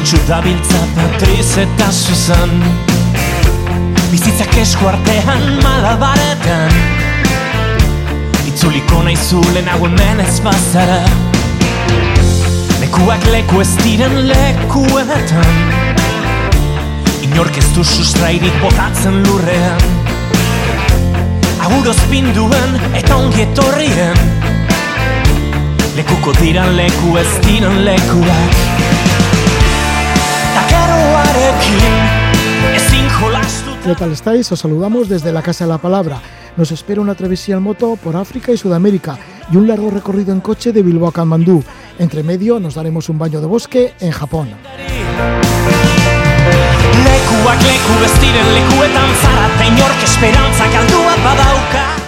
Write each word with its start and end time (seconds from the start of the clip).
Zorion 0.00 0.06
txudabiltza 0.06 0.78
Patriz 0.96 1.58
eta 1.60 1.90
Susan. 1.92 2.52
Bizitzak 4.10 4.54
esku 4.62 4.86
artean 4.88 5.58
malabaretan. 5.60 6.72
Itzuliko 8.48 9.02
nahi 9.04 9.16
zulen 9.16 9.68
hemen 9.68 10.20
ez 10.24 10.40
bazara. 10.40 11.02
Lekuak 12.80 13.26
leku 13.28 13.60
ez 13.60 13.76
diren 13.82 14.16
lekuetan. 14.30 15.52
Inork 17.28 17.58
ez 17.58 17.68
du 17.74 17.84
sustrairik 17.84 18.56
botatzen 18.62 19.22
lurrean. 19.26 19.80
Aguroz 21.60 22.00
pinduen 22.10 22.78
eta 22.94 23.16
ongi 23.16 23.44
etorrien. 23.44 24.16
Lekuko 25.96 26.32
diran 26.40 26.76
leku 26.76 27.18
ez 27.20 27.30
diren 27.44 27.82
lekuak 27.84 28.79
¿Qué 33.84 33.94
tal 33.94 34.12
estáis? 34.12 34.50
Os 34.52 34.60
saludamos 34.60 35.08
desde 35.08 35.32
la 35.32 35.42
Casa 35.42 35.64
de 35.64 35.70
la 35.70 35.78
Palabra. 35.78 36.20
Nos 36.56 36.70
espera 36.70 37.00
una 37.00 37.14
travesía 37.14 37.56
en 37.56 37.62
moto 37.62 37.96
por 37.96 38.14
África 38.16 38.52
y 38.52 38.56
Sudamérica 38.56 39.18
y 39.50 39.56
un 39.56 39.66
largo 39.66 39.90
recorrido 39.90 40.32
en 40.32 40.40
coche 40.40 40.72
de 40.72 40.82
Bilbao 40.82 41.08
a 41.08 41.12
Katmandú. 41.12 41.64
Entre 41.98 42.22
medio 42.22 42.60
nos 42.60 42.74
daremos 42.74 43.08
un 43.08 43.18
baño 43.18 43.40
de 43.40 43.46
bosque 43.46 43.94
en 44.00 44.10
Japón. 44.12 44.48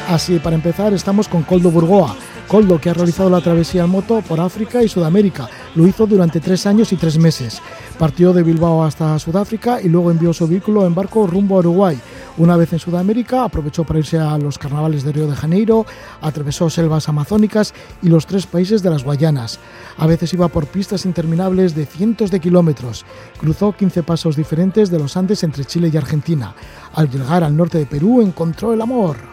Así, 0.09 0.39
para 0.39 0.57
empezar, 0.57 0.93
estamos 0.93 1.29
con 1.29 1.43
Coldo 1.43 1.71
Burgoa. 1.71 2.17
Coldo, 2.53 2.79
que 2.79 2.91
ha 2.91 2.93
realizado 2.93 3.31
la 3.31 3.41
travesía 3.41 3.85
en 3.85 3.89
moto 3.89 4.21
por 4.21 4.39
África 4.39 4.83
y 4.83 4.89
Sudamérica. 4.89 5.49
Lo 5.75 5.87
hizo 5.87 6.07
durante 6.07 6.39
tres 6.39 6.67
años 6.67 6.93
y 6.93 6.97
tres 6.97 7.17
meses. 7.17 7.63
Partió 7.99 8.35
de 8.35 8.43
Bilbao 8.43 8.85
hasta 8.85 9.19
Sudáfrica 9.19 9.81
y 9.81 9.89
luego 9.89 10.11
envió 10.11 10.35
su 10.35 10.47
vehículo 10.47 10.85
en 10.85 10.95
barco 10.95 11.27
rumbo 11.27 11.57
a 11.57 11.61
Uruguay. 11.61 11.99
Una 12.37 12.59
vez 12.59 12.71
en 12.75 12.79
Sudamérica, 12.79 13.45
aprovechó 13.45 13.85
para 13.85 14.01
irse 14.01 14.19
a 14.19 14.37
los 14.37 14.59
carnavales 14.59 15.03
de 15.03 15.13
Río 15.13 15.29
de 15.29 15.35
Janeiro, 15.35 15.87
atravesó 16.21 16.69
selvas 16.69 17.09
amazónicas 17.09 17.73
y 18.03 18.11
los 18.11 18.27
tres 18.27 18.45
países 18.45 18.83
de 18.83 18.91
las 18.91 19.03
Guayanas. 19.03 19.59
A 19.97 20.07
veces 20.07 20.35
iba 20.35 20.49
por 20.49 20.67
pistas 20.67 21.07
interminables 21.07 21.75
de 21.75 21.87
cientos 21.87 22.31
de 22.31 22.41
kilómetros. 22.41 23.07
Cruzó 23.41 23.73
15 23.73 24.03
pasos 24.03 24.37
diferentes 24.37 24.91
de 24.91 24.99
los 24.99 25.17
Andes 25.17 25.43
entre 25.43 25.65
Chile 25.65 25.91
y 25.91 25.97
Argentina. 25.97 26.55
Al 26.93 27.09
llegar 27.09 27.45
al 27.45 27.57
norte 27.57 27.79
de 27.79 27.87
Perú, 27.87 28.21
encontró 28.21 28.75
el 28.75 28.83
amor. 28.83 29.32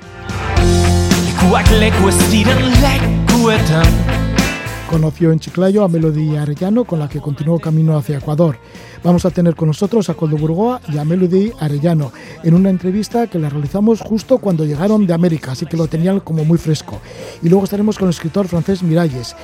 Conoció 4.88 5.32
en 5.32 5.40
Chiclayo 5.40 5.84
a 5.84 5.88
Melody 5.88 6.36
Arellano, 6.38 6.84
con 6.84 7.00
la 7.00 7.10
que 7.10 7.20
continuó 7.20 7.58
camino 7.58 7.98
hacia 7.98 8.20
Ecuador. 8.20 8.60
Vamos 9.04 9.26
a 9.26 9.32
tener 9.32 9.56
con 9.56 9.68
nosotros 9.70 10.12
a 10.12 10.14
Coldo 10.14 10.38
Burgoa 10.38 10.80
y 10.94 11.00
a 11.00 11.06
Melody 11.06 11.52
Arellano 11.60 12.12
en 12.44 12.54
una 12.54 12.70
entrevista 12.70 13.26
que 13.26 13.40
la 13.40 13.50
realizamos 13.50 14.02
justo 14.02 14.38
cuando 14.38 14.64
llegaron 14.64 15.08
de 15.08 15.14
América, 15.14 15.54
así 15.54 15.66
que 15.66 15.76
lo 15.76 15.88
tenían 15.88 16.20
como 16.20 16.46
muy 16.46 16.60
fresco. 16.60 17.02
Y 17.42 17.50
luego 17.50 17.64
estaremos 17.64 17.98
con 17.98 18.10
el 18.10 18.14
escritor 18.14 18.48
francés 18.48 18.84
Miralles. 18.84 19.36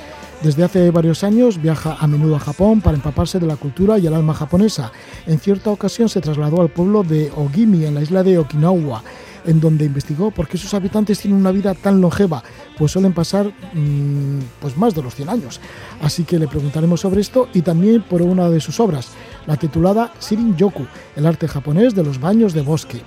Desde 0.44 0.62
hace 0.62 0.92
varios 0.92 1.24
años 1.24 1.60
viaja 1.60 1.96
a 1.98 2.06
menudo 2.06 2.36
a 2.36 2.40
Japón 2.40 2.82
para 2.82 2.96
empaparse 2.96 3.40
de 3.40 3.46
la 3.46 3.56
cultura 3.56 3.98
y 3.98 4.06
el 4.06 4.14
alma 4.14 4.32
japonesa. 4.32 4.92
En 5.26 5.40
cierta 5.40 5.70
ocasión 5.70 6.08
se 6.08 6.20
trasladó 6.20 6.62
al 6.62 6.68
pueblo 6.68 7.02
de 7.02 7.32
Ogimi, 7.34 7.84
en 7.84 7.96
la 7.96 8.02
isla 8.02 8.22
de 8.22 8.38
Okinawa, 8.38 9.02
en 9.46 9.60
donde 9.60 9.84
investigó 9.84 10.30
por 10.30 10.48
qué 10.48 10.58
sus 10.58 10.74
habitantes 10.74 11.20
tienen 11.20 11.40
una 11.40 11.52
vida 11.52 11.74
tan 11.74 12.00
longeva, 12.00 12.42
pues 12.76 12.92
suelen 12.92 13.12
pasar 13.12 13.52
mmm, 13.72 14.40
pues 14.60 14.76
más 14.76 14.94
de 14.94 15.02
los 15.02 15.14
100 15.14 15.28
años. 15.28 15.60
Así 16.02 16.24
que 16.24 16.38
le 16.38 16.48
preguntaremos 16.48 17.00
sobre 17.00 17.20
esto 17.20 17.48
y 17.54 17.62
también 17.62 18.02
por 18.02 18.22
una 18.22 18.50
de 18.50 18.60
sus 18.60 18.80
obras, 18.80 19.08
la 19.46 19.56
titulada 19.56 20.12
Shirin 20.20 20.56
Yoku, 20.56 20.86
el 21.14 21.26
arte 21.26 21.48
japonés 21.48 21.94
de 21.94 22.04
los 22.04 22.20
baños 22.20 22.52
de 22.52 22.62
bosque. 22.62 23.02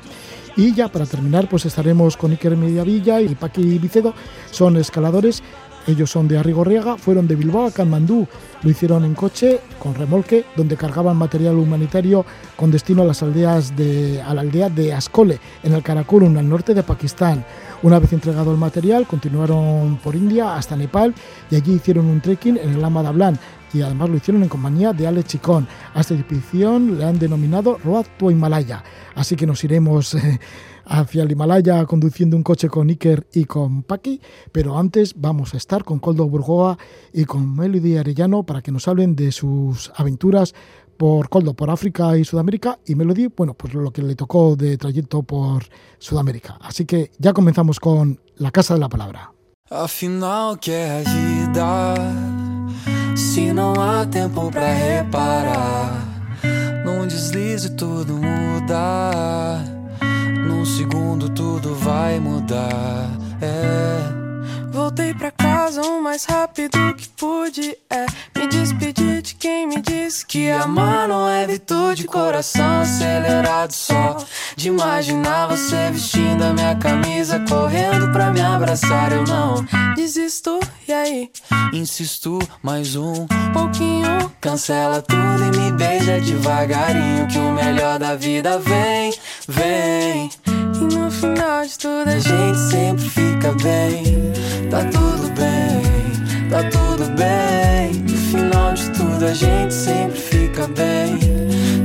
Y 0.56 0.74
ya 0.74 0.90
para 0.90 1.06
terminar, 1.06 1.48
pues 1.48 1.66
estaremos 1.66 2.18
con 2.18 2.32
Iker 2.32 2.58
Mediavilla 2.58 3.22
y 3.22 3.36
Paqui 3.36 3.78
Vicedo, 3.78 4.14
son 4.52 4.78
escaladores 4.78 5.44
ellos 5.88 6.12
son 6.12 6.28
de 6.28 6.38
Arrigorriaga, 6.38 6.98
fueron 6.98 7.28
de 7.28 7.36
Bilbao 7.36 7.68
a 7.68 7.72
Katmandú. 7.72 8.28
Lo 8.62 8.70
hicieron 8.70 9.06
en 9.06 9.16
coche, 9.16 9.60
con 9.80 9.96
remolque, 9.96 10.46
donde 10.56 10.76
cargaban 10.76 11.18
material 11.18 11.56
humanitario 11.56 12.26
con 12.56 12.72
destino 12.72 13.02
a 13.02 13.06
las 13.06 13.24
aldeas 13.24 13.76
de, 13.76 14.22
a 14.22 14.34
la 14.34 14.42
aldea 14.42 14.70
de 14.70 14.94
Ascole, 14.94 15.40
en 15.64 15.74
el 15.74 15.82
Karakorum, 15.82 16.38
al 16.38 16.48
norte 16.48 16.74
de 16.74 16.84
Pakistán. 16.84 17.46
Una 17.82 18.00
vez 18.00 18.12
entregado 18.12 18.52
el 18.52 18.58
material, 18.58 19.08
continuaron 19.08 19.98
por 20.04 20.16
India 20.16 20.56
hasta 20.56 20.76
Nepal 20.76 21.16
y 21.50 21.56
allí 21.56 21.74
hicieron 21.74 22.06
un 22.08 22.20
trekking 22.20 22.58
en 22.58 22.70
el 22.70 22.82
Lama 22.82 23.02
Dablan 23.02 23.40
y 23.74 23.82
además 23.82 24.10
lo 24.10 24.18
hicieron 24.18 24.44
en 24.44 24.50
compañía 24.50 24.94
de 24.94 25.08
Ale 25.08 25.24
Chicón. 25.24 25.68
A 25.94 26.02
esta 26.02 26.14
expedición 26.14 26.98
le 26.98 27.06
han 27.06 27.20
denominado 27.20 27.78
Road 27.84 28.06
to 28.18 28.32
Himalaya. 28.32 28.84
Así 29.16 29.36
que 29.36 29.46
nos 29.46 29.64
iremos 29.64 30.14
eh, 30.16 30.40
hacia 30.90 31.24
el 31.24 31.32
Himalaya 31.32 31.86
conduciendo 31.86 32.36
un 32.36 32.44
coche 32.44 32.68
con 32.68 32.90
Iker 32.90 33.28
y 33.32 33.46
con 33.46 33.84
Paqui, 33.84 34.20
pero 34.52 34.78
antes 34.78 35.14
vamos 35.16 35.54
a 35.54 35.58
estar 35.58 35.84
con 35.84 36.00
Coldo 36.00 36.28
Burgoa 36.28 36.78
y 37.14 37.26
con 37.26 37.56
Melody 37.56 37.98
Arellano 37.98 38.44
para 38.44 38.62
que 38.62 38.72
nos 38.72 38.88
hablen 38.88 39.16
de 39.16 39.32
sus 39.32 39.92
aventuras 39.96 40.54
por 40.98 41.30
Coldo, 41.30 41.54
por 41.54 41.70
África 41.70 42.18
y 42.18 42.26
Sudamérica, 42.26 42.78
y 42.86 42.96
Melody, 42.96 43.28
bueno, 43.28 43.54
pues 43.54 43.74
lo 43.74 43.92
que 43.92 44.02
le 44.02 44.16
tocó 44.16 44.58
de 44.58 44.78
trayecto 44.78 45.24
por 45.24 45.64
Sudamérica. 45.98 46.58
Así 46.60 46.84
que 46.86 47.12
ya 47.18 47.32
comenzamos 47.32 47.80
con 47.80 48.20
La 48.36 48.52
Casa 48.52 48.74
de 48.74 48.82
la 48.82 48.90
Palabra. 48.90 49.32
Afinal, 49.72 50.58
que 50.58 50.72
é 50.72 50.90
a 50.90 51.04
vida? 51.04 51.94
Se 53.16 53.54
não 53.54 53.74
há 53.80 54.06
tempo 54.06 54.50
pra 54.50 54.74
reparar, 54.74 56.24
num 56.84 57.06
deslize 57.06 57.70
tudo 57.76 58.14
muda. 58.14 59.79
Num 60.60 60.66
segundo 60.66 61.30
tudo 61.30 61.74
vai 61.74 62.20
mudar. 62.20 63.10
É. 63.42 64.68
Voltei 64.70 65.14
pra 65.14 65.32
casa 65.32 65.82
o 65.82 66.02
mais 66.02 66.26
rápido 66.26 66.78
que 66.96 67.08
pude. 67.08 67.78
É 67.90 68.06
me 68.38 68.46
despedir 68.46 69.22
de 69.22 69.36
quem 69.36 69.66
me 69.66 69.82
disse 69.82 70.26
que 70.26 70.52
amar 70.52 71.08
não 71.08 71.30
é 71.30 71.48
virtude. 71.48 72.04
Coração 72.04 72.82
acelerado 72.82 73.72
só 73.72 74.18
de 74.58 74.68
imaginar 74.68 75.48
você 75.48 75.92
vestindo 75.94 76.44
a 76.44 76.52
minha 76.52 76.76
camisa, 76.76 77.40
correndo 77.48 78.12
pra 78.12 78.30
me 78.30 78.42
abraçar. 78.42 79.14
Eu 79.14 79.24
não 79.24 79.66
desisto, 79.96 80.60
e 80.90 80.94
aí? 80.94 81.32
Insisto, 81.72 82.40
mais 82.64 82.96
um 82.96 83.28
pouquinho. 83.54 84.32
Cancela 84.42 85.02
tudo 85.02 85.44
e 85.44 85.58
me 85.58 85.72
beija 85.74 86.20
devagarinho. 86.20 87.28
Que 87.28 87.38
o 87.38 87.52
melhor 87.52 88.00
da 88.00 88.16
vida 88.16 88.58
vem, 88.58 89.14
vem. 89.48 90.30
E 90.48 90.96
no 90.96 91.12
final 91.12 91.64
de 91.64 91.78
tudo 91.78 92.10
a 92.10 92.18
gente 92.18 92.58
sempre 92.58 93.10
fica 93.10 93.52
bem. 93.62 94.34
Tá 94.72 94.84
tudo 94.86 95.28
bem, 95.36 96.50
tá 96.50 96.64
tudo 96.72 97.06
bem. 97.16 97.94
No 98.02 98.18
final 98.18 98.74
de 98.74 98.90
tudo 98.92 99.26
a 99.26 99.34
gente 99.34 99.74
sempre 99.74 100.20
fica 100.20 100.68
bem. 100.70 101.20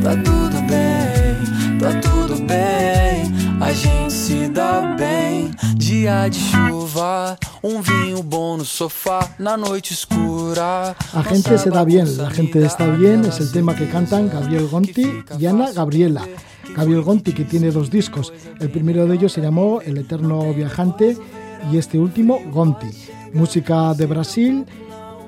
Tá 0.03 0.17
tudo 0.17 0.63
bem, 0.63 1.79
tá 1.79 2.01
tudo 2.01 2.37
bem. 2.47 3.44
A 3.65 3.73
gente 3.73 4.11
se 4.11 4.49
dá 4.51 4.95
bem. 4.95 5.51
Dia 5.77 6.29
de 6.29 6.39
chuva, 6.39 7.39
um 7.63 7.81
vinho 7.81 8.23
bom 8.23 8.59
no 8.59 8.65
sofá, 8.65 9.27
na 9.39 9.57
noite 9.57 9.95
escura. 9.95 10.95
La 11.15 11.23
gente 11.23 11.57
se 11.57 11.71
da 11.71 11.83
bien, 11.83 12.05
la 12.19 12.29
gente 12.29 12.63
está 12.63 12.87
bien, 12.89 13.25
es 13.25 13.41
el 13.41 13.51
tema 13.51 13.75
que 13.75 13.89
cantan 13.89 14.29
Gabriel 14.29 14.69
Gonti 14.69 15.25
y 15.39 15.47
Ana 15.47 15.73
Gabriela. 15.73 16.29
Gabriel 16.77 17.01
Gonti, 17.01 17.33
que 17.33 17.45
tiene 17.45 17.71
dos 17.71 17.89
discos. 17.91 18.35
El 18.61 18.69
primero 18.69 19.07
de 19.07 19.15
ellos 19.15 19.33
se 19.33 19.41
llamó 19.41 19.81
El 19.81 19.97
Eterno 19.97 20.53
Viajante 20.53 21.17
y 21.73 21.79
este 21.79 21.99
último, 21.99 22.41
Gonti. 22.53 22.91
Música 23.33 23.95
de 23.95 24.05
Brasil 24.05 24.67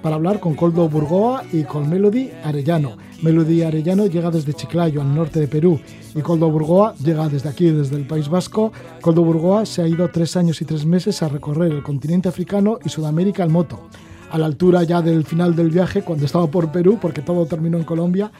para 0.02 0.16
hablar 0.16 0.40
con 0.40 0.54
Coldo 0.54 0.90
Burgoa 0.90 1.42
y 1.54 1.64
con 1.64 1.88
Melody 1.88 2.32
Arellano. 2.44 3.05
Melody 3.22 3.62
Arellano 3.62 4.06
llega 4.06 4.30
desde 4.30 4.52
Chiclayo, 4.52 5.00
al 5.00 5.14
norte 5.14 5.40
de 5.40 5.48
Perú, 5.48 5.80
y 6.14 6.20
Coldo 6.20 6.50
Burgoa 6.50 6.94
llega 7.02 7.28
desde 7.28 7.48
aquí, 7.48 7.70
desde 7.70 7.96
el 7.96 8.06
País 8.06 8.28
Vasco. 8.28 8.72
Coldo 9.00 9.22
Burgoa 9.24 9.64
se 9.64 9.82
ha 9.82 9.88
ido 9.88 10.08
tres 10.10 10.36
años 10.36 10.60
y 10.60 10.64
tres 10.64 10.84
meses 10.84 11.22
a 11.22 11.28
recorrer 11.28 11.72
el 11.72 11.82
continente 11.82 12.28
africano 12.28 12.78
y 12.84 12.88
Sudamérica 12.88 13.44
en 13.44 13.52
moto. 13.52 13.88
A 14.30 14.38
la 14.38 14.46
altura 14.46 14.82
ya 14.82 15.02
del 15.02 15.24
final 15.24 15.54
del 15.56 15.70
viaje, 15.70 16.02
cuando 16.02 16.26
estaba 16.26 16.50
por 16.50 16.70
Perú, 16.72 16.98
porque 17.00 17.22
todo 17.22 17.46
terminó 17.46 17.78
en 17.78 17.84
Colombia, 17.84 18.30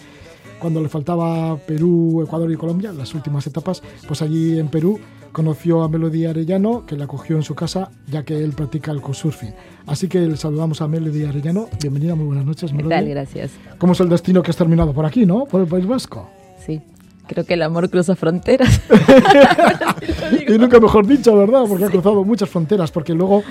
cuando 0.59 0.81
le 0.81 0.89
faltaba 0.89 1.57
Perú, 1.57 2.23
Ecuador 2.23 2.51
y 2.51 2.57
Colombia, 2.57 2.93
las 2.93 3.15
últimas 3.15 3.47
etapas, 3.47 3.83
pues 4.07 4.23
allí 4.23 4.59
en 4.59 4.69
Perú 4.69 4.99
conoció 5.33 5.83
a 5.83 5.89
Melody 5.89 6.25
Arellano, 6.25 6.87
que 6.87 6.97
la 6.97 7.05
acogió 7.05 7.37
en 7.37 7.43
su 7.43 7.55
casa, 7.55 7.91
ya 8.09 8.25
que 8.25 8.43
él 8.43 8.53
practica 8.53 8.91
el 8.91 9.03
couchsurfing. 9.03 9.53
Así 9.87 10.09
que 10.09 10.21
le 10.21 10.37
saludamos 10.37 10.81
a 10.81 10.89
Melody 10.89 11.25
Arellano. 11.25 11.69
Bienvenida, 11.81 12.15
muy 12.15 12.25
buenas 12.27 12.47
noches, 12.47 12.71
¿Qué 12.71 12.77
Melody. 12.79 12.95
tal? 12.95 13.09
Gracias. 13.09 13.51
¿Cómo 13.77 13.93
es 13.93 14.01
el 14.01 14.09
destino 14.09 14.43
que 14.43 14.51
has 14.51 14.57
terminado 14.57 14.95
por 14.95 15.05
aquí, 15.05 15.27
no? 15.27 15.45
Por 15.45 15.61
el 15.61 15.67
País 15.67 15.87
Vasco. 15.87 16.31
Sí, 16.65 16.81
creo 17.27 17.45
que 17.45 17.53
el 17.53 17.63
amor 17.63 17.91
cruza 17.91 18.17
fronteras. 18.17 18.81
y 20.49 20.57
nunca 20.57 20.81
mejor 20.81 21.07
dicho, 21.07 21.37
¿verdad? 21.37 21.65
Porque 21.69 21.85
ha 21.85 21.91
cruzado 21.91 22.25
muchas 22.25 22.49
fronteras, 22.49 22.91
porque 22.91 23.13
luego, 23.13 23.43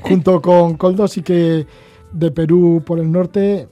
junto 0.00 0.40
con 0.40 0.76
Coldo, 0.76 1.08
sí 1.08 1.22
que 1.22 1.66
de 2.12 2.30
Perú 2.30 2.82
por 2.86 3.00
el 3.00 3.10
norte 3.10 3.68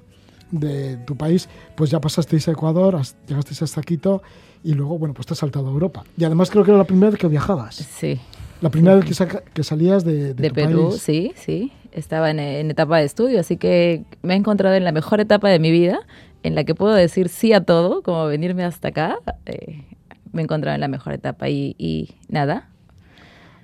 de 0.51 0.97
tu 0.99 1.17
país, 1.17 1.49
pues 1.77 1.91
ya 1.91 2.01
pasasteis 2.01 2.49
a 2.49 2.53
Ecuador, 2.53 3.01
llegasteis 3.29 3.63
hasta 3.63 3.83
Quito 3.83 4.23
y 4.65 4.75
luego, 4.75 4.99
bueno, 4.99 5.15
pues 5.15 5.27
te 5.27 5.33
has 5.35 5.39
saltado 5.39 5.69
a 5.69 5.71
Europa. 5.71 6.05
Y 6.17 6.25
además 6.25 6.51
creo 6.51 6.65
que 6.65 6.71
era 6.71 6.79
la 6.79 6.85
primera 6.85 7.11
vez 7.11 7.19
que 7.21 7.29
viajabas. 7.29 7.77
Sí. 7.77 8.19
La 8.61 8.69
primera 8.71 8.95
vez 8.97 9.05
que, 9.07 9.15
saca- 9.15 9.43
que 9.55 9.63
salías 9.65 10.05
de, 10.05 10.35
de 10.35 10.35
De 10.35 10.49
tu 10.49 10.55
Perú, 10.55 10.89
país. 10.91 11.01
sí, 11.03 11.33
sí. 11.37 11.73
Estaba 11.93 12.31
en, 12.31 12.39
en 12.39 12.71
etapa 12.71 12.99
de 12.99 13.05
estudio, 13.05 13.41
así 13.41 13.57
que 13.57 14.05
me 14.23 14.35
he 14.35 14.37
encontrado 14.37 14.77
en 14.77 14.85
la 14.85 14.93
mejor 14.93 15.21
etapa 15.21 15.49
de 15.49 15.59
mi 15.59 15.71
vida, 15.71 16.01
en 16.43 16.55
la 16.55 16.65
que 16.65 16.75
puedo 16.75 16.93
decir 16.95 17.29
sí 17.29 17.53
a 17.53 17.63
todo, 17.65 18.03
como 18.03 18.27
venirme 18.27 18.65
hasta 18.65 18.89
acá. 18.89 19.19
eh, 19.47 19.85
me 20.33 20.43
he 20.43 20.45
encontrado 20.45 20.75
en 20.75 20.81
la 20.81 20.89
mejor 20.89 21.13
etapa 21.15 21.49
y, 21.49 21.75
y 21.79 22.11
nada. 22.29 22.69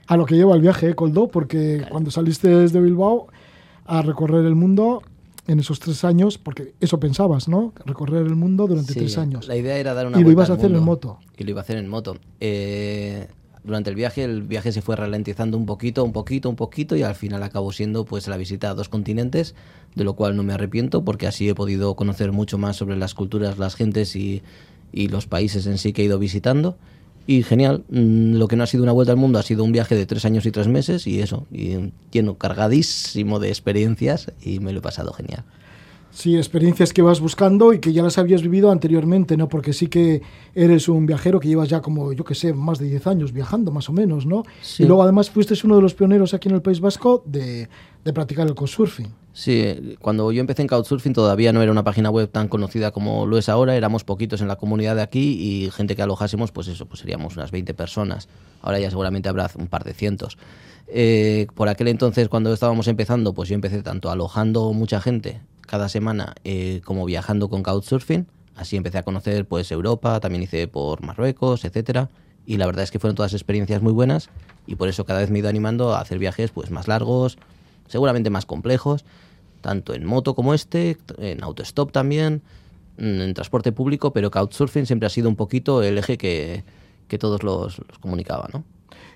A 0.09 0.17
lo 0.17 0.25
que 0.27 0.35
lleva 0.37 0.55
el 0.55 0.61
viaje, 0.63 0.91
¿eh, 0.91 0.95
Coldo? 0.95 1.29
Porque 1.29 1.85
cuando 1.91 2.11
saliste 2.11 2.49
desde 2.49 2.81
Bilbao 2.81 3.29
a 3.85 4.03
recorrer 4.03 4.45
el 4.47 4.55
mundo 4.55 5.03
en 5.47 5.61
esos 5.61 5.79
tres 5.81 6.05
años, 6.05 6.39
porque 6.39 6.75
eso 6.81 6.99
pensabas, 7.01 7.49
¿no? 7.49 7.73
Recorrer 7.85 8.27
el 8.27 8.35
mundo 8.37 8.67
durante 8.67 8.93
Sí, 8.93 8.99
tres 9.01 9.19
años. 9.19 9.47
La 9.49 9.57
idea 9.57 9.77
era 9.79 9.95
dar 9.95 10.07
una 10.07 10.19
Y 10.19 10.21
lo 10.21 10.25
vuelta 10.27 10.41
ibas 10.43 10.51
a 10.51 10.53
hacer 10.55 10.67
en 10.67 10.73
mundo. 10.73 10.87
moto. 10.87 11.19
Y 11.37 11.45
lo 11.45 11.51
iba 11.51 11.61
a 11.61 11.63
hacer 11.63 11.77
en 11.79 11.89
moto. 11.89 12.17
Eh, 12.41 13.29
durante 13.65 13.91
el 13.91 13.97
viaje, 13.97 14.23
el 14.25 14.43
viaje 14.43 14.71
se 14.73 14.83
fue 14.83 14.95
ralentizando 14.97 15.57
un 15.59 15.67
poquito, 15.67 16.05
un 16.05 16.13
poquito, 16.13 16.49
un 16.49 16.57
poquito 16.57 16.97
y 16.97 17.03
al 17.03 17.15
final 17.15 17.43
acabó 17.43 17.73
siendo 17.73 18.05
pues 18.05 18.29
la 18.29 18.37
visita 18.37 18.71
a 18.71 18.75
dos 18.75 18.89
continentes, 18.89 19.55
de 19.95 20.05
lo 20.05 20.15
cual 20.15 20.37
no 20.37 20.43
me 20.43 20.53
arrepiento 20.53 21.05
porque 21.05 21.27
así 21.27 21.49
he 21.49 21.55
podido 21.55 21.95
conocer 21.97 22.33
mucho 22.33 22.59
más 22.59 22.77
sobre 22.77 22.97
las 22.97 23.15
culturas, 23.15 23.59
las 23.59 23.75
gentes 23.75 24.15
y, 24.15 24.43
y 24.93 25.09
los 25.09 25.27
países 25.27 25.67
en 25.67 25.79
sí 25.79 25.93
que 25.93 26.03
he 26.03 26.05
ido 26.05 26.19
visitando. 26.19 26.77
Y 27.27 27.43
genial, 27.43 27.85
Mm, 27.89 28.35
lo 28.37 28.49
que 28.49 28.57
no 28.57 28.65
ha 28.65 28.67
sido 28.67 28.83
una 28.83 28.93
vuelta 28.93 29.13
al 29.13 29.19
mundo 29.19 29.39
ha 29.39 29.43
sido 29.43 29.65
un 29.65 29.73
viaje 29.73 29.95
de 29.95 30.07
tres 30.07 30.25
años 30.25 30.47
y 30.47 30.51
tres 30.51 30.69
meses 30.69 31.07
y 31.07 31.21
eso, 31.21 31.47
y 31.51 31.93
lleno, 32.11 32.37
cargadísimo 32.37 33.39
de 33.39 33.49
experiencias 33.49 34.33
y 34.43 34.61
me 34.61 34.73
lo 34.73 34.79
he 34.81 34.83
pasado 34.83 35.13
genial. 35.13 35.45
Sí, 36.11 36.35
experiencias 36.35 36.95
que 36.95 37.03
vas 37.03 37.21
buscando 37.21 37.75
y 37.75 37.79
que 37.79 37.93
ya 37.93 38.03
las 38.03 38.17
habías 38.17 38.41
vivido 38.41 38.71
anteriormente, 38.71 39.37
¿no? 39.37 39.51
Porque 39.51 39.75
sí 39.75 39.89
que 39.89 40.23
eres 40.55 40.89
un 40.89 41.05
viajero 41.05 41.41
que 41.41 41.49
llevas 41.49 41.69
ya 41.69 41.83
como, 41.83 42.15
yo 42.15 42.25
que 42.25 42.35
sé, 42.35 42.55
más 42.55 42.79
de 42.79 42.89
10 42.89 43.07
años 43.07 43.33
viajando, 43.33 43.71
más 43.71 43.91
o 43.91 43.93
menos, 43.93 44.25
¿no? 44.25 44.43
Sí. 44.63 44.85
Y 44.85 44.87
luego 44.87 45.03
además 45.03 45.29
fuiste 45.29 45.55
uno 45.65 45.77
de 45.77 45.83
los 45.83 45.93
pioneros 45.95 46.33
aquí 46.33 46.49
en 46.49 46.55
el 46.55 46.63
País 46.63 46.81
Vasco 46.81 47.23
de, 47.27 47.69
de 48.03 48.13
practicar 48.15 48.47
el 48.47 48.55
couchsurfing. 48.55 49.09
Sí, 49.37 49.97
cuando 50.01 50.33
yo 50.33 50.41
empecé 50.41 50.63
en 50.63 50.69
Couchsurfing 50.69 51.13
todavía 51.13 51.53
no 51.53 51.61
era 51.61 51.71
una 51.71 51.85
página 51.85 52.09
web 52.09 52.31
tan 52.31 52.49
conocida 52.49 52.91
como 52.91 53.27
lo 53.27 53.37
es 53.37 53.51
ahora, 53.51 53.77
éramos 53.77 54.03
poquitos 54.03 54.41
en 54.41 54.49
la 54.49 54.57
comunidad 54.57 54.97
de 54.97 55.03
aquí 55.03 55.37
y 55.39 55.71
gente 55.73 55.95
que 55.95 56.01
alojásemos, 56.01 56.53
pues 56.53 56.69
eso, 56.69 56.87
pues 56.87 57.01
seríamos 57.01 57.37
unas 57.37 57.51
20 57.51 57.75
personas. 57.75 58.31
Ahora 58.63 58.81
ya 58.81 58.89
seguramente 58.89 59.29
habrá 59.29 59.51
un 59.59 59.67
par 59.67 59.85
de 59.85 59.93
cientos. 59.93 60.39
Eh, 60.89 61.49
por 61.55 61.69
aquel 61.69 61.89
entonces, 61.89 62.31
cuando 62.31 62.51
estábamos 62.51 62.89
empezando, 62.89 63.35
pues 63.35 63.51
yo 63.51 63.55
empecé 63.57 63.83
tanto 63.83 64.11
alojando 64.11 64.73
mucha 64.73 65.03
gente 65.03 65.43
cada 65.61 65.91
semana 65.91 66.35
eh, 66.45 66.81
como 66.87 67.05
viajando 67.05 67.51
con 67.51 67.63
Couchsurfing. 67.63 68.27
Así 68.55 68.79
empecé 68.79 68.97
a 68.97 69.03
conocer 69.03 69.45
pues 69.45 69.71
Europa, 69.71 70.19
también 70.19 70.45
hice 70.45 70.67
por 70.67 71.03
Marruecos, 71.03 71.67
etcétera. 71.67 72.09
Y 72.47 72.57
la 72.57 72.65
verdad 72.65 72.85
es 72.85 72.91
que 72.91 72.99
fueron 72.99 73.17
todas 73.17 73.35
experiencias 73.35 73.83
muy 73.83 73.93
buenas 73.93 74.31
y 74.67 74.77
por 74.77 74.89
eso 74.89 75.05
cada 75.05 75.21
vez 75.21 75.31
me 75.31 75.37
he 75.37 75.41
ido 75.41 75.51
animando 75.51 75.95
a 75.95 76.01
hacer 76.01 76.19
viajes 76.19 76.53
pues 76.53 76.71
más 76.71 76.89
largos, 76.89 77.37
seguramente 77.89 78.31
más 78.31 78.47
complejos, 78.47 79.05
tanto 79.61 79.95
en 79.95 80.05
moto 80.05 80.35
como 80.35 80.55
este, 80.55 80.97
en 81.19 81.43
autostop 81.43 81.93
también, 81.93 82.43
mm, 82.99 83.21
en 83.21 83.35
transporte 83.35 83.73
público, 83.73 84.13
pero 84.13 84.31
Couchsurfing 84.31 84.87
siempre 84.87 85.07
ha 85.07 85.11
sido 85.11 85.29
un 85.29 85.37
poquito 85.37 85.83
el 85.83 85.99
eje 85.99 86.19
que, 86.19 86.65
que 87.09 87.19
todos 87.19 87.43
los, 87.43 87.79
los 87.79 87.99
comunicaba, 87.99 88.49
¿no? 88.53 88.65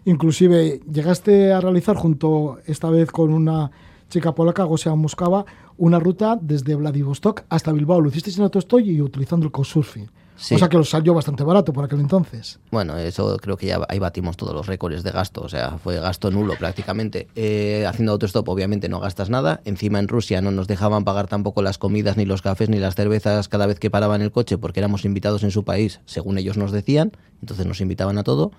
Inclusive 0.05 0.81
llegaste 0.91 1.53
a 1.53 1.61
realizar 1.61 1.97
junto, 1.97 2.59
esta 2.67 2.89
vez 2.91 3.11
con 3.11 3.33
una 3.33 3.71
chica 4.09 4.35
polaca, 4.35 4.65
Gosia 4.65 4.95
Moscava, 4.95 5.45
una 5.77 5.99
ruta 5.99 6.39
desde 6.41 6.75
Vladivostok 6.75 7.45
hasta 7.49 7.73
Bilbao. 7.73 8.01
Lo 8.01 8.09
hicisteis 8.09 8.39
en 8.39 8.45
autostop 8.45 8.81
y 8.81 9.01
utilizando 9.01 9.47
el 9.47 9.53
couchsurfing. 9.53 10.11
Sí. 10.41 10.55
O 10.55 10.59
sea 10.59 10.71
que 10.71 10.79
os 10.79 10.89
salió 10.89 11.13
bastante 11.13 11.45
barato 11.45 11.71
por 11.73 11.85
aquel 11.85 12.01
entonces. 12.01 12.59
Bueno, 12.71 12.97
eso 12.97 13.37
creo 13.37 13.59
que 13.59 13.67
ya 13.67 13.79
ahí 13.91 13.99
batimos 13.99 14.39
todos 14.39 14.55
los 14.55 14.67
récords 14.67 15.03
de 15.03 15.11
gasto, 15.11 15.43
o 15.43 15.49
sea, 15.51 15.77
fue 15.77 16.01
gasto 16.01 16.31
nulo 16.31 16.55
prácticamente. 16.59 17.29
Eh, 17.37 17.85
haciendo 17.87 18.13
autostop 18.13 18.49
obviamente 18.49 18.89
no 18.89 19.01
gastas 19.01 19.29
nada, 19.29 19.61
encima 19.67 19.99
en 19.99 20.09
Rusia 20.09 20.41
no 20.41 20.51
nos 20.51 20.67
dejaban 20.67 21.05
pagar 21.05 21.27
tampoco 21.29 21.61
las 21.61 21.77
comidas, 21.77 22.17
ni 22.17 22.25
los 22.25 22.41
cafés, 22.41 22.71
ni 22.71 22.79
las 22.79 22.95
cervezas 22.95 23.49
cada 23.49 23.67
vez 23.67 23.79
que 23.79 23.91
paraban 23.91 24.23
el 24.23 24.33
coche 24.33 24.57
porque 24.57 24.81
éramos 24.81 25.05
invitados 25.05 25.43
en 25.43 25.51
su 25.51 25.65
país, 25.65 26.01
según 26.07 26.39
ellos 26.39 26.57
nos 26.57 26.73
decían, 26.73 27.13
entonces 27.43 27.67
nos 27.67 27.83
invitaban 27.83 28.17
a 28.17 28.23
todo 28.23 28.51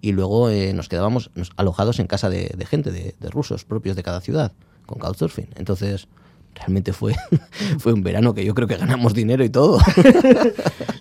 y 0.00 0.12
luego 0.12 0.48
eh, 0.48 0.72
nos 0.72 0.88
quedábamos 0.88 1.30
nos- 1.34 1.50
alojados 1.58 1.98
en 2.00 2.06
casa 2.06 2.30
de, 2.30 2.54
de 2.56 2.64
gente, 2.64 2.90
de, 2.92 3.14
de 3.20 3.28
rusos 3.30 3.66
propios 3.66 3.94
de 3.94 4.02
cada 4.02 4.22
ciudad, 4.22 4.52
con 4.86 4.98
Couchsurfing. 4.98 5.50
Entonces, 5.56 6.08
realmente 6.56 6.92
fue, 6.92 7.14
fue 7.78 7.92
un 7.92 8.02
verano 8.02 8.34
que 8.34 8.44
yo 8.44 8.54
creo 8.54 8.66
que 8.66 8.76
ganamos 8.76 9.14
dinero 9.14 9.44
y 9.44 9.50
todo. 9.50 9.78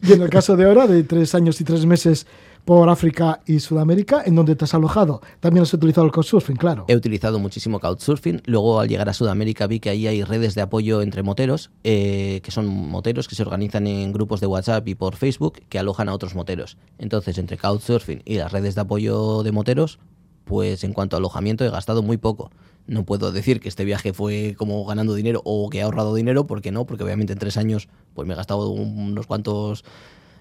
Y 0.08 0.14
en 0.14 0.22
el 0.22 0.30
caso 0.30 0.56
de 0.56 0.66
ahora, 0.66 0.86
de 0.86 1.04
tres 1.04 1.34
años 1.34 1.60
y 1.62 1.64
tres 1.64 1.84
meses 1.88 2.28
por 2.64 2.90
África 2.90 3.42
y 3.48 3.60
Sudamérica, 3.60 4.22
¿en 4.24 4.36
donde 4.36 4.56
te 4.56 4.66
has 4.66 4.76
alojado? 4.76 5.20
También 5.40 5.64
has 5.64 5.74
utilizado 5.74 6.06
el 6.06 6.12
couchsurfing, 6.12 6.58
claro. 6.58 6.86
He 6.88 6.96
utilizado 6.96 7.40
muchísimo 7.40 7.80
Couchsurfing. 7.80 8.44
Luego, 8.46 8.80
al 8.80 8.88
llegar 8.88 9.10
a 9.10 9.14
Sudamérica, 9.14 9.66
vi 9.66 9.80
que 9.80 9.90
ahí 9.90 10.06
hay 10.06 10.24
redes 10.24 10.54
de 10.54 10.62
apoyo 10.62 11.02
entre 11.02 11.24
moteros, 11.24 11.72
eh, 11.84 12.40
que 12.44 12.52
son 12.52 12.68
moteros 12.68 13.28
que 13.28 13.34
se 13.34 13.42
organizan 13.42 13.88
en 13.88 14.14
grupos 14.14 14.42
de 14.42 14.48
WhatsApp 14.48 14.88
y 14.88 14.94
por 14.94 15.16
Facebook 15.16 15.62
que 15.70 15.80
alojan 15.80 16.08
a 16.08 16.14
otros 16.14 16.36
moteros. 16.36 16.78
Entonces, 17.00 17.40
entre 17.40 17.58
Couchsurfing 17.58 18.22
y 18.26 18.36
las 18.36 18.52
redes 18.52 18.76
de 18.76 18.82
apoyo 18.82 19.42
de 19.42 19.52
moteros, 19.52 19.98
pues 20.44 20.84
en 20.84 20.94
cuanto 20.94 21.16
a 21.16 21.20
alojamiento 21.20 21.66
he 21.66 21.70
gastado 21.72 22.04
muy 22.04 22.18
poco. 22.18 22.52
No 22.88 23.04
puedo 23.04 23.32
decir 23.32 23.60
que 23.60 23.70
este 23.70 23.84
viaje 23.84 24.14
fue 24.14 24.56
como 24.58 24.86
ganando 24.86 25.16
dinero 25.16 25.42
o 25.44 25.70
que 25.70 25.80
he 25.80 25.82
ahorrado 25.82 26.14
dinero, 26.14 26.46
porque 26.46 26.72
no, 26.72 26.86
porque 26.86 27.04
obviamente 27.04 27.34
en 27.34 27.40
tres 27.40 27.58
años 27.58 27.88
pues 28.14 28.28
me 28.28 28.34
he 28.34 28.38
gastado 28.38 28.70
unos 28.70 29.26
cuantos 29.26 29.84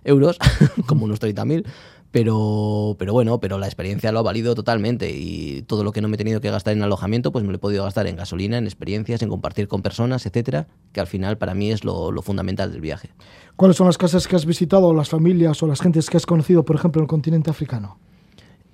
euros, 0.04 0.38
como 0.86 1.06
unos 1.06 1.20
30.000, 1.20 1.64
pero, 2.10 2.94
pero 2.98 3.12
bueno, 3.12 3.40
pero 3.40 3.58
la 3.58 3.66
experiencia 3.66 4.12
lo 4.12 4.20
ha 4.20 4.22
valido 4.22 4.54
totalmente 4.54 5.10
y 5.10 5.62
todo 5.62 5.82
lo 5.82 5.90
que 5.90 6.00
no 6.00 6.08
me 6.08 6.14
he 6.14 6.18
tenido 6.18 6.40
que 6.40 6.50
gastar 6.50 6.74
en 6.74 6.82
alojamiento, 6.82 7.32
pues 7.32 7.44
me 7.44 7.50
lo 7.50 7.56
he 7.56 7.58
podido 7.58 7.82
gastar 7.82 8.06
en 8.06 8.16
gasolina, 8.16 8.56
en 8.56 8.66
experiencias, 8.66 9.22
en 9.22 9.28
compartir 9.28 9.66
con 9.66 9.82
personas, 9.82 10.24
etcétera, 10.24 10.68
que 10.92 11.00
al 11.00 11.08
final 11.08 11.38
para 11.38 11.54
mí 11.54 11.72
es 11.72 11.82
lo, 11.82 12.12
lo 12.12 12.22
fundamental 12.22 12.70
del 12.70 12.80
viaje. 12.80 13.10
¿Cuáles 13.56 13.76
son 13.76 13.88
las 13.88 13.98
casas 13.98 14.28
que 14.28 14.36
has 14.36 14.46
visitado, 14.46 14.94
las 14.94 15.08
familias 15.08 15.60
o 15.62 15.66
las 15.66 15.80
gentes 15.80 16.08
que 16.08 16.16
has 16.16 16.26
conocido, 16.26 16.64
por 16.64 16.76
ejemplo, 16.76 17.00
en 17.00 17.04
el 17.04 17.08
continente 17.08 17.50
africano? 17.50 17.98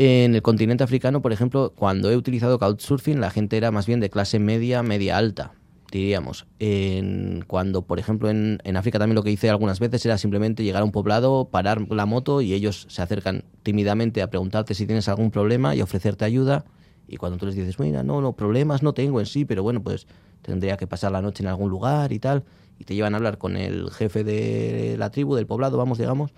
En 0.03 0.35
el 0.35 0.41
continente 0.41 0.83
africano, 0.83 1.21
por 1.21 1.31
ejemplo, 1.31 1.75
cuando 1.77 2.11
he 2.11 2.17
utilizado 2.17 2.59
Couchsurfing, 2.59 3.21
la 3.21 3.29
gente 3.29 3.59
era 3.59 3.71
más 3.71 3.85
bien 3.85 4.01
de 4.01 4.09
clase 4.09 4.39
media, 4.39 4.83
media 4.83 5.19
alta, 5.19 5.53
diríamos. 5.93 6.47
En, 6.59 7.45
cuando, 7.47 7.83
por 7.83 7.99
ejemplo, 7.99 8.31
en, 8.31 8.61
en 8.65 8.79
África 8.79 8.99
también 8.99 9.17
lo 9.17 9.23
que 9.23 9.31
hice 9.31 9.51
algunas 9.51 9.79
veces 9.79 10.07
era 10.07 10.17
simplemente 10.17 10.65
llegar 10.65 10.81
a 10.81 10.87
un 10.87 10.91
poblado, 10.91 11.51
parar 11.51 11.83
la 11.91 12.07
moto 12.07 12.41
y 12.41 12.55
ellos 12.55 12.87
se 12.89 13.03
acercan 13.03 13.45
tímidamente 13.63 14.23
a 14.23 14.31
preguntarte 14.31 14.73
si 14.73 14.87
tienes 14.87 15.07
algún 15.11 15.31
problema 15.31 15.77
y 15.77 15.83
ofrecerte 15.83 16.25
ayuda. 16.25 16.65
Y 17.07 17.19
cuando 17.19 17.37
tú 17.37 17.45
les 17.45 17.55
dices, 17.55 17.79
mira, 17.79 18.03
no, 18.03 18.23
no, 18.23 18.33
problemas 18.33 18.83
no 18.83 18.95
tengo 18.95 19.21
en 19.21 19.27
sí, 19.27 19.45
pero 19.45 19.63
bueno, 19.63 19.83
pues 19.83 20.07
tendría 20.41 20.79
que 20.79 20.87
pasar 20.87 21.13
la 21.13 21.21
noche 21.21 21.43
en 21.43 21.51
algún 21.51 21.69
lugar 21.69 22.11
y 22.15 22.21
tal. 22.21 22.45
Y 22.79 22.85
te 22.85 22.95
llevan 22.95 23.13
a 23.13 23.19
hablar 23.19 23.37
con 23.37 23.59
el 23.59 23.91
jefe 23.91 24.25
de 24.25 24.97
la 24.99 25.11
tribu, 25.11 25.35
del 25.35 25.47
poblado, 25.47 25.77
vamos, 25.77 25.99
digamos. 25.99 26.33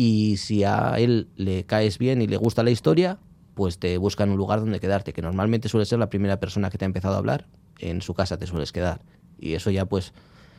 Y 0.00 0.36
si 0.36 0.62
a 0.62 0.94
él 0.96 1.26
le 1.34 1.64
caes 1.64 1.98
bien 1.98 2.22
y 2.22 2.28
le 2.28 2.36
gusta 2.36 2.62
la 2.62 2.70
historia, 2.70 3.18
pues 3.54 3.80
te 3.80 3.98
buscan 3.98 4.30
un 4.30 4.36
lugar 4.36 4.60
donde 4.60 4.78
quedarte, 4.78 5.12
que 5.12 5.22
normalmente 5.22 5.68
suele 5.68 5.86
ser 5.86 5.98
la 5.98 6.08
primera 6.08 6.38
persona 6.38 6.70
que 6.70 6.78
te 6.78 6.84
ha 6.84 6.86
empezado 6.86 7.16
a 7.16 7.18
hablar, 7.18 7.48
en 7.80 8.00
su 8.00 8.14
casa 8.14 8.36
te 8.36 8.46
sueles 8.46 8.70
quedar. 8.70 9.00
Y 9.40 9.54
eso 9.54 9.72
ya 9.72 9.86
pues 9.86 10.12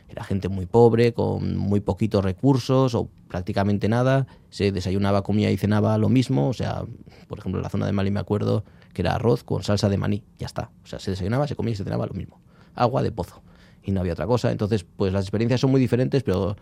era 0.09 0.25
gente 0.25 0.49
muy 0.49 0.65
pobre, 0.65 1.13
con 1.13 1.55
muy 1.55 1.79
poquitos 1.79 2.21
recursos 2.21 2.93
o 2.95 3.07
prácticamente 3.29 3.87
nada, 3.87 4.27
se 4.49 4.73
desayunaba, 4.73 5.21
comía 5.21 5.49
y 5.51 5.55
cenaba 5.55 5.97
lo 5.97 6.09
mismo, 6.09 6.49
o 6.49 6.53
sea, 6.53 6.83
por 7.29 7.39
ejemplo 7.39 7.59
en 7.59 7.63
la 7.63 7.69
zona 7.69 7.85
de 7.85 7.93
Mali 7.93 8.11
me 8.11 8.19
acuerdo 8.19 8.65
que 8.91 9.03
era 9.03 9.15
arroz 9.15 9.45
con 9.45 9.63
salsa 9.63 9.87
de 9.87 9.95
maní, 9.95 10.25
ya 10.37 10.47
está, 10.47 10.69
o 10.83 10.85
sea, 10.85 10.99
se 10.99 11.11
desayunaba, 11.11 11.47
se 11.47 11.55
comía 11.55 11.71
y 11.71 11.77
se 11.77 11.85
cenaba 11.85 12.07
lo 12.07 12.13
mismo, 12.13 12.41
agua 12.75 13.03
de 13.03 13.13
pozo. 13.13 13.41
Y 13.81 13.91
no 13.91 14.01
había 14.01 14.11
otra 14.11 14.27
cosa, 14.27 14.51
entonces 14.51 14.83
pues 14.83 15.13
las 15.13 15.23
experiencias 15.23 15.61
son 15.61 15.71
muy 15.71 15.79
diferentes, 15.79 16.23
pero 16.23 16.57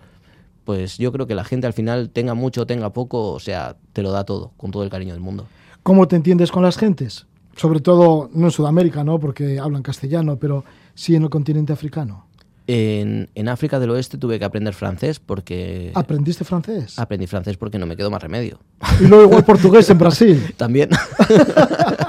pues 0.68 0.98
yo 0.98 1.14
creo 1.14 1.28
que 1.28 1.34
la 1.34 1.46
gente 1.46 1.66
al 1.66 1.72
final 1.72 2.10
tenga 2.10 2.34
mucho 2.34 2.64
o 2.64 2.68
tenga 2.68 2.92
poco, 2.92 3.32
o 3.32 3.40
sea, 3.40 3.78
te 3.94 4.02
lo 4.02 4.12
da 4.12 4.26
todo, 4.26 4.52
con 4.58 4.70
todo 4.70 4.84
el 4.84 4.90
cariño 4.90 5.14
del 5.14 5.22
mundo. 5.22 5.48
¿Cómo 5.82 6.10
te 6.10 6.18
entiendes 6.18 6.52
con 6.52 6.62
las 6.62 6.78
gentes? 6.78 7.26
Sobre 7.56 7.80
todo, 7.80 8.30
no 8.34 8.48
en 8.48 8.52
Sudamérica, 8.52 9.02
¿no? 9.06 9.18
Porque 9.18 9.60
hablan 9.60 9.82
castellano, 9.82 10.36
pero 10.36 10.66
sí 10.94 11.16
en 11.16 11.24
el 11.24 11.30
continente 11.30 11.72
africano. 11.72 12.26
En, 12.68 13.30
en 13.34 13.48
África 13.48 13.80
del 13.80 13.92
Oeste 13.92 14.18
tuve 14.18 14.40
que 14.40 14.44
aprender 14.44 14.74
francés 14.74 15.22
porque... 15.22 15.94
¿Aprendiste 15.96 16.44
francés? 16.44 17.00
Aprendí 17.00 17.28
francés 17.28 17.56
porque 17.56 17.80
no 17.80 17.86
me 17.86 17.96
quedó 17.96 18.12
más 18.12 18.22
remedio. 18.22 18.60
Y 19.00 19.08
luego 19.08 19.24
igual 19.24 19.46
portugués 19.46 19.90
en 19.90 19.98
Brasil. 19.98 20.54
También. 20.58 20.90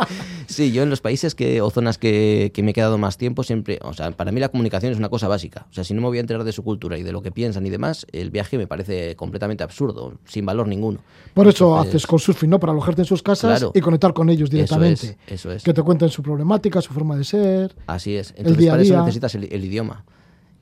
Sí, 0.58 0.72
yo 0.72 0.82
en 0.82 0.90
los 0.90 1.00
países 1.00 1.36
que, 1.36 1.60
o 1.60 1.70
zonas 1.70 1.98
que, 1.98 2.50
que 2.52 2.64
me 2.64 2.72
he 2.72 2.74
quedado 2.74 2.98
más 2.98 3.16
tiempo, 3.16 3.44
siempre, 3.44 3.78
o 3.80 3.92
sea, 3.92 4.10
para 4.10 4.32
mí 4.32 4.40
la 4.40 4.48
comunicación 4.48 4.90
es 4.90 4.98
una 4.98 5.08
cosa 5.08 5.28
básica. 5.28 5.66
O 5.70 5.72
sea, 5.72 5.84
si 5.84 5.94
no 5.94 6.00
me 6.00 6.08
voy 6.08 6.18
a 6.18 6.20
enterar 6.20 6.42
de 6.42 6.50
su 6.50 6.64
cultura 6.64 6.98
y 6.98 7.04
de 7.04 7.12
lo 7.12 7.22
que 7.22 7.30
piensan 7.30 7.64
y 7.64 7.70
demás, 7.70 8.06
el 8.10 8.30
viaje 8.32 8.58
me 8.58 8.66
parece 8.66 9.14
completamente 9.14 9.62
absurdo, 9.62 10.14
sin 10.24 10.44
valor 10.44 10.66
ninguno. 10.66 10.98
Por 11.32 11.46
eso 11.46 11.68
Entonces, 11.68 11.88
haces 11.94 12.06
con 12.08 12.18
surfing, 12.18 12.50
¿no? 12.50 12.58
Para 12.58 12.72
alojarte 12.72 13.02
en 13.02 13.06
sus 13.06 13.22
casas 13.22 13.60
Claro. 13.60 13.70
y 13.72 13.80
conectar 13.80 14.12
con 14.12 14.28
ellos 14.30 14.48
Eso 14.48 14.56
directamente. 14.56 15.16
es, 15.28 15.32
eso 15.34 15.52
es. 15.52 15.62
Que 15.62 15.72
te 15.72 15.82
cuenten 15.82 16.08
su 16.08 16.22
problemática, 16.24 16.82
su 16.82 16.92
forma 16.92 17.14
de 17.16 17.22
ser. 17.22 17.76
Así 17.86 18.16
es. 18.16 18.30
Entonces, 18.36 18.58
día 18.58 18.70
a 18.70 18.72
para 18.72 18.82
eso 18.82 18.94
día. 18.94 19.00
necesitas 19.02 19.34
el, 19.36 19.44
el 19.52 19.64
idioma. 19.64 20.04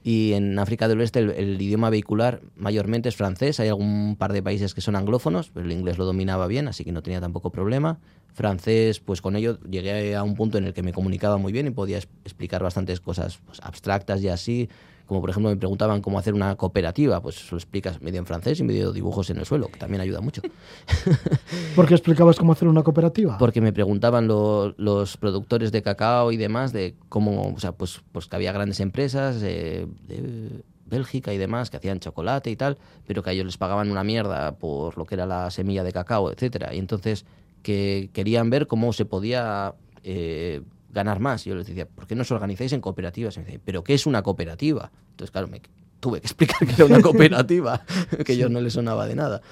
Y 0.03 0.35
en 0.35 0.59
África 0.59 0.87
del 0.89 1.01
Oeste 1.01 1.19
el, 1.19 1.31
el 1.31 1.61
idioma 1.61 1.91
vehicular 1.91 2.41
mayormente 2.55 3.09
es 3.09 3.17
francés. 3.17 3.59
Hay 3.61 3.69
algún 3.69 4.15
par 4.17 4.33
de 4.33 4.43
países 4.43 4.73
que 4.75 4.81
son 4.81 4.95
anglófonos, 4.95 5.51
pero 5.53 5.67
el 5.67 5.73
inglés 5.73 5.99
lo 5.99 6.05
dominaba 6.05 6.47
bien, 6.47 6.69
así 6.69 6.85
que 6.85 6.93
no 6.93 7.03
tenía 7.03 7.21
tampoco 7.21 7.51
problema. 7.51 7.99
Francés, 8.37 9.01
pues 9.01 9.23
con 9.23 9.35
ello 9.35 9.59
llegué 9.63 10.15
a 10.15 10.23
un 10.23 10.35
punto 10.35 10.59
en 10.59 10.65
el 10.65 10.75
que 10.75 10.83
me 10.83 10.93
comunicaba 10.93 11.39
muy 11.39 11.53
bien 11.53 11.67
y 11.69 11.71
podía 11.71 11.97
explicar 11.97 12.63
bastantes 12.63 13.01
cosas 13.01 13.39
pues, 13.47 13.61
abstractas 13.63 14.21
y 14.23 14.29
así. 14.29 14.69
Como 15.07 15.21
por 15.23 15.31
ejemplo 15.31 15.49
me 15.51 15.57
preguntaban 15.57 16.03
cómo 16.03 16.19
hacer 16.19 16.35
una 16.35 16.57
cooperativa, 16.57 17.23
pues 17.23 17.37
eso 17.37 17.55
lo 17.55 17.59
explicas 17.59 18.03
medio 18.03 18.19
en 18.19 18.27
francés 18.27 18.59
y 18.61 18.65
medio 18.65 18.93
dibujos 18.93 19.31
en 19.31 19.39
el 19.39 19.47
suelo, 19.47 19.69
que 19.69 19.79
también 19.79 20.01
ayuda 20.03 20.21
mucho. 20.21 20.43
Porque 21.77 21.95
explicabas 21.95 22.37
cómo 22.37 22.53
hacer 22.53 22.69
una 22.69 22.83
cooperativa. 22.83 23.39
Porque 23.39 23.61
me 23.61 23.73
preguntaban 23.73 24.27
lo- 24.27 24.75
los 24.77 25.17
productores 25.17 25.73
de 25.73 25.81
cacao 25.83 26.33
y 26.33 26.37
demás 26.37 26.73
de 26.73 26.95
cómo, 27.09 27.55
o 27.55 27.61
sea, 27.61 27.73
pues, 27.73 28.03
pues 28.13 28.27
que 28.27 28.37
había 28.37 28.53
grandes 28.53 28.81
empresas 28.81 29.37
eh, 29.43 29.87
de 30.09 30.63
Bélgica 30.87 31.33
y 31.33 31.39
demás 31.39 31.71
que 31.71 31.77
hacían 31.77 32.01
chocolate 32.01 32.51
y 32.51 32.57
tal, 32.57 32.77
pero 33.07 33.23
que 33.23 33.31
a 33.31 33.33
ellos 33.33 33.47
les 33.47 33.57
pagaban 33.59 33.91
una 33.91 34.05
mierda 34.05 34.57
por 34.57 34.99
lo 34.99 35.05
que 35.07 35.15
era 35.15 35.25
la 35.25 35.51
semilla 35.51 35.85
de 35.85 35.93
cacao, 35.93 36.31
etcétera. 36.33 36.75
Y 36.75 36.79
entonces 36.79 37.25
que 37.67 38.11
querían 38.13 38.49
ver 38.49 38.69
cómo 38.69 38.93
se 38.93 39.07
podía 39.07 39.75
eh, 40.05 40.63
ganar 40.93 41.19
más. 41.19 41.45
Y 41.45 41.51
yo 41.51 41.57
les 41.57 41.67
decía, 41.67 41.85
¿por 41.85 42.07
qué 42.07 42.15
no 42.15 42.23
os 42.23 42.31
organizáis 42.31 42.73
en 42.73 42.81
cooperativas? 42.81 43.35
Y 43.35 43.41
me 43.41 43.45
decían, 43.45 43.63
¿pero 43.65 43.83
qué 43.83 43.95
es 43.95 44.07
una 44.07 44.23
cooperativa? 44.23 44.93
Entonces, 45.11 45.33
claro, 45.33 45.49
me 45.49 45.61
tuve 45.99 46.21
que 46.21 46.27
explicar 46.29 46.65
que 46.65 46.75
era 46.75 46.85
una 46.85 47.01
cooperativa, 47.03 47.85
que 48.25 48.35
ellos 48.35 48.53
no 48.53 48.61
les 48.61 48.73
sonaba 48.73 49.05
de 49.09 49.17
nada. 49.17 49.43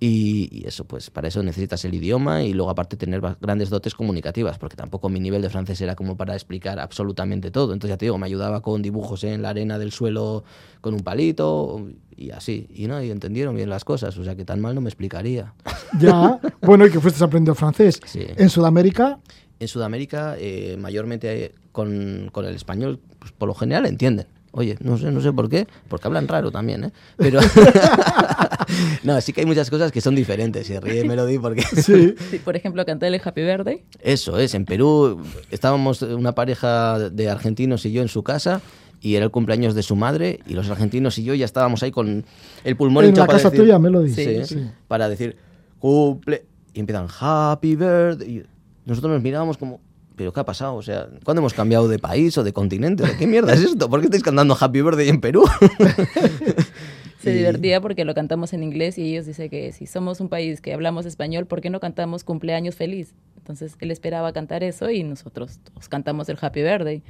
Y, 0.00 0.48
y 0.50 0.66
eso, 0.66 0.84
pues 0.84 1.10
para 1.10 1.28
eso 1.28 1.42
necesitas 1.42 1.84
el 1.84 1.94
idioma 1.94 2.42
y 2.42 2.52
luego 2.52 2.70
aparte 2.70 2.96
tener 2.96 3.20
grandes 3.40 3.70
dotes 3.70 3.94
comunicativas, 3.94 4.58
porque 4.58 4.76
tampoco 4.76 5.08
mi 5.08 5.20
nivel 5.20 5.40
de 5.40 5.48
francés 5.50 5.80
era 5.80 5.94
como 5.94 6.16
para 6.16 6.34
explicar 6.34 6.78
absolutamente 6.78 7.50
todo. 7.50 7.72
Entonces 7.72 7.94
ya 7.94 7.98
te 7.98 8.06
digo, 8.06 8.18
me 8.18 8.26
ayudaba 8.26 8.60
con 8.60 8.82
dibujos 8.82 9.24
en 9.24 9.42
la 9.42 9.50
arena 9.50 9.78
del 9.78 9.92
suelo 9.92 10.44
con 10.80 10.94
un 10.94 11.00
palito 11.00 11.86
y 12.16 12.30
así. 12.30 12.68
Y 12.74 12.86
no, 12.86 13.02
y 13.02 13.10
entendieron 13.10 13.56
bien 13.56 13.70
las 13.70 13.84
cosas, 13.84 14.16
o 14.18 14.24
sea 14.24 14.34
que 14.36 14.44
tan 14.44 14.60
mal 14.60 14.74
no 14.74 14.80
me 14.80 14.88
explicaría. 14.88 15.54
Ya, 16.00 16.40
bueno, 16.60 16.84
y 16.86 16.90
que 16.90 16.98
fuiste 16.98 17.22
aprendiendo 17.22 17.54
francés. 17.54 18.00
Sí. 18.04 18.26
En 18.36 18.50
Sudamérica, 18.50 19.20
En 19.60 19.68
Sudamérica, 19.68 20.34
eh, 20.36 20.76
mayormente 20.76 21.54
con, 21.70 22.30
con 22.32 22.44
el 22.46 22.56
español, 22.56 22.98
pues 23.20 23.30
por 23.30 23.46
lo 23.46 23.54
general 23.54 23.86
entienden. 23.86 24.26
Oye, 24.56 24.76
no 24.80 24.96
sé, 24.96 25.10
no 25.10 25.20
sé 25.20 25.32
por 25.32 25.48
qué, 25.48 25.66
porque 25.88 26.06
hablan 26.06 26.28
raro 26.28 26.52
también, 26.52 26.84
¿eh? 26.84 26.92
Pero 27.16 27.40
no, 29.02 29.20
sí 29.20 29.32
que 29.32 29.40
hay 29.40 29.46
muchas 29.46 29.68
cosas 29.70 29.90
que 29.92 30.00
son 30.00 30.14
diferentes. 30.14 30.68
Y 30.70 30.78
ríe 30.78 31.04
Melody 31.04 31.38
porque 31.38 31.62
sí. 31.82 32.14
Sí, 32.30 32.38
por 32.38 32.56
ejemplo, 32.56 32.84
cantar 32.84 33.12
el 33.12 33.20
Happy 33.22 33.42
Birthday. 33.42 33.82
Eso 34.00 34.38
es, 34.38 34.54
en 34.54 34.64
Perú 34.64 35.20
estábamos 35.50 36.02
una 36.02 36.34
pareja 36.34 36.98
de 37.10 37.28
argentinos 37.28 37.84
y 37.86 37.92
yo 37.92 38.02
en 38.02 38.08
su 38.08 38.22
casa 38.22 38.60
y 39.00 39.16
era 39.16 39.24
el 39.24 39.30
cumpleaños 39.30 39.74
de 39.74 39.82
su 39.82 39.96
madre 39.96 40.40
y 40.46 40.54
los 40.54 40.70
argentinos 40.70 41.18
y 41.18 41.24
yo 41.24 41.34
ya 41.34 41.44
estábamos 41.44 41.82
ahí 41.82 41.90
con 41.90 42.24
el 42.64 42.76
pulmón 42.76 43.04
En 43.04 43.10
hinchado 43.10 43.24
la 43.24 43.26
para 43.26 43.38
casa 43.38 43.50
decir- 43.50 43.60
tuya, 43.64 43.78
Melody. 43.78 44.10
Sí, 44.14 44.44
Sí. 44.44 44.66
para 44.88 45.08
decir 45.08 45.36
cumple 45.78 46.46
y 46.72 46.80
empiezan 46.80 47.08
Happy 47.20 47.76
Birthday 47.76 48.38
y 48.38 48.42
nosotros 48.86 49.12
nos 49.12 49.22
mirábamos 49.22 49.58
como 49.58 49.80
pero 50.16 50.32
¿qué 50.32 50.40
ha 50.40 50.44
pasado? 50.44 50.74
O 50.76 50.82
sea, 50.82 51.08
¿cuándo 51.24 51.40
hemos 51.40 51.54
cambiado 51.54 51.88
de 51.88 51.98
país 51.98 52.36
o 52.38 52.44
de 52.44 52.52
continente? 52.52 53.02
¿De 53.04 53.16
¿Qué 53.16 53.26
mierda 53.26 53.52
es 53.54 53.60
esto? 53.62 53.88
¿Por 53.90 54.00
qué 54.00 54.06
estáis 54.06 54.22
cantando 54.22 54.56
Happy 54.58 54.80
Birthday 54.82 55.08
en 55.08 55.20
Perú? 55.20 55.44
Se 57.22 57.30
Y- 57.32 57.38
divertía 57.38 57.80
porque 57.80 58.04
lo 58.04 58.14
cantamos 58.14 58.52
en 58.52 58.62
inglés 58.62 58.98
y 58.98 59.10
ellos 59.12 59.26
dicen 59.26 59.48
que 59.48 59.72
si 59.72 59.86
somos 59.86 60.20
un 60.20 60.28
país 60.28 60.60
que 60.60 60.74
hablamos 60.74 61.06
español, 61.06 61.46
¿por 61.46 61.60
qué 61.60 61.70
no 61.70 61.80
cantamos 61.80 62.22
cumpleaños 62.24 62.74
feliz? 62.74 63.14
Entonces 63.38 63.76
él 63.80 63.90
esperaba 63.90 64.32
cantar 64.32 64.62
eso 64.62 64.90
y 64.90 65.02
nosotros 65.04 65.58
todos 65.64 65.88
cantamos 65.88 66.28
el 66.28 66.38
Happy 66.40 66.62
Birthday. 66.62 67.02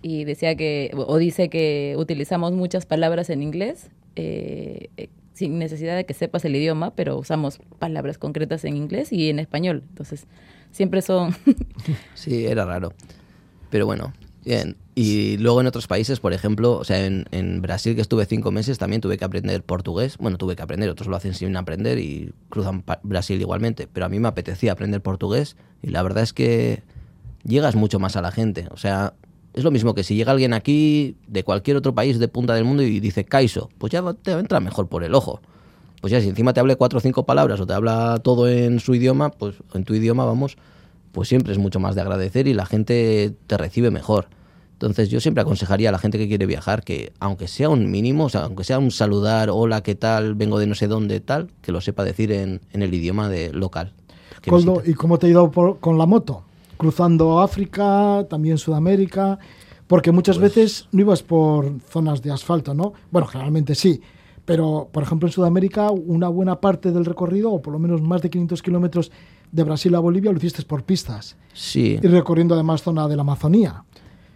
Y 0.00 0.24
decía 0.24 0.54
que, 0.54 0.90
o 0.94 1.16
dice 1.18 1.48
que 1.50 1.94
utilizamos 1.98 2.52
muchas 2.52 2.86
palabras 2.86 3.30
en 3.30 3.42
inglés 3.42 3.90
eh, 4.16 4.90
eh, 4.96 5.08
sin 5.38 5.58
necesidad 5.58 5.96
de 5.96 6.04
que 6.04 6.14
sepas 6.14 6.44
el 6.44 6.56
idioma, 6.56 6.94
pero 6.96 7.16
usamos 7.16 7.60
palabras 7.78 8.18
concretas 8.18 8.64
en 8.64 8.76
inglés 8.76 9.12
y 9.12 9.30
en 9.30 9.38
español. 9.38 9.84
Entonces 9.88 10.26
siempre 10.72 11.00
son... 11.00 11.36
Sí, 12.14 12.46
era 12.46 12.64
raro. 12.64 12.92
Pero 13.70 13.86
bueno, 13.86 14.12
bien. 14.44 14.76
Y 14.96 15.36
luego 15.36 15.60
en 15.60 15.68
otros 15.68 15.86
países, 15.86 16.18
por 16.18 16.32
ejemplo, 16.32 16.72
o 16.76 16.82
sea, 16.82 17.06
en, 17.06 17.62
Brasil 17.62 17.94
que 17.94 18.00
estuve 18.00 18.26
cinco 18.26 18.50
meses 18.50 18.78
también 18.78 19.00
tuve 19.00 19.16
que 19.16 19.24
aprender 19.24 19.62
portugués. 19.62 20.18
Bueno, 20.18 20.38
tuve 20.38 20.56
que 20.56 20.62
aprender, 20.62 20.90
otros 20.90 21.06
lo 21.06 21.14
hacen 21.14 21.34
sin 21.34 21.56
aprender 21.56 22.00
y 22.00 22.32
cruzan 22.48 22.82
Brasil 23.04 23.40
igualmente. 23.40 23.86
Pero 23.92 24.06
a 24.06 24.08
mí 24.08 24.18
me 24.18 24.26
apetecía 24.26 24.72
aprender 24.72 25.00
portugués 25.00 25.56
y 25.82 25.90
la 25.90 26.02
verdad 26.02 26.24
es 26.24 26.32
que 26.32 26.82
llegas 27.44 27.76
mucho 27.76 28.00
más 28.00 28.16
a 28.16 28.22
la 28.22 28.32
gente. 28.32 28.66
O 28.72 28.76
sea, 28.76 29.14
es 29.58 29.64
lo 29.64 29.70
mismo 29.70 29.94
que 29.94 30.02
si 30.04 30.14
llega 30.14 30.32
alguien 30.32 30.52
aquí 30.54 31.16
de 31.26 31.42
cualquier 31.44 31.76
otro 31.76 31.94
país 31.94 32.18
de 32.18 32.28
punta 32.28 32.54
del 32.54 32.64
mundo 32.64 32.82
y 32.82 33.00
dice 33.00 33.24
Kaiso, 33.24 33.68
pues 33.78 33.92
ya 33.92 34.02
te 34.14 34.32
entra 34.32 34.60
mejor 34.60 34.88
por 34.88 35.04
el 35.04 35.14
ojo. 35.14 35.40
Pues 36.00 36.12
ya 36.12 36.20
si 36.20 36.28
encima 36.28 36.52
te 36.52 36.60
hable 36.60 36.76
cuatro 36.76 36.98
o 36.98 37.00
cinco 37.00 37.26
palabras 37.26 37.58
o 37.60 37.66
te 37.66 37.72
habla 37.74 38.20
todo 38.22 38.48
en 38.48 38.78
su 38.78 38.94
idioma, 38.94 39.30
pues 39.30 39.56
en 39.74 39.84
tu 39.84 39.94
idioma 39.94 40.24
vamos, 40.24 40.56
pues 41.12 41.28
siempre 41.28 41.52
es 41.52 41.58
mucho 41.58 41.80
más 41.80 41.94
de 41.96 42.00
agradecer 42.02 42.46
y 42.46 42.54
la 42.54 42.66
gente 42.66 43.34
te 43.48 43.56
recibe 43.56 43.90
mejor. 43.90 44.28
Entonces 44.74 45.08
yo 45.08 45.18
siempre 45.18 45.42
aconsejaría 45.42 45.88
a 45.88 45.92
la 45.92 45.98
gente 45.98 46.18
que 46.18 46.28
quiere 46.28 46.46
viajar 46.46 46.84
que 46.84 47.12
aunque 47.18 47.48
sea 47.48 47.68
un 47.68 47.90
mínimo, 47.90 48.26
o 48.26 48.28
sea, 48.28 48.42
aunque 48.44 48.62
sea 48.62 48.78
un 48.78 48.92
saludar, 48.92 49.50
hola, 49.50 49.82
¿qué 49.82 49.96
tal? 49.96 50.36
Vengo 50.36 50.60
de 50.60 50.68
no 50.68 50.76
sé 50.76 50.86
dónde, 50.86 51.18
tal, 51.18 51.50
que 51.62 51.72
lo 51.72 51.80
sepa 51.80 52.04
decir 52.04 52.30
en, 52.30 52.60
en 52.72 52.82
el 52.82 52.94
idioma 52.94 53.28
de 53.28 53.52
local. 53.52 53.92
Coldo. 54.46 54.82
¿y 54.86 54.94
cómo 54.94 55.18
te 55.18 55.26
ha 55.26 55.30
ido 55.30 55.50
por- 55.50 55.80
con 55.80 55.98
la 55.98 56.06
moto? 56.06 56.44
Cruzando 56.78 57.40
África, 57.40 58.24
también 58.30 58.56
Sudamérica, 58.56 59.38
porque 59.86 60.12
muchas 60.12 60.38
Pues 60.38 60.54
veces 60.54 60.88
no 60.92 61.00
ibas 61.02 61.22
por 61.22 61.80
zonas 61.90 62.22
de 62.22 62.30
asfalto, 62.30 62.72
¿no? 62.72 62.92
Bueno, 63.10 63.26
generalmente 63.26 63.74
sí, 63.74 64.00
pero 64.44 64.88
por 64.90 65.02
ejemplo 65.02 65.28
en 65.28 65.32
Sudamérica 65.32 65.90
una 65.90 66.28
buena 66.28 66.60
parte 66.60 66.90
del 66.92 67.04
recorrido, 67.04 67.52
o 67.52 67.60
por 67.60 67.72
lo 67.72 67.78
menos 67.78 68.00
más 68.00 68.22
de 68.22 68.30
500 68.30 68.62
kilómetros 68.62 69.10
de 69.52 69.62
Brasil 69.64 69.94
a 69.94 69.98
Bolivia, 69.98 70.30
lo 70.30 70.38
hiciste 70.38 70.62
por 70.62 70.84
pistas 70.84 71.36
Sí, 71.52 71.98
y 72.02 72.06
recorriendo 72.06 72.54
además 72.54 72.82
zona 72.82 73.08
de 73.08 73.16
la 73.16 73.22
Amazonía. 73.22 73.84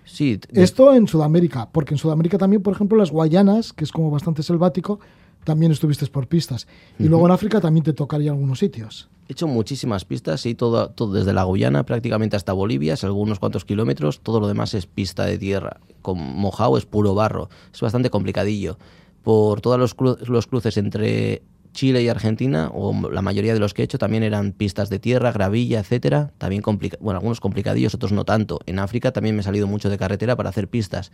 sí. 0.05 0.39
de- 0.51 0.63
Esto 0.63 0.95
en 0.95 1.07
Sudamérica, 1.07 1.69
porque 1.71 1.95
en 1.95 1.99
Sudamérica 1.99 2.39
también, 2.39 2.63
por 2.63 2.75
ejemplo, 2.75 2.99
las 2.99 3.11
Guayanas, 3.11 3.73
que 3.73 3.85
es 3.85 3.93
como 3.93 4.11
bastante 4.11 4.43
selvático, 4.43 5.01
también 5.45 5.73
estuviste 5.73 6.07
por 6.07 6.27
pistas. 6.29 6.67
Y 6.99 7.05
luego 7.05 7.27
en 7.27 7.33
África 7.33 7.61
también 7.61 7.85
te 7.85 7.93
tocaría 7.93 8.31
algunos 8.31 8.59
sitios. 8.59 9.09
He 9.33 9.35
hecho 9.35 9.49
muchísimas 9.49 10.05
pistas, 10.05 10.43
sí, 10.43 10.55
todo, 10.55 10.93
desde 11.11 11.33
la 11.33 11.45
Guyana 11.45 11.87
prácticamente 11.87 12.37
hasta 12.37 12.53
Bolivia, 12.53 12.93
es 12.93 13.03
algunos 13.03 13.39
cuantos 13.39 13.65
kilómetros, 13.65 14.21
todo 14.21 14.41
lo 14.41 14.47
demás 14.47 14.75
es 14.75 14.85
pista 14.85 15.25
de 15.25 15.39
tierra. 15.39 15.81
Con 16.03 16.19
mojado 16.19 16.77
es 16.77 16.85
puro 16.85 17.15
barro, 17.15 17.49
es 17.73 17.81
bastante 17.81 18.11
complicadillo. 18.11 18.77
Por 19.23 19.63
todos 19.63 19.79
los, 19.79 19.97
los 20.29 20.47
cruces 20.47 20.77
entre 20.77 21.41
Chile 21.73 22.03
y 22.03 22.09
Argentina, 22.09 22.71
o 22.75 23.09
la 23.11 23.23
mayoría 23.23 23.55
de 23.55 23.59
los 23.59 23.73
que 23.73 23.81
he 23.81 23.85
hecho 23.87 23.97
también 23.97 24.23
eran 24.23 24.53
pistas 24.53 24.91
de 24.91 24.99
tierra, 24.99 25.33
gravilla, 25.33 25.81
etcétera. 25.81 26.31
También 26.37 26.63
algunos 26.67 27.41
complicadillos, 27.41 27.95
otros 27.95 28.13
no 28.13 28.27
tanto. 28.27 28.61
En 28.67 28.81
África 28.81 29.13
también 29.13 29.35
me 29.35 29.41
he 29.41 29.45
salido 29.45 29.67
mucho 29.67 29.89
de 29.89 29.97
carretera 29.97 30.37
para 30.37 30.51
hacer 30.51 30.69
pistas. 30.69 31.11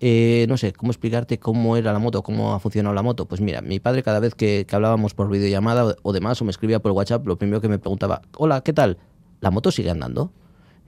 Eh, 0.00 0.44
no 0.48 0.56
sé, 0.58 0.72
¿cómo 0.72 0.92
explicarte 0.92 1.38
cómo 1.38 1.76
era 1.76 1.92
la 1.92 1.98
moto, 1.98 2.22
cómo 2.22 2.54
ha 2.54 2.60
funcionado 2.60 2.94
la 2.94 3.02
moto? 3.02 3.26
Pues 3.26 3.40
mira, 3.40 3.62
mi 3.62 3.80
padre 3.80 4.02
cada 4.02 4.20
vez 4.20 4.34
que, 4.34 4.66
hablábamos 4.70 5.14
por 5.14 5.30
videollamada 5.30 5.86
o, 5.86 5.94
o 6.02 6.12
demás, 6.12 6.40
o 6.42 6.44
me 6.44 6.50
escribía 6.50 6.80
por 6.80 6.92
WhatsApp, 6.92 7.26
lo 7.26 7.38
primero 7.38 7.60
que 7.60 7.68
me 7.68 7.78
preguntaba, 7.78 8.22
hola, 8.36 8.60
¿qué 8.62 8.72
tal? 8.72 8.98
¿La 9.40 9.50
moto 9.50 9.70
sigue 9.70 9.90
andando? 9.90 10.32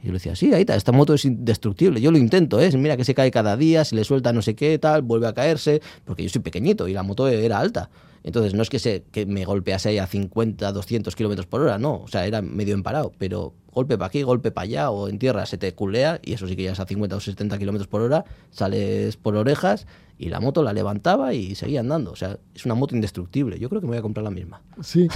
Y 0.02 0.06
yo 0.06 0.12
le 0.12 0.18
decía, 0.18 0.36
sí, 0.36 0.52
ahí 0.52 0.60
está, 0.60 0.76
esta 0.76 0.92
moto 0.92 1.14
es 1.14 1.24
indestructible. 1.24 2.00
Yo 2.00 2.12
lo 2.12 2.18
intento, 2.18 2.60
¿eh? 2.60 2.70
Mira 2.76 2.96
que 2.96 3.04
se 3.04 3.14
cae 3.14 3.30
cada 3.30 3.56
día, 3.56 3.84
se 3.84 3.96
le 3.96 4.04
suelta 4.04 4.32
no 4.32 4.42
sé 4.42 4.54
qué, 4.54 4.78
tal, 4.78 5.02
vuelve 5.02 5.26
a 5.26 5.32
caerse, 5.32 5.80
porque 6.04 6.22
yo 6.22 6.28
soy 6.28 6.42
pequeñito 6.42 6.86
y 6.86 6.92
la 6.92 7.02
moto 7.02 7.26
era 7.28 7.58
alta. 7.58 7.90
Entonces 8.22 8.54
no 8.54 8.62
es 8.62 8.70
que, 8.70 8.78
se, 8.78 9.04
que 9.10 9.26
me 9.26 9.44
golpease 9.44 9.90
ahí 9.90 9.98
a 9.98 10.06
50, 10.06 10.72
200 10.72 11.14
kilómetros 11.16 11.46
por 11.46 11.60
hora, 11.60 11.78
no. 11.78 12.00
O 12.00 12.08
sea, 12.08 12.26
era 12.26 12.42
medio 12.42 12.74
emparado, 12.74 13.12
pero 13.18 13.54
golpe 13.72 13.96
para 13.96 14.08
aquí, 14.08 14.22
golpe 14.22 14.50
para 14.50 14.64
allá, 14.64 14.90
o 14.90 15.08
en 15.08 15.18
tierra 15.18 15.46
se 15.46 15.58
te 15.58 15.74
culea, 15.74 16.20
y 16.24 16.32
eso 16.32 16.46
sí 16.48 16.56
que 16.56 16.64
ya 16.64 16.72
es 16.72 16.80
a 16.80 16.86
50 16.86 17.16
o 17.16 17.20
70 17.20 17.58
kilómetros 17.58 17.86
por 17.86 18.00
hora, 18.02 18.24
sales 18.50 19.16
por 19.16 19.36
orejas, 19.36 19.86
y 20.18 20.30
la 20.30 20.40
moto 20.40 20.62
la 20.62 20.72
levantaba 20.72 21.32
y 21.32 21.54
seguía 21.54 21.80
andando. 21.80 22.10
O 22.10 22.16
sea, 22.16 22.38
es 22.54 22.66
una 22.66 22.74
moto 22.74 22.94
indestructible. 22.94 23.58
Yo 23.58 23.68
creo 23.68 23.80
que 23.80 23.86
me 23.86 23.92
voy 23.92 23.98
a 23.98 24.02
comprar 24.02 24.24
la 24.24 24.30
misma. 24.30 24.60
Sí, 24.82 25.08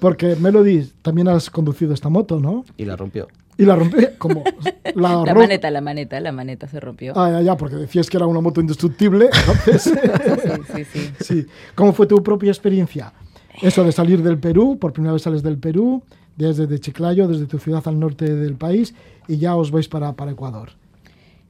porque 0.00 0.34
Melody, 0.36 0.90
también 1.02 1.28
has 1.28 1.50
conducido 1.50 1.92
esta 1.92 2.08
moto, 2.08 2.40
¿no? 2.40 2.64
Y 2.76 2.86
la 2.86 2.96
rompió. 2.96 3.28
Y 3.58 3.64
la 3.64 3.74
rompí 3.76 3.96
como 4.18 4.42
la, 4.94 5.22
La 5.24 5.34
maneta, 5.34 5.70
la 5.70 5.80
maneta, 5.80 6.20
la 6.20 6.32
maneta 6.32 6.68
se 6.68 6.78
rompió. 6.78 7.12
Ah, 7.16 7.30
ya, 7.30 7.42
ya, 7.42 7.56
porque 7.56 7.76
decías 7.76 8.10
que 8.10 8.16
era 8.18 8.26
una 8.26 8.40
moto 8.40 8.60
indestructible. 8.60 9.30
Entonces, 9.32 9.82
Sí, 10.74 10.84
sí, 10.84 10.84
sí. 10.92 11.24
sí. 11.24 11.46
¿Cómo 11.74 11.92
fue 11.92 12.06
tu 12.06 12.22
propia 12.22 12.50
experiencia? 12.50 13.12
Eso 13.62 13.82
de 13.84 13.92
salir 13.92 14.22
del 14.22 14.38
Perú, 14.38 14.78
por 14.78 14.92
primera 14.92 15.14
vez 15.14 15.22
sales 15.22 15.42
del 15.42 15.56
Perú, 15.58 16.02
desde 16.36 16.66
de 16.66 16.78
Chiclayo, 16.78 17.26
desde 17.26 17.46
tu 17.46 17.58
ciudad 17.58 17.82
al 17.86 17.98
norte 17.98 18.34
del 18.34 18.56
país, 18.56 18.94
y 19.26 19.38
ya 19.38 19.56
os 19.56 19.70
vais 19.70 19.88
para, 19.88 20.12
para 20.12 20.32
Ecuador. 20.32 20.70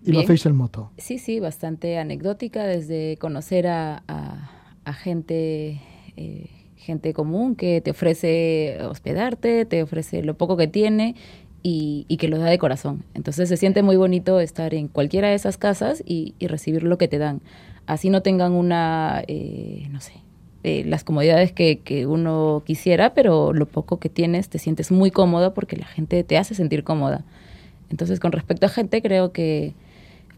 Y 0.04 0.12
lo 0.12 0.18
Bien. 0.18 0.24
hacéis 0.24 0.46
en 0.46 0.54
moto. 0.54 0.92
Sí, 0.98 1.18
sí, 1.18 1.40
bastante 1.40 1.98
anecdótica 1.98 2.64
desde 2.64 3.16
conocer 3.16 3.66
a, 3.66 4.04
a- 4.06 4.50
a 4.84 4.92
gente, 4.92 5.80
eh, 6.16 6.46
gente 6.76 7.12
común 7.12 7.56
que 7.56 7.80
te 7.80 7.90
ofrece 7.90 8.78
hospedarte, 8.88 9.64
te 9.64 9.82
ofrece 9.82 10.22
lo 10.22 10.34
poco 10.36 10.56
que 10.56 10.68
tiene 10.68 11.16
y, 11.68 12.16
que 12.18 12.28
lo 12.28 12.38
da 12.38 12.46
de 12.46 12.58
corazón. 12.58 13.02
Entonces 13.14 13.48
se 13.48 13.56
siente 13.56 13.82
muy 13.82 13.96
bonito 13.96 14.38
estar 14.38 14.72
en 14.72 14.86
cualquiera 14.86 15.28
de 15.28 15.34
esas 15.34 15.58
casas 15.58 16.02
y, 16.06 16.34
recibir 16.40 16.84
lo 16.84 16.96
que 16.96 17.08
te 17.08 17.18
dan. 17.18 17.40
Así 17.86 18.08
no 18.08 18.22
tengan 18.22 18.52
una, 18.52 19.24
eh, 19.26 19.88
no 19.90 20.00
sé, 20.00 20.12
eh, 20.62 20.84
las 20.86 21.02
comodidades 21.02 21.52
que, 21.52 22.06
uno 22.06 22.62
quisiera, 22.64 23.14
pero 23.14 23.52
lo 23.52 23.66
poco 23.66 23.98
que 23.98 24.08
tienes 24.08 24.48
te 24.48 24.58
sientes 24.58 24.92
muy 24.92 25.10
cómodo 25.10 25.54
porque 25.54 25.76
la 25.76 25.86
gente 25.86 26.22
te 26.22 26.38
hace 26.38 26.54
sentir 26.54 26.84
cómoda. 26.84 27.24
Entonces, 27.90 28.20
con 28.20 28.30
respecto 28.32 28.66
a 28.66 28.68
gente, 28.68 29.02
creo 29.02 29.32
que 29.32 29.74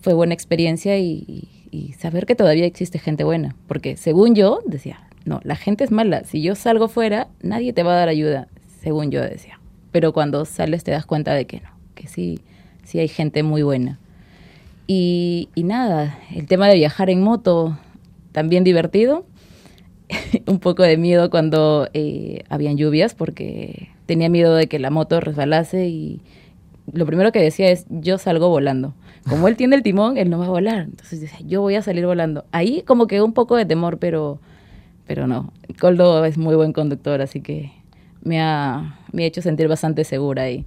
fue 0.00 0.14
buena 0.14 0.32
experiencia 0.34 0.98
y- 0.98 1.48
y 1.70 1.92
saber 1.94 2.24
que 2.24 2.36
todavía 2.36 2.64
existe 2.64 2.98
gente 2.98 3.24
buena. 3.24 3.54
Porque 3.66 3.98
según 3.98 4.34
yo, 4.34 4.60
decía, 4.64 5.00
no, 5.26 5.40
la 5.44 5.56
gente 5.56 5.84
es 5.84 5.90
mala. 5.90 6.24
Si 6.24 6.40
yo 6.40 6.54
salgo 6.54 6.88
fuera, 6.88 7.28
nadie 7.42 7.74
te 7.74 7.82
va 7.82 7.92
a 7.92 7.96
dar 7.96 8.08
ayuda, 8.08 8.48
según 8.80 9.10
yo 9.10 9.20
decía. 9.22 9.57
Pero 9.90 10.12
cuando 10.12 10.44
sales 10.44 10.84
te 10.84 10.90
das 10.90 11.06
cuenta 11.06 11.34
de 11.34 11.46
que 11.46 11.60
no, 11.60 11.70
que 11.94 12.08
sí, 12.08 12.40
sí 12.84 12.98
hay 12.98 13.08
gente 13.08 13.42
muy 13.42 13.62
buena. 13.62 13.98
Y, 14.86 15.48
y 15.54 15.64
nada, 15.64 16.18
el 16.34 16.46
tema 16.46 16.68
de 16.68 16.74
viajar 16.74 17.10
en 17.10 17.22
moto, 17.22 17.78
también 18.32 18.64
divertido. 18.64 19.24
un 20.46 20.58
poco 20.58 20.82
de 20.82 20.96
miedo 20.96 21.30
cuando 21.30 21.88
eh, 21.92 22.44
habían 22.48 22.76
lluvias 22.76 23.14
porque 23.14 23.90
tenía 24.06 24.28
miedo 24.28 24.54
de 24.54 24.66
que 24.66 24.78
la 24.78 24.90
moto 24.90 25.20
resbalase 25.20 25.88
y 25.88 26.20
lo 26.92 27.06
primero 27.06 27.32
que 27.32 27.40
decía 27.40 27.70
es 27.70 27.86
yo 27.88 28.18
salgo 28.18 28.48
volando. 28.48 28.94
Como 29.28 29.48
él 29.48 29.56
tiene 29.56 29.76
el 29.76 29.82
timón, 29.82 30.16
él 30.16 30.30
no 30.30 30.38
va 30.38 30.46
a 30.46 30.50
volar. 30.50 30.80
Entonces 30.80 31.20
decía, 31.20 31.40
yo 31.46 31.60
voy 31.60 31.74
a 31.74 31.82
salir 31.82 32.06
volando. 32.06 32.46
Ahí 32.50 32.82
como 32.82 33.06
que 33.06 33.20
un 33.20 33.34
poco 33.34 33.56
de 33.56 33.66
temor, 33.66 33.98
pero, 33.98 34.40
pero 35.06 35.26
no. 35.26 35.52
Coldo 35.78 36.24
es 36.24 36.38
muy 36.38 36.54
buen 36.54 36.72
conductor, 36.72 37.20
así 37.20 37.42
que 37.42 37.72
me 38.22 38.40
ha, 38.40 38.98
me 39.12 39.24
ha 39.24 39.26
hecho 39.26 39.42
sentir 39.42 39.68
bastante 39.68 40.04
segura 40.04 40.50
y, 40.50 40.64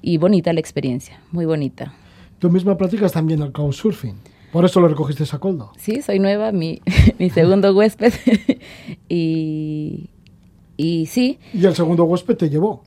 y 0.00 0.18
bonita 0.18 0.52
la 0.52 0.60
experiencia, 0.60 1.20
muy 1.30 1.44
bonita. 1.46 1.94
Tú 2.38 2.50
misma 2.50 2.76
practicas 2.76 3.12
también 3.12 3.40
el 3.42 3.52
couchsurfing. 3.52 4.16
Por 4.52 4.64
eso 4.66 4.80
lo 4.80 4.88
recogiste 4.88 5.24
a 5.32 5.38
Coldo. 5.38 5.72
Sí, 5.78 6.02
soy 6.02 6.18
nueva, 6.18 6.52
mi, 6.52 6.82
mi 7.18 7.30
segundo 7.30 7.72
huésped. 7.74 8.12
y, 9.08 10.10
y 10.76 11.06
sí, 11.06 11.38
Y 11.54 11.64
el 11.64 11.74
segundo 11.74 12.04
huésped 12.04 12.36
te 12.36 12.50
llevó. 12.50 12.84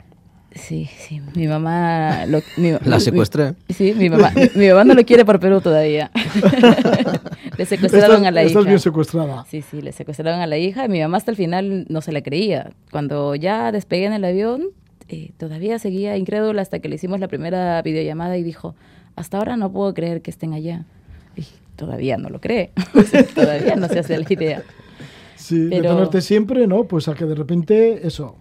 Sí, 0.55 0.89
sí, 0.97 1.21
mi 1.35 1.47
mamá... 1.47 2.25
Lo, 2.25 2.39
mi- 2.57 2.71
La 2.85 2.95
mi- 2.95 3.01
secuestré. 3.01 3.53
Sí, 3.69 3.93
mi 3.95 4.09
mamá, 4.09 4.31
mi 4.55 4.67
mamá 4.69 4.83
no 4.85 4.93
lo 4.95 5.05
quiere 5.05 5.23
por 5.25 5.39
Perú 5.39 5.61
todavía. 5.61 6.09
le 7.57 7.65
secuestraron 7.65 8.17
Estás, 8.17 8.27
a 8.27 8.31
la 8.31 8.41
estás 8.41 8.61
hija. 8.61 8.69
bien 8.69 8.79
secuestrada. 8.79 9.45
Sí, 9.49 9.61
sí, 9.61 9.81
le 9.81 9.91
secuestraron 9.91 10.39
a 10.41 10.47
la 10.47 10.57
hija. 10.57 10.87
Mi 10.87 10.99
mamá 11.01 11.17
hasta 11.17 11.31
el 11.31 11.37
final 11.37 11.85
no 11.89 12.01
se 12.01 12.11
la 12.11 12.21
creía. 12.21 12.71
Cuando 12.91 13.35
ya 13.35 13.71
despegué 13.71 14.05
en 14.05 14.13
el 14.13 14.25
avión, 14.25 14.63
eh, 15.07 15.31
todavía 15.37 15.77
seguía 15.79 16.17
incrédula 16.17 16.61
hasta 16.61 16.79
que 16.79 16.89
le 16.89 16.95
hicimos 16.95 17.19
la 17.19 17.27
primera 17.27 17.81
videollamada 17.81 18.37
y 18.37 18.43
dijo, 18.43 18.75
hasta 19.15 19.37
ahora 19.37 19.57
no 19.57 19.71
puedo 19.71 19.93
creer 19.93 20.21
que 20.21 20.31
estén 20.31 20.53
allá. 20.53 20.85
Y 21.35 21.45
todavía 21.75 22.17
no 22.17 22.29
lo 22.29 22.39
cree. 22.41 22.71
Todavía 23.35 23.75
no 23.75 23.87
se 23.87 23.99
hace 23.99 24.17
la 24.17 24.25
idea. 24.29 24.63
Sí, 25.35 25.59
de 25.65 25.77
Pero- 25.81 25.95
tenerte 25.95 26.21
siempre, 26.21 26.65
¿no? 26.67 26.85
Pues 26.85 27.07
a 27.07 27.13
que 27.13 27.25
de 27.25 27.35
repente, 27.35 28.07
eso, 28.07 28.35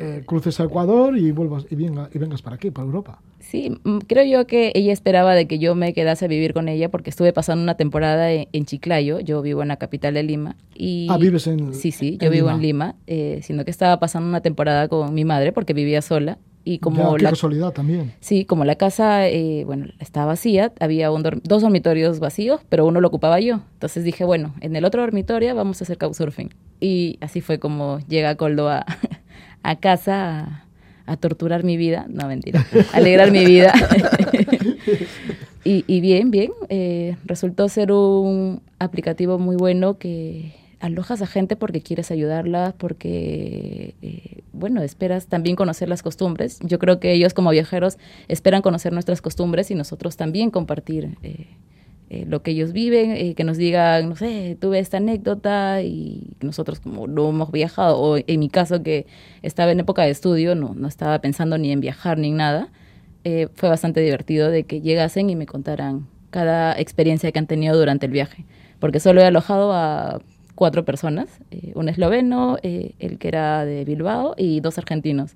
eh, 0.00 0.22
cruces 0.26 0.58
a 0.60 0.64
Ecuador 0.64 1.16
y 1.16 1.30
vuelvas 1.32 1.66
y, 1.70 1.74
venga, 1.76 2.08
y 2.12 2.18
vengas 2.18 2.42
para 2.42 2.56
aquí, 2.56 2.70
para 2.70 2.86
Europa. 2.86 3.20
Sí, 3.38 3.78
mm, 3.84 3.98
creo 4.06 4.24
yo 4.24 4.46
que 4.46 4.72
ella 4.74 4.92
esperaba 4.92 5.34
de 5.34 5.46
que 5.46 5.58
yo 5.58 5.74
me 5.74 5.92
quedase 5.94 6.24
a 6.26 6.28
vivir 6.28 6.52
con 6.54 6.68
ella 6.68 6.90
porque 6.90 7.10
estuve 7.10 7.32
pasando 7.32 7.62
una 7.62 7.76
temporada 7.76 8.30
en, 8.32 8.48
en 8.52 8.64
Chiclayo, 8.66 9.20
yo 9.20 9.40
vivo 9.42 9.62
en 9.62 9.68
la 9.68 9.76
capital 9.76 10.14
de 10.14 10.22
Lima. 10.22 10.56
Y, 10.74 11.06
Ah, 11.10 11.16
vives 11.18 11.46
en- 11.46 11.72
Sí, 11.74 11.90
sí, 11.92 12.18
yo 12.20 12.30
vivo 12.30 12.48
Lima. 12.48 12.56
en 12.56 12.62
Lima, 12.62 12.94
eh, 13.06 13.40
sino 13.42 13.64
que 13.64 13.70
estaba 13.70 13.98
pasando 13.98 14.28
una 14.28 14.40
temporada 14.40 14.88
con 14.88 15.12
mi 15.14 15.24
madre 15.24 15.52
porque 15.52 15.72
vivía 15.74 16.02
sola 16.02 16.38
y 16.62 16.74
Ya, 16.74 16.80
como 16.80 17.14
qué 17.16 17.22
la, 17.24 17.30
casualidad 17.30 17.72
también. 17.72 18.12
sí, 18.20 18.44
como 18.44 18.66
la 18.66 18.74
casa, 18.76 19.26
eh, 19.26 19.64
bueno, 19.64 19.86
estaba 19.98 20.26
vacía, 20.26 20.72
había 20.78 21.10
un 21.10 21.22
dor- 21.22 21.40
dos 21.42 21.62
dormitorios 21.62 22.20
vacíos, 22.20 22.60
pero 22.68 22.84
uno 22.86 23.00
lo 23.00 23.08
ocupaba 23.08 23.40
yo. 23.40 23.60
Entonces 23.72 24.04
dije, 24.04 24.24
bueno, 24.24 24.54
en 24.60 24.76
el 24.76 24.84
otro 24.84 25.00
dormitorio 25.00 25.54
vamos 25.54 25.80
a 25.80 25.84
hacer 25.84 25.96
couchsurfing. 25.96 26.50
Y 26.78 27.16
así 27.22 27.40
fue 27.40 27.58
como 27.58 27.98
llega 28.08 28.34
Coldo 28.36 28.68
a, 28.68 28.84
a 29.62 29.76
casa 29.76 30.40
a, 30.40 30.64
a 31.06 31.16
torturar 31.16 31.64
mi 31.64 31.76
vida, 31.76 32.06
no 32.08 32.26
mentira, 32.26 32.66
a 32.92 32.96
alegrar 32.96 33.30
mi 33.30 33.44
vida. 33.44 33.72
y, 35.64 35.84
y 35.86 36.00
bien, 36.00 36.30
bien, 36.30 36.52
eh, 36.68 37.16
resultó 37.24 37.68
ser 37.68 37.92
un 37.92 38.62
aplicativo 38.78 39.38
muy 39.38 39.56
bueno 39.56 39.98
que 39.98 40.54
alojas 40.80 41.20
a 41.22 41.26
gente 41.26 41.56
porque 41.56 41.82
quieres 41.82 42.10
ayudarla, 42.10 42.74
porque, 42.78 43.94
eh, 44.02 44.42
bueno, 44.52 44.82
esperas 44.82 45.26
también 45.26 45.54
conocer 45.54 45.88
las 45.88 46.02
costumbres. 46.02 46.58
Yo 46.62 46.78
creo 46.78 46.98
que 46.98 47.12
ellos 47.12 47.34
como 47.34 47.50
viajeros 47.50 47.98
esperan 48.28 48.62
conocer 48.62 48.92
nuestras 48.92 49.20
costumbres 49.20 49.70
y 49.70 49.74
nosotros 49.74 50.16
también 50.16 50.50
compartir 50.50 51.16
eh, 51.22 51.48
eh, 52.10 52.26
lo 52.28 52.42
que 52.42 52.50
ellos 52.50 52.72
viven, 52.72 53.12
eh, 53.12 53.34
que 53.34 53.44
nos 53.44 53.56
digan, 53.56 54.08
no 54.08 54.16
sé, 54.16 54.56
tuve 54.60 54.78
esta 54.78 54.98
anécdota 54.98 55.82
y 55.82 56.36
nosotros 56.40 56.80
como 56.80 57.06
no 57.06 57.28
hemos 57.30 57.50
viajado, 57.52 57.98
o 57.98 58.18
en 58.18 58.40
mi 58.40 58.48
caso 58.48 58.82
que 58.82 59.06
estaba 59.42 59.72
en 59.72 59.80
época 59.80 60.02
de 60.02 60.10
estudio, 60.10 60.54
no, 60.54 60.74
no 60.74 60.88
estaba 60.88 61.20
pensando 61.20 61.56
ni 61.56 61.72
en 61.72 61.80
viajar 61.80 62.18
ni 62.18 62.28
en 62.28 62.36
nada, 62.36 62.68
eh, 63.24 63.48
fue 63.54 63.68
bastante 63.68 64.00
divertido 64.00 64.50
de 64.50 64.64
que 64.64 64.80
llegasen 64.80 65.28
y 65.28 65.36
me 65.36 65.46
contaran 65.46 66.06
cada 66.30 66.78
experiencia 66.78 67.30
que 67.32 67.38
han 67.38 67.46
tenido 67.46 67.76
durante 67.76 68.06
el 68.06 68.12
viaje, 68.12 68.46
porque 68.78 68.98
solo 68.98 69.20
he 69.20 69.26
alojado 69.26 69.72
a 69.72 70.20
cuatro 70.54 70.84
personas, 70.84 71.28
eh, 71.50 71.72
un 71.74 71.88
esloveno, 71.88 72.56
eh, 72.62 72.94
el 72.98 73.18
que 73.18 73.28
era 73.28 73.64
de 73.64 73.84
Bilbao 73.84 74.34
y 74.38 74.60
dos 74.60 74.78
argentinos. 74.78 75.34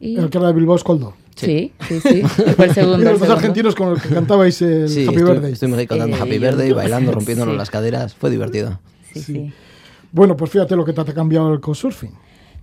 Y, 0.00 0.16
El 0.16 0.30
que 0.30 0.38
era 0.38 0.48
de 0.48 0.52
Bilbao 0.52 0.74
es 0.74 0.82
Coldo. 0.82 1.14
Sí, 1.36 1.72
sí, 1.88 2.00
sí, 2.00 2.22
fue 2.22 2.66
el 2.66 2.74
segundo. 2.74 3.12
Los 3.12 3.22
argentinos 3.22 3.74
con 3.74 3.90
los 3.90 4.02
que 4.02 4.08
cantabais 4.08 4.60
el 4.62 4.88
Sí, 4.88 5.06
Happy 5.06 5.16
estu- 5.16 5.28
Birthday. 5.28 5.52
estuvimos 5.52 5.78
ahí 5.78 5.86
cantando 5.86 6.16
Eh, 6.16 6.20
Happy 6.20 6.38
Birthday, 6.38 6.72
bailando, 6.72 7.12
rompiéndonos 7.12 7.54
sí. 7.54 7.58
las 7.58 7.70
caderas. 7.70 8.14
Fue 8.14 8.30
divertido. 8.30 8.78
Sí, 9.12 9.20
Sí. 9.20 9.32
sí. 9.34 9.52
Bueno, 10.12 10.36
pues 10.36 10.50
fíjate 10.50 10.76
lo 10.76 10.84
que 10.84 10.92
te 10.92 11.00
ha 11.00 11.04
cambiado 11.04 11.52
el 11.52 11.60
couchsurfing. 11.60 12.10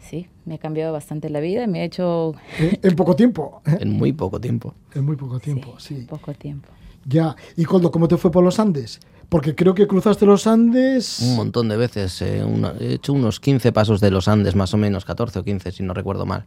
Sí, 0.10 0.28
me 0.46 0.56
ha 0.56 0.58
cambiado 0.58 0.92
bastante 0.94 1.30
la 1.30 1.40
vida, 1.40 1.68
me 1.68 1.82
ha 1.82 1.84
hecho 1.84 2.34
¿eh? 2.60 2.80
En 2.82 2.96
poco 2.96 3.16
tiempo. 3.16 3.62
¿eh? 3.66 3.78
En 3.82 3.92
muy 3.92 4.14
poco 4.14 4.40
tiempo. 4.40 4.74
En 4.94 5.06
muy 5.06 5.16
poco 5.16 5.40
tiempo, 5.40 5.76
sí. 5.80 6.06
poco 6.10 6.34
tiempo. 6.34 6.68
Ya. 7.06 7.36
Y 7.56 7.66
Coldo, 7.66 7.92
¿cómo 7.92 8.08
te 8.08 8.18
fue 8.18 8.32
por 8.32 8.44
los 8.44 8.60
Andes? 8.60 9.00
Porque 9.30 9.54
creo 9.54 9.76
que 9.76 9.88
cruzaste 9.88 10.26
los 10.26 10.48
Andes. 10.48 11.20
Un 11.22 11.36
montón 11.36 11.70
de 11.70 11.78
veces. 11.78 12.22
eh, 12.24 12.44
una- 12.44 12.74
he 12.80 12.94
hecho 12.94 13.14
unos 13.14 13.40
15 13.40 13.72
pasos 13.72 14.00
de 14.02 14.10
los 14.12 14.28
Andes, 14.28 14.56
más 14.56 14.74
o 14.74 14.78
menos, 14.78 15.06
14 15.06 15.40
o 15.40 15.44
15, 15.44 15.72
si 15.72 15.84
no 15.84 15.94
recuerdo 15.94 16.26
mal. 16.26 16.44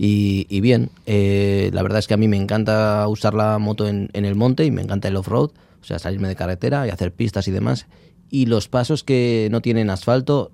Y, 0.00 0.60
bien, 0.60 0.90
eh, 1.06 1.70
la 1.72 1.82
verdad 1.82 1.98
es 1.98 2.06
que 2.06 2.14
a 2.14 2.16
mí 2.16 2.28
me 2.28 2.36
encanta 2.36 3.08
usar 3.08 3.34
la 3.34 3.58
moto 3.58 3.88
en, 3.88 4.08
el 4.12 4.36
monte 4.36 4.64
y 4.64 4.70
me 4.70 4.80
encanta 4.80 5.08
el 5.08 5.16
off-road, 5.16 5.50
o 5.50 5.84
sea, 5.84 5.98
salirme 5.98 6.28
de 6.28 6.36
carretera 6.36 6.86
y 6.86 6.90
hacer 6.90 7.12
pistas 7.12 7.48
y 7.48 7.50
demás. 7.50 7.88
Y 8.30 8.46
los 8.46 8.68
pasos 8.68 9.02
que 9.02 9.48
no 9.50 9.60
tienen 9.60 9.90
asfalto 9.90 10.52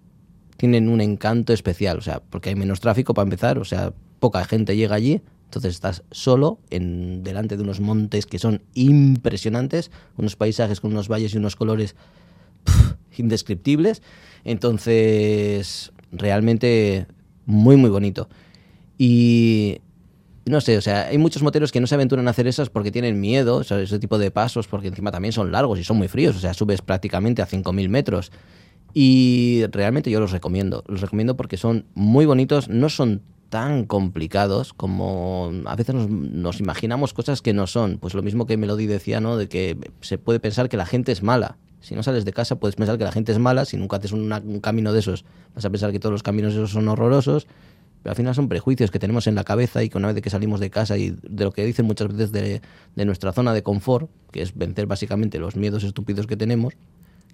tienen 0.56 0.88
un 0.88 1.02
encanto 1.02 1.52
especial, 1.52 1.98
o 1.98 2.00
sea, 2.00 2.22
porque 2.30 2.48
hay 2.48 2.54
menos 2.54 2.80
tráfico 2.80 3.12
para 3.12 3.24
empezar, 3.24 3.58
o 3.58 3.66
sea, 3.66 3.92
poca 4.18 4.42
gente 4.46 4.78
llega 4.78 4.94
allí, 4.94 5.20
entonces 5.44 5.74
estás 5.74 6.04
solo 6.10 6.58
en 6.70 7.22
delante 7.22 7.58
de 7.58 7.64
unos 7.64 7.80
montes 7.80 8.24
que 8.24 8.38
son 8.38 8.62
impresionantes, 8.72 9.90
unos 10.16 10.36
paisajes 10.36 10.80
con 10.80 10.92
unos 10.92 11.08
valles 11.08 11.34
y 11.34 11.36
unos 11.36 11.54
colores 11.54 11.96
indescriptibles. 13.18 14.00
Entonces, 14.42 15.92
realmente 16.12 17.06
muy, 17.44 17.76
muy 17.76 17.90
bonito. 17.90 18.26
Y 18.98 19.78
no 20.46 20.60
sé, 20.60 20.76
o 20.76 20.80
sea, 20.80 21.06
hay 21.06 21.18
muchos 21.18 21.42
moteros 21.42 21.72
que 21.72 21.80
no 21.80 21.86
se 21.86 21.94
aventuran 21.94 22.28
a 22.28 22.30
hacer 22.30 22.46
esas 22.46 22.68
porque 22.68 22.90
tienen 22.90 23.20
miedo, 23.20 23.56
o 23.56 23.64
sea, 23.64 23.80
ese 23.80 23.98
tipo 23.98 24.18
de 24.18 24.30
pasos, 24.30 24.66
porque 24.68 24.88
encima 24.88 25.10
también 25.10 25.32
son 25.32 25.50
largos 25.50 25.78
y 25.78 25.84
son 25.84 25.96
muy 25.96 26.08
fríos, 26.08 26.36
o 26.36 26.38
sea, 26.38 26.54
subes 26.54 26.82
prácticamente 26.82 27.42
a 27.42 27.46
5.000 27.46 27.88
metros. 27.88 28.30
Y 28.92 29.64
realmente 29.72 30.10
yo 30.10 30.20
los 30.20 30.30
recomiendo, 30.30 30.84
los 30.86 31.00
recomiendo 31.00 31.36
porque 31.36 31.56
son 31.56 31.86
muy 31.94 32.26
bonitos, 32.26 32.68
no 32.68 32.88
son 32.88 33.22
tan 33.48 33.84
complicados 33.84 34.72
como 34.72 35.52
a 35.66 35.76
veces 35.76 35.94
nos, 35.94 36.60
imaginamos 36.60 37.14
cosas 37.14 37.40
que 37.40 37.52
no 37.52 37.66
son. 37.66 37.98
Pues 37.98 38.14
lo 38.14 38.22
mismo 38.22 38.46
que 38.46 38.56
Melody 38.56 38.86
decía, 38.86 39.20
¿no? 39.20 39.36
De 39.36 39.48
que 39.48 39.76
se 40.00 40.18
puede 40.18 40.40
pensar 40.40 40.68
que 40.68 40.76
la 40.76 40.86
gente 40.86 41.12
es 41.12 41.22
mala. 41.22 41.56
Si 41.80 41.94
no 41.94 42.02
sales 42.02 42.24
de 42.24 42.32
casa 42.32 42.56
puedes 42.56 42.76
pensar 42.76 42.98
que 42.98 43.04
la 43.04 43.12
gente 43.12 43.32
es 43.32 43.38
mala, 43.38 43.64
si 43.64 43.76
nunca 43.76 43.96
haces 43.96 44.12
un 44.12 44.60
camino 44.62 44.92
de 44.92 45.00
esos 45.00 45.24
vas 45.54 45.64
a 45.64 45.70
pensar 45.70 45.92
que 45.92 46.00
todos 46.00 46.12
los 46.12 46.22
caminos 46.22 46.52
esos 46.52 46.70
son 46.70 46.88
horrorosos, 46.88 47.46
al 48.04 48.14
final 48.14 48.34
son 48.34 48.48
prejuicios 48.48 48.90
que 48.90 48.98
tenemos 48.98 49.26
en 49.26 49.34
la 49.34 49.44
cabeza 49.44 49.82
y 49.82 49.88
que 49.88 49.98
una 49.98 50.12
vez 50.12 50.22
que 50.22 50.30
salimos 50.30 50.60
de 50.60 50.70
casa 50.70 50.96
y 50.98 51.16
de 51.22 51.44
lo 51.44 51.52
que 51.52 51.64
dicen 51.64 51.86
muchas 51.86 52.08
veces 52.08 52.32
de, 52.32 52.60
nuestra 53.04 53.32
zona 53.32 53.52
de 53.52 53.62
confort, 53.62 54.10
que 54.30 54.42
es 54.42 54.56
vencer 54.56 54.86
básicamente 54.86 55.38
los 55.38 55.56
miedos 55.56 55.84
estúpidos 55.84 56.26
que 56.26 56.36
tenemos, 56.36 56.74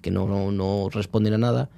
que 0.01 0.11
no, 0.11 0.53
no, 0.53 0.89
responden 0.91 1.35
a 1.35 1.39
nada, 1.39 1.71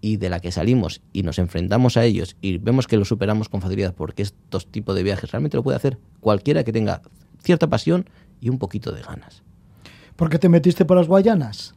y 0.00 0.16
de 0.16 0.30
la 0.30 0.40
que 0.40 0.52
salimos 0.52 1.00
y 1.12 1.24
nos 1.24 1.40
enfrentamos 1.40 1.96
a 1.96 2.04
ellos 2.04 2.36
y 2.40 2.58
vemos 2.58 2.86
que 2.86 2.96
lo 2.96 3.04
superamos 3.04 3.48
con 3.48 3.60
facilidad 3.60 3.94
porque 3.94 4.22
estos 4.22 4.68
tipos 4.68 4.94
de 4.94 5.02
viajes 5.02 5.32
realmente 5.32 5.56
lo 5.56 5.64
puede 5.64 5.76
hacer 5.76 5.98
cualquiera 6.20 6.62
que 6.62 6.72
tenga 6.72 7.02
cierta 7.42 7.66
pasión 7.66 8.08
y 8.40 8.48
un 8.48 8.58
poquito 8.58 8.92
de 8.92 9.02
ganas. 9.02 9.42
¿Por 10.14 10.30
qué 10.30 10.38
te 10.38 10.48
metiste 10.48 10.84
por 10.84 10.96
las 10.96 11.08
Guayanas? 11.08 11.74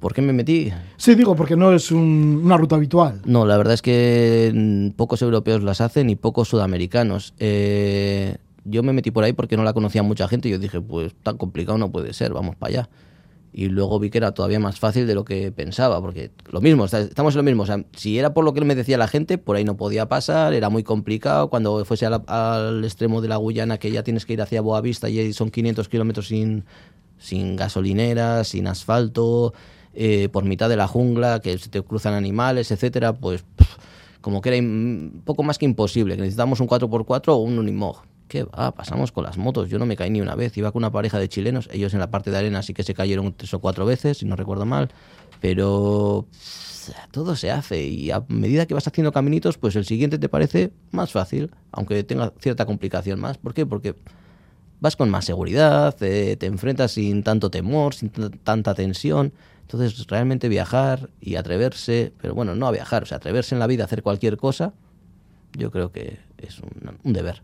¿Por 0.00 0.14
qué 0.14 0.22
me 0.22 0.32
metí? 0.32 0.72
Sí, 0.96 1.14
digo, 1.14 1.36
porque 1.36 1.56
no 1.56 1.72
es 1.74 1.92
un- 1.92 2.40
una 2.44 2.56
ruta 2.56 2.76
habitual. 2.76 3.20
No, 3.26 3.44
la 3.44 3.56
verdad 3.58 3.74
es 3.74 3.82
que 3.82 4.50
mm, 4.54 4.90
pocos 4.96 5.20
europeos 5.22 5.62
las 5.62 5.80
hacen 5.80 6.08
y 6.10 6.16
pocos 6.16 6.48
sudamericanos. 6.48 7.34
Eh, 7.38 8.36
yo 8.64 8.82
me 8.82 8.92
metí 8.92 9.10
por 9.10 9.24
ahí 9.24 9.32
porque 9.34 9.56
no 9.56 9.62
la 9.64 9.72
conocía 9.74 10.02
mucha 10.02 10.26
gente 10.26 10.48
y 10.48 10.52
yo 10.52 10.58
dije, 10.58 10.80
pues 10.80 11.14
tan 11.22 11.36
complicado 11.36 11.76
no 11.78 11.90
puede 11.92 12.12
ser, 12.14 12.32
vamos 12.32 12.56
para 12.56 12.70
allá. 12.70 12.88
Y 13.52 13.66
luego 13.68 13.98
vi 13.98 14.10
que 14.10 14.18
era 14.18 14.32
todavía 14.32 14.60
más 14.60 14.78
fácil 14.78 15.06
de 15.08 15.14
lo 15.14 15.24
que 15.24 15.50
pensaba, 15.50 16.00
porque 16.00 16.30
lo 16.52 16.60
mismo, 16.60 16.84
estamos 16.84 17.34
en 17.34 17.38
lo 17.38 17.42
mismo. 17.42 17.64
O 17.64 17.66
sea, 17.66 17.84
si 17.96 18.16
era 18.18 18.32
por 18.32 18.44
lo 18.44 18.54
que 18.54 18.64
me 18.64 18.76
decía 18.76 18.96
la 18.96 19.08
gente, 19.08 19.38
por 19.38 19.56
ahí 19.56 19.64
no 19.64 19.76
podía 19.76 20.08
pasar, 20.08 20.54
era 20.54 20.68
muy 20.70 20.84
complicado. 20.84 21.50
Cuando 21.50 21.84
fuese 21.84 22.08
la- 22.08 22.22
al 22.28 22.84
extremo 22.84 23.20
de 23.20 23.28
la 23.28 23.36
Guyana, 23.36 23.76
que 23.78 23.90
ya 23.90 24.02
tienes 24.04 24.24
que 24.24 24.34
ir 24.34 24.40
hacia 24.40 24.60
Boavista 24.60 25.10
y 25.10 25.32
son 25.32 25.50
500 25.50 25.88
kilómetros 25.88 26.28
sin, 26.28 26.64
sin 27.18 27.56
gasolineras, 27.56 28.46
sin 28.48 28.68
asfalto, 28.68 29.52
eh, 29.94 30.28
por 30.28 30.44
mitad 30.44 30.68
de 30.68 30.76
la 30.76 30.86
jungla, 30.86 31.40
que 31.40 31.58
se 31.58 31.68
te 31.68 31.82
cruzan 31.82 32.14
animales, 32.14 32.70
etcétera, 32.70 33.12
pues 33.12 33.42
pff, 33.42 33.76
como 34.20 34.40
que 34.40 34.56
era 34.56 34.66
poco 35.24 35.42
más 35.42 35.58
que 35.58 35.64
imposible, 35.64 36.14
que 36.14 36.22
necesitábamos 36.22 36.60
un 36.60 36.68
4x4 36.68 37.28
o 37.28 37.36
un 37.36 37.58
Unimog. 37.58 38.02
¿Qué 38.28 38.44
va? 38.44 38.70
Pasamos 38.72 39.10
con 39.10 39.24
las 39.24 39.38
motos. 39.38 39.68
Yo 39.68 39.80
no 39.80 39.86
me 39.86 39.96
caí 39.96 40.08
ni 40.08 40.20
una 40.20 40.36
vez. 40.36 40.56
Iba 40.56 40.70
con 40.70 40.80
una 40.80 40.92
pareja 40.92 41.18
de 41.18 41.28
chilenos. 41.28 41.68
Ellos 41.72 41.94
en 41.94 41.98
la 41.98 42.12
parte 42.12 42.30
de 42.30 42.38
arena 42.38 42.62
sí 42.62 42.72
que 42.72 42.84
se 42.84 42.94
cayeron 42.94 43.32
tres 43.32 43.52
o 43.54 43.58
cuatro 43.58 43.84
veces, 43.84 44.18
si 44.18 44.24
no 44.24 44.36
recuerdo 44.36 44.64
mal. 44.66 44.88
Pero 45.40 46.28
todo 47.10 47.36
se 47.36 47.50
hace 47.50 47.82
y 47.82 48.10
a 48.10 48.24
medida 48.28 48.66
que 48.66 48.74
vas 48.74 48.86
haciendo 48.86 49.12
caminitos, 49.12 49.58
pues 49.58 49.76
el 49.76 49.84
siguiente 49.84 50.18
te 50.18 50.28
parece 50.28 50.72
más 50.92 51.12
fácil, 51.12 51.50
aunque 51.72 52.02
tenga 52.04 52.32
cierta 52.40 52.66
complicación 52.66 53.20
más. 53.20 53.38
¿Por 53.38 53.54
qué? 53.54 53.66
Porque 53.66 53.94
vas 54.80 54.96
con 54.96 55.10
más 55.10 55.24
seguridad, 55.24 55.94
eh, 56.00 56.36
te 56.38 56.46
enfrentas 56.46 56.92
sin 56.92 57.22
tanto 57.22 57.50
temor, 57.50 57.94
sin 57.94 58.10
tanta 58.10 58.74
tensión. 58.74 59.32
Entonces, 59.72 60.04
realmente 60.08 60.48
viajar 60.48 61.10
y 61.20 61.36
atreverse, 61.36 62.12
pero 62.20 62.34
bueno, 62.34 62.56
no 62.56 62.66
a 62.66 62.72
viajar, 62.72 63.04
o 63.04 63.06
sea, 63.06 63.18
atreverse 63.18 63.54
en 63.54 63.60
la 63.60 63.68
vida 63.68 63.84
a 63.84 63.86
hacer 63.86 64.02
cualquier 64.02 64.36
cosa, 64.36 64.72
yo 65.56 65.70
creo 65.70 65.92
que 65.92 66.18
es 66.38 66.58
un, 66.58 66.98
un 67.04 67.12
deber. 67.12 67.42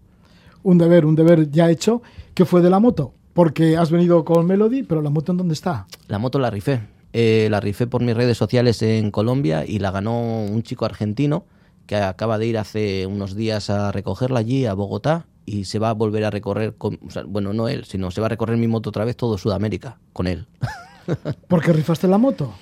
Un 0.64 0.76
deber, 0.76 1.06
un 1.06 1.14
deber 1.14 1.48
ya 1.52 1.70
hecho. 1.70 2.02
¿Qué 2.34 2.44
fue 2.44 2.62
de 2.62 2.70
la 2.70 2.80
moto? 2.80 3.14
Porque 3.32 3.76
has 3.76 3.92
venido 3.92 4.24
con 4.24 4.44
Melody, 4.44 4.82
pero 4.82 5.02
la 5.02 5.10
moto 5.10 5.30
¿en 5.30 5.38
dónde 5.38 5.54
está? 5.54 5.86
La 6.08 6.18
moto 6.18 6.40
la 6.40 6.50
rifé. 6.50 6.80
Eh, 7.12 7.46
la 7.48 7.60
rifé 7.60 7.86
por 7.86 8.02
mis 8.02 8.16
redes 8.16 8.36
sociales 8.36 8.82
en 8.82 9.12
Colombia 9.12 9.64
y 9.64 9.78
la 9.78 9.92
ganó 9.92 10.42
un 10.44 10.64
chico 10.64 10.84
argentino 10.84 11.44
que 11.86 11.94
acaba 11.94 12.38
de 12.38 12.46
ir 12.48 12.58
hace 12.58 13.06
unos 13.06 13.36
días 13.36 13.70
a 13.70 13.92
recogerla 13.92 14.40
allí, 14.40 14.66
a 14.66 14.74
Bogotá, 14.74 15.26
y 15.44 15.66
se 15.66 15.78
va 15.78 15.90
a 15.90 15.94
volver 15.94 16.24
a 16.24 16.30
recorrer, 16.30 16.74
con, 16.74 16.98
o 17.06 17.10
sea, 17.10 17.22
bueno, 17.22 17.52
no 17.52 17.68
él, 17.68 17.84
sino 17.84 18.10
se 18.10 18.20
va 18.20 18.26
a 18.26 18.30
recorrer 18.30 18.56
mi 18.56 18.66
moto 18.66 18.90
otra 18.90 19.04
vez 19.04 19.16
todo 19.16 19.38
Sudamérica 19.38 20.00
con 20.12 20.26
él. 20.26 20.48
¿Por 21.48 21.62
qué 21.62 21.72
rifaste 21.72 22.08
la 22.08 22.18
moto? 22.18 22.52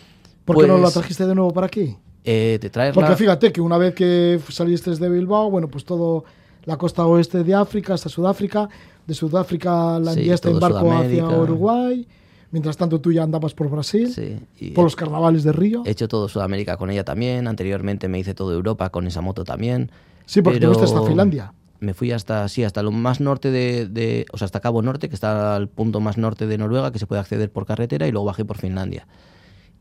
¿Por 0.44 0.58
qué 0.60 0.66
no 0.66 0.76
la 0.76 0.82
Pues- 0.84 0.94
trajiste 0.94 1.26
de 1.26 1.34
nuevo 1.34 1.52
para 1.52 1.66
aquí? 1.66 1.96
Eh, 2.24 2.58
te 2.60 2.70
traes 2.70 2.94
Porque 2.94 3.10
la- 3.10 3.16
fíjate 3.16 3.52
que 3.52 3.60
una 3.60 3.76
vez 3.78 3.94
que 3.94 4.40
saliste 4.48 4.90
de 4.94 5.08
Bilbao, 5.08 5.50
bueno, 5.50 5.68
pues 5.68 5.84
todo 5.84 6.24
la 6.64 6.76
costa 6.78 7.04
oeste 7.06 7.44
de 7.44 7.54
África 7.54 7.94
hasta 7.94 8.08
Sudáfrica, 8.08 8.68
de 9.06 9.12
Sudáfrica 9.14 9.98
la 9.98 10.12
Sí, 10.14 10.20
enviaste 10.20 10.48
en 10.48 10.58
todo 10.58 10.60
barco 10.60 10.90
hacia 10.92 11.20
Sudamérica. 11.20 11.38
Uruguay, 11.42 12.08
mientras 12.50 12.76
tanto 12.78 13.00
tú 13.00 13.12
ya 13.12 13.22
andabas 13.24 13.52
por 13.52 13.68
Brasil, 13.68 14.10
Sí, 14.10 14.38
y 14.58 14.70
por 14.70 14.84
los 14.84 14.96
carnavales 14.96 15.44
de 15.44 15.52
Río. 15.52 15.82
He 15.84 15.90
hecho 15.90 16.08
todo 16.08 16.28
Sudamérica 16.28 16.76
con 16.78 16.90
ella 16.90 17.04
también. 17.04 17.46
Anteriormente 17.46 18.08
me 18.08 18.18
hice 18.18 18.34
toda 18.34 18.54
Europa 18.54 18.88
con 18.90 19.06
esa 19.06 19.20
moto 19.20 19.44
también. 19.44 19.90
Sí, 20.24 20.40
porque 20.40 20.58
te 20.58 20.66
pero 20.66 20.78
fuiste 20.78 20.94
hasta 20.96 21.06
Finlandia. 21.06 21.52
Me 21.84 21.94
fui 21.94 22.10
hasta, 22.12 22.48
sí, 22.48 22.64
hasta 22.64 22.82
lo 22.82 22.90
más 22.90 23.20
norte 23.20 23.50
de, 23.50 23.86
de- 23.86 24.26
O 24.32 24.38
sea, 24.38 24.46
hasta 24.46 24.60
Cabo 24.60 24.82
Norte, 24.82 25.08
que 25.08 25.14
está 25.14 25.54
al 25.54 25.68
punto 25.68 26.00
más 26.00 26.16
norte 26.18 26.46
de 26.46 26.58
Noruega, 26.58 26.90
que 26.92 26.98
se 26.98 27.06
puede 27.06 27.20
acceder 27.20 27.50
por 27.52 27.66
carretera, 27.66 28.06
y 28.08 28.10
luego 28.12 28.26
bajé 28.26 28.44
por 28.44 28.58
Finlandia. 28.58 29.06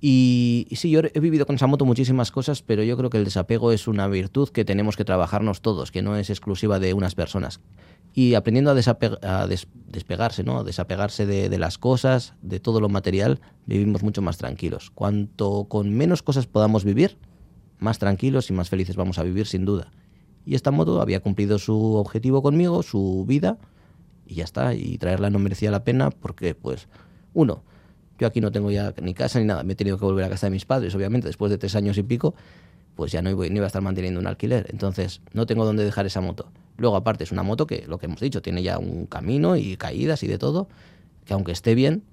Y, 0.02 0.68
y 0.70 0.76
sí, 0.76 0.89
yo 0.89 1.00
he 1.02 1.20
vivido 1.22 1.46
con 1.46 1.56
esa 1.56 1.66
moto 1.68 1.86
muchísimas 1.86 2.30
cosas, 2.30 2.62
pero 2.62 2.84
yo 2.84 2.98
creo 2.98 3.10
que 3.10 3.18
el 3.18 3.24
desapego 3.24 3.72
es 3.72 3.88
una 3.88 4.08
virtud 4.08 4.50
que 4.50 4.66
tenemos 4.66 4.98
que 4.98 5.06
trabajarnos 5.06 5.62
todos, 5.62 5.92
que 5.92 6.02
no 6.02 6.18
es 6.18 6.30
exclusiva 6.30 6.78
de 6.80 6.94
unas 6.94 7.16
personas. 7.16 7.62
Y 8.13 8.34
aprendiendo 8.34 8.72
a, 8.72 8.76
a 9.22 9.48
des- 9.48 9.68
despegarse, 9.88 10.44
¿no? 10.44 10.60
A 10.60 10.63
desapegarse 10.66 11.26
de, 11.26 11.48
de 11.48 11.58
las 11.58 11.78
cosas, 11.78 12.34
de 12.42 12.60
todo 12.60 12.82
lo 12.82 12.89
material, 12.89 13.39
vivimos 13.66 14.04
mucho 14.04 14.22
más 14.22 14.38
tranquilos. 14.38 14.92
Cuanto 14.94 15.66
con 15.70 15.94
menos 15.94 16.22
cosas 16.22 16.48
podamos 16.48 16.84
vivir, 16.84 17.18
más 17.80 17.98
tranquilos 17.98 18.50
y 18.50 18.54
más 18.54 18.70
felices 18.70 18.98
vamos 18.98 19.20
a 19.20 19.24
vivir, 19.24 19.48
sin 19.48 19.63
duda. 19.63 19.92
Y 20.45 20.56
esta 20.56 20.71
moto 20.71 21.01
había 21.01 21.21
cumplido 21.21 21.58
su 21.58 21.95
objetivo 21.95 22.41
conmigo, 22.41 22.84
su 22.84 23.25
vida, 23.27 23.58
y 24.25 24.36
ya 24.36 24.43
está. 24.43 24.73
Y 24.73 24.97
traerla 24.97 25.29
no 25.29 25.39
merecía 25.39 25.71
la 25.71 25.84
pena 25.84 26.10
porque, 26.10 26.56
pues, 26.56 26.88
uno, 27.34 27.63
yo 28.19 28.27
aquí 28.27 28.41
no 28.41 28.51
tengo 28.51 28.71
ya 28.71 28.93
ni 29.01 29.13
casa 29.13 29.39
ni 29.39 29.45
nada. 29.45 29.63
Me 29.63 29.73
he 29.73 29.75
tenido 29.75 29.97
que 29.97 30.06
volver 30.06 30.25
a 30.25 30.29
casa 30.29 30.47
de 30.47 30.51
mis 30.51 30.65
padres, 30.65 30.93
obviamente, 30.95 31.27
después 31.27 31.49
de 31.49 31.58
tres 31.58 31.75
años 31.75 31.97
y 31.97 32.03
pico, 32.03 32.36
pues 32.95 33.12
ya 33.12 33.21
no 33.21 33.29
iba, 33.29 33.47
no 33.47 33.56
iba 33.56 33.65
a 33.65 33.67
estar 33.67 33.82
manteniendo 33.82 34.19
un 34.19 34.27
alquiler. 34.27 34.67
Entonces, 34.69 35.21
no 35.34 35.45
tengo 35.45 35.65
dónde 35.65 35.84
dejar 35.84 36.06
esa 36.06 36.21
moto. 36.21 36.47
Luego, 36.77 36.95
aparte, 36.95 37.23
es 37.23 37.32
una 37.32 37.43
moto 37.43 37.67
que, 37.67 37.86
lo 37.88 37.97
que 37.97 38.08
hemos 38.08 38.19
dicho, 38.19 38.41
tiene 38.41 38.63
ya 38.63 38.79
un 38.79 39.06
camino 39.06 39.56
y 39.56 39.77
caídas 39.77 40.23
y 40.23 40.27
de 40.27 40.38
todo, 40.38 40.67
que 41.25 41.34
aunque 41.34 41.51
esté 41.51 41.75
bien, 41.75 42.03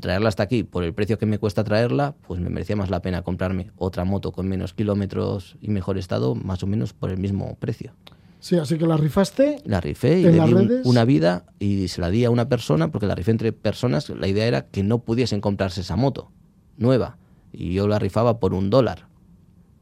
traerla 0.00 0.28
hasta 0.28 0.42
aquí 0.44 0.62
por 0.62 0.84
el 0.84 0.94
precio 0.94 1.18
que 1.18 1.26
me 1.26 1.38
cuesta 1.38 1.64
traerla, 1.64 2.14
pues 2.28 2.40
me 2.40 2.48
merecía 2.48 2.76
más 2.76 2.90
la 2.90 3.02
pena 3.02 3.22
comprarme 3.22 3.70
otra 3.76 4.04
moto 4.04 4.30
con 4.32 4.46
menos 4.48 4.72
kilómetros 4.72 5.56
y 5.60 5.68
mejor 5.68 5.98
estado, 5.98 6.34
más 6.36 6.62
o 6.62 6.66
menos 6.66 6.92
por 6.92 7.10
el 7.10 7.18
mismo 7.18 7.56
precio. 7.58 7.92
Sí, 8.38 8.56
así 8.56 8.76
que 8.78 8.86
la 8.86 8.96
rifaste. 8.96 9.62
La 9.64 9.80
rifé 9.80 10.20
y 10.20 10.26
¿En 10.26 10.32
le 10.36 10.44
di 10.44 10.52
un- 10.52 10.80
una 10.84 11.04
vida 11.04 11.46
y 11.58 11.88
se 11.88 12.00
la 12.00 12.10
di 12.10 12.24
a 12.24 12.30
una 12.30 12.48
persona, 12.48 12.88
porque 12.92 13.06
la 13.06 13.14
rifé 13.14 13.30
entre 13.32 13.52
personas, 13.52 14.08
la 14.10 14.28
idea 14.28 14.46
era 14.46 14.66
que 14.66 14.82
no 14.82 14.98
pudiesen 14.98 15.40
comprarse 15.40 15.80
esa 15.80 15.96
moto 15.96 16.30
nueva. 16.76 17.16
Y 17.52 17.72
yo 17.72 17.88
la 17.88 17.98
rifaba 17.98 18.38
por 18.38 18.52
un 18.54 18.68
dólar, 18.70 19.06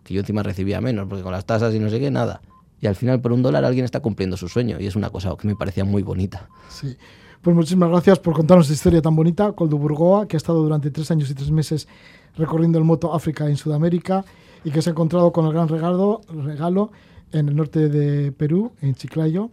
que 0.04 0.14
yo 0.14 0.20
encima 0.20 0.42
recibía 0.42 0.80
menos, 0.80 1.06
porque 1.08 1.22
con 1.22 1.32
las 1.32 1.44
tasas 1.44 1.74
y 1.74 1.78
no 1.80 1.90
sé 1.90 1.98
qué, 2.00 2.10
nada. 2.10 2.40
Y 2.80 2.86
al 2.86 2.94
final 2.96 3.20
por 3.20 3.32
un 3.32 3.42
dólar 3.42 3.64
alguien 3.64 3.84
está 3.84 4.00
cumpliendo 4.00 4.36
su 4.36 4.48
sueño 4.48 4.78
y 4.80 4.86
es 4.86 4.96
una 4.96 5.10
cosa 5.10 5.34
que 5.38 5.46
me 5.48 5.56
parecía 5.56 5.84
muy 5.84 6.02
bonita. 6.02 6.48
Sí. 6.68 6.96
Pues 7.42 7.56
muchísimas 7.56 7.90
gracias 7.90 8.20
por 8.20 8.34
contarnos 8.34 8.66
esta 8.66 8.74
historia 8.74 9.02
tan 9.02 9.16
bonita, 9.16 9.50
Coldo 9.52 9.76
Burgoa, 9.76 10.28
que 10.28 10.36
ha 10.36 10.38
estado 10.38 10.62
durante 10.62 10.92
tres 10.92 11.10
años 11.10 11.28
y 11.28 11.34
tres 11.34 11.50
meses 11.50 11.88
recorriendo 12.36 12.78
el 12.78 12.84
moto 12.84 13.12
África 13.12 13.48
en 13.48 13.56
Sudamérica 13.56 14.24
y 14.64 14.70
que 14.70 14.80
se 14.80 14.90
ha 14.90 14.92
encontrado 14.92 15.32
con 15.32 15.46
el 15.46 15.52
gran 15.52 15.66
regalo, 15.66 16.20
regalo 16.28 16.92
en 17.32 17.48
el 17.48 17.56
norte 17.56 17.88
de 17.88 18.30
Perú, 18.30 18.70
en 18.80 18.94
Chiclayo, 18.94 19.50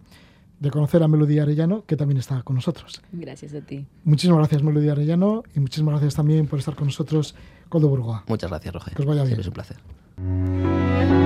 de 0.60 0.70
conocer 0.70 1.02
a 1.02 1.08
Melodía 1.08 1.42
Arellano, 1.42 1.84
que 1.88 1.96
también 1.96 2.20
está 2.20 2.44
con 2.44 2.58
nosotros. 2.58 3.02
Gracias 3.12 3.56
a 3.56 3.62
ti. 3.62 3.88
Muchísimas 4.04 4.38
gracias, 4.38 4.62
Melodía 4.62 4.92
Arellano, 4.92 5.44
y 5.56 5.60
muchísimas 5.60 5.94
gracias 5.94 6.14
también 6.14 6.46
por 6.46 6.60
estar 6.60 6.76
con 6.76 6.88
nosotros, 6.88 7.34
Coldo 7.70 7.88
Burgoa. 7.88 8.24
Muchas 8.28 8.52
gracias, 8.52 8.72
Roger. 8.72 8.94
Que 8.94 9.02
os 9.02 9.08
vaya 9.08 9.24
bien. 9.24 9.42
Siempre 9.42 9.42
es 9.42 9.48
un 9.48 9.54
placer. 9.54 11.19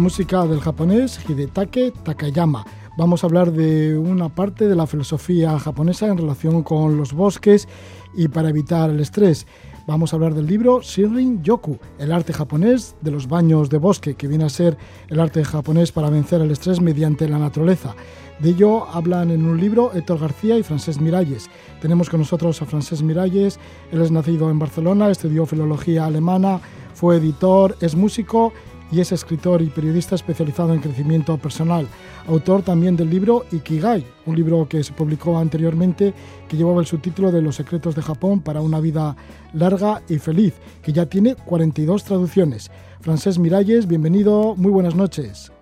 Música 0.00 0.46
del 0.46 0.60
japonés 0.60 1.20
Hidetake 1.28 1.92
Takayama. 2.02 2.64
Vamos 2.96 3.22
a 3.22 3.26
hablar 3.26 3.52
de 3.52 3.96
una 3.96 4.30
parte 4.30 4.66
de 4.66 4.74
la 4.74 4.86
filosofía 4.86 5.58
japonesa 5.58 6.06
en 6.06 6.16
relación 6.16 6.62
con 6.62 6.96
los 6.96 7.12
bosques 7.12 7.68
y 8.14 8.28
para 8.28 8.48
evitar 8.48 8.88
el 8.90 9.00
estrés. 9.00 9.46
Vamos 9.86 10.12
a 10.12 10.16
hablar 10.16 10.34
del 10.34 10.46
libro 10.46 10.80
Shinrin 10.80 11.42
Yoku, 11.42 11.78
el 11.98 12.12
arte 12.12 12.32
japonés 12.32 12.96
de 13.02 13.10
los 13.10 13.28
baños 13.28 13.68
de 13.68 13.78
bosque, 13.78 14.14
que 14.14 14.26
viene 14.26 14.44
a 14.44 14.48
ser 14.48 14.78
el 15.08 15.20
arte 15.20 15.44
japonés 15.44 15.92
para 15.92 16.10
vencer 16.10 16.40
el 16.40 16.50
estrés 16.50 16.80
mediante 16.80 17.28
la 17.28 17.38
naturaleza. 17.38 17.94
De 18.38 18.50
ello 18.50 18.86
hablan 18.86 19.30
en 19.30 19.44
un 19.44 19.60
libro 19.60 19.92
Héctor 19.92 20.18
García 20.18 20.56
y 20.56 20.62
Francés 20.62 20.98
Miralles. 20.98 21.50
Tenemos 21.82 22.08
con 22.08 22.20
nosotros 22.20 22.62
a 22.62 22.66
Francés 22.66 23.02
Miralles, 23.02 23.58
él 23.92 24.00
es 24.00 24.10
nacido 24.10 24.50
en 24.50 24.58
Barcelona, 24.58 25.10
estudió 25.10 25.44
filología 25.44 26.06
alemana, 26.06 26.60
fue 26.94 27.16
editor, 27.16 27.76
es 27.80 27.94
músico 27.94 28.52
y 28.92 29.00
es 29.00 29.12
escritor 29.12 29.62
y 29.62 29.66
periodista 29.66 30.14
especializado 30.14 30.74
en 30.74 30.80
crecimiento 30.80 31.36
personal. 31.38 31.86
Autor 32.26 32.62
también 32.62 32.96
del 32.96 33.10
libro 33.10 33.44
Ikigai, 33.52 34.04
un 34.26 34.36
libro 34.36 34.66
que 34.68 34.82
se 34.82 34.92
publicó 34.92 35.38
anteriormente 35.38 36.12
que 36.48 36.56
llevaba 36.56 36.80
el 36.80 36.86
subtítulo 36.86 37.30
de 37.30 37.42
Los 37.42 37.56
secretos 37.56 37.94
de 37.94 38.02
Japón 38.02 38.40
para 38.40 38.60
una 38.60 38.80
vida 38.80 39.16
larga 39.52 40.02
y 40.08 40.18
feliz, 40.18 40.54
que 40.82 40.92
ya 40.92 41.06
tiene 41.06 41.34
42 41.34 42.04
traducciones. 42.04 42.70
Francés 43.00 43.38
Miralles, 43.38 43.86
bienvenido, 43.86 44.54
muy 44.56 44.70
buenas 44.70 44.94
noches. 44.94 45.52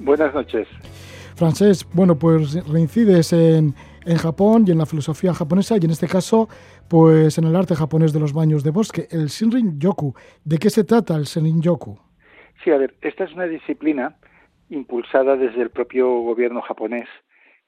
Buenas 0.00 0.34
noches. 0.34 0.66
Francés, 1.36 1.86
bueno, 1.92 2.18
pues 2.18 2.54
reincides 2.66 3.32
en, 3.32 3.74
en 4.04 4.16
Japón 4.16 4.64
y 4.66 4.70
en 4.70 4.78
la 4.78 4.86
filosofía 4.86 5.32
japonesa 5.34 5.76
y 5.76 5.84
en 5.84 5.90
este 5.90 6.06
caso 6.06 6.48
pues 6.88 7.38
en 7.38 7.44
el 7.44 7.56
arte 7.56 7.74
japonés 7.74 8.12
de 8.12 8.20
los 8.20 8.32
baños 8.32 8.62
de 8.62 8.70
bosque, 8.70 9.08
el 9.10 9.28
Shinrin 9.28 9.78
Yoku. 9.78 10.14
¿De 10.44 10.58
qué 10.58 10.68
se 10.68 10.84
trata 10.84 11.16
el 11.16 11.24
Shinrin 11.24 11.62
Yoku? 11.62 11.98
Sí, 12.62 12.70
a 12.70 12.78
ver, 12.78 12.94
esta 13.00 13.24
es 13.24 13.32
una 13.32 13.46
disciplina 13.46 14.16
impulsada 14.68 15.36
desde 15.36 15.62
el 15.62 15.70
propio 15.70 16.08
gobierno 16.20 16.62
japonés 16.62 17.08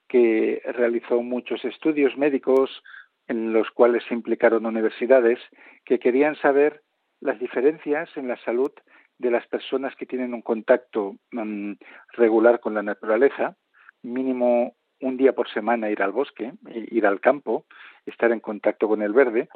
que 0.09 0.63
realizó 0.65 1.23
muchos 1.23 1.65
estudios 1.65 2.17
médicos 2.17 2.83
en 3.27 3.53
los 3.53 3.71
cuales 3.71 4.05
se 4.05 4.15
implicaron 4.15 4.67
universidades 4.67 5.39
que 5.85 5.99
querían 5.99 6.37
saber 6.37 6.83
las 7.21 7.39
diferencias 7.41 8.09
en 8.17 8.29
la 8.29 8.37
salud 8.45 8.71
de 9.19 9.31
las 9.31 9.47
personas 9.47 9.97
que 9.97 10.07
tienen 10.07 10.35
un 10.35 10.43
contacto 10.43 11.17
mm, 11.33 11.73
regular 12.13 12.61
con 12.61 12.75
la 12.75 12.83
naturaleza, 12.83 13.57
mínimo 14.03 14.77
un 15.01 15.17
día 15.17 15.35
por 15.35 15.49
semana 15.49 15.91
ir 15.91 16.03
al 16.03 16.13
bosque, 16.13 16.53
ir 16.71 17.07
al 17.07 17.21
campo, 17.21 17.67
estar 18.07 18.31
en 18.33 18.41
contacto 18.41 18.89
con 18.89 19.03
el 19.03 19.13
verde, 19.13 19.49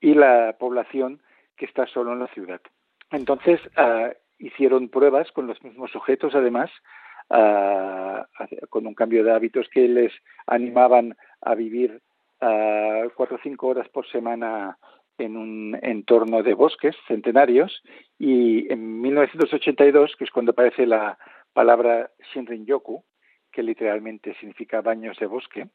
y 0.00 0.14
la 0.14 0.56
población 0.58 1.20
que 1.56 1.64
está 1.64 1.86
solo 1.86 2.12
en 2.12 2.20
la 2.20 2.28
ciudad. 2.28 2.60
Entonces, 3.10 3.60
uh, 3.76 4.12
hicieron 4.38 4.88
pruebas 4.88 5.30
con 5.32 5.46
los 5.46 5.62
mismos 5.62 5.90
sujetos, 5.90 6.34
además, 6.34 6.70
con 8.70 8.86
un 8.86 8.94
cambio 8.94 9.22
de 9.24 9.32
hábitos 9.32 9.68
que 9.68 9.88
les 9.88 10.12
animaban 10.46 11.16
a 11.40 11.54
vivir 11.54 12.00
cuatro 12.38 13.36
o 13.36 13.40
cinco 13.42 13.68
horas 13.68 13.88
por 13.88 14.06
semana 14.08 14.78
en 15.18 15.36
un 15.36 15.78
entorno 15.82 16.42
de 16.42 16.54
bosques 16.54 16.96
centenarios. 17.06 17.82
Y 18.18 18.72
en 18.72 19.00
1982, 19.00 20.14
que 20.16 20.24
es 20.24 20.30
cuando 20.30 20.52
aparece 20.52 20.86
la 20.86 21.18
palabra 21.52 22.10
Shinrin-yoku, 22.32 23.02
que 23.50 23.62
literalmente 23.62 24.34
significa 24.34 24.80
baños 24.80 25.18
de 25.18 25.26
bosque, 25.26 25.68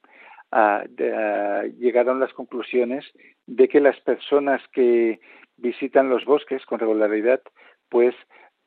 llegaron 1.78 2.20
las 2.20 2.32
conclusiones 2.34 3.06
de 3.46 3.68
que 3.68 3.82
las 3.82 4.00
personas 4.02 4.62
que 4.72 5.20
visitan 5.58 6.10
los 6.10 6.24
bosques 6.26 6.66
con 6.66 6.80
regularidad, 6.80 7.42
pues 7.90 8.16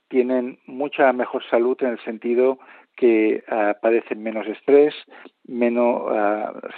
tienen 0.09 0.59
mucha 0.67 1.13
mejor 1.13 1.45
salud 1.49 1.77
en 1.81 1.89
el 1.89 2.01
sentido 2.05 2.59
que 2.97 3.45
uh, 3.51 3.79
padecen 3.81 4.23
menos 4.23 4.47
estrés, 4.47 4.95
menos, 5.45 6.03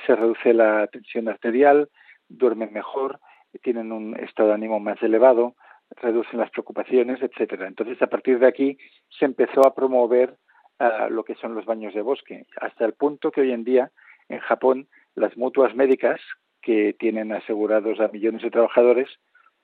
se 0.06 0.16
reduce 0.16 0.52
la 0.52 0.86
tensión 0.88 1.28
arterial, 1.28 1.88
duermen 2.28 2.72
mejor, 2.72 3.20
tienen 3.62 3.92
un 3.92 4.16
estado 4.18 4.48
de 4.48 4.54
ánimo 4.54 4.80
más 4.80 5.02
elevado, 5.02 5.54
reducen 5.96 6.40
las 6.40 6.50
preocupaciones, 6.50 7.22
etcétera. 7.22 7.66
Entonces, 7.66 8.00
a 8.02 8.08
partir 8.08 8.38
de 8.38 8.46
aquí 8.46 8.78
se 9.08 9.24
empezó 9.24 9.66
a 9.66 9.74
promover 9.74 10.36
uh, 10.80 11.10
lo 11.10 11.24
que 11.24 11.34
son 11.36 11.54
los 11.54 11.64
baños 11.64 11.94
de 11.94 12.02
bosque, 12.02 12.46
hasta 12.60 12.84
el 12.84 12.94
punto 12.94 13.30
que 13.30 13.42
hoy 13.42 13.52
en 13.52 13.64
día 13.64 13.90
en 14.28 14.40
Japón 14.40 14.88
las 15.14 15.36
mutuas 15.36 15.74
médicas 15.74 16.20
que 16.60 16.94
tienen 16.98 17.32
asegurados 17.32 18.00
a 18.00 18.08
millones 18.08 18.42
de 18.42 18.50
trabajadores 18.50 19.08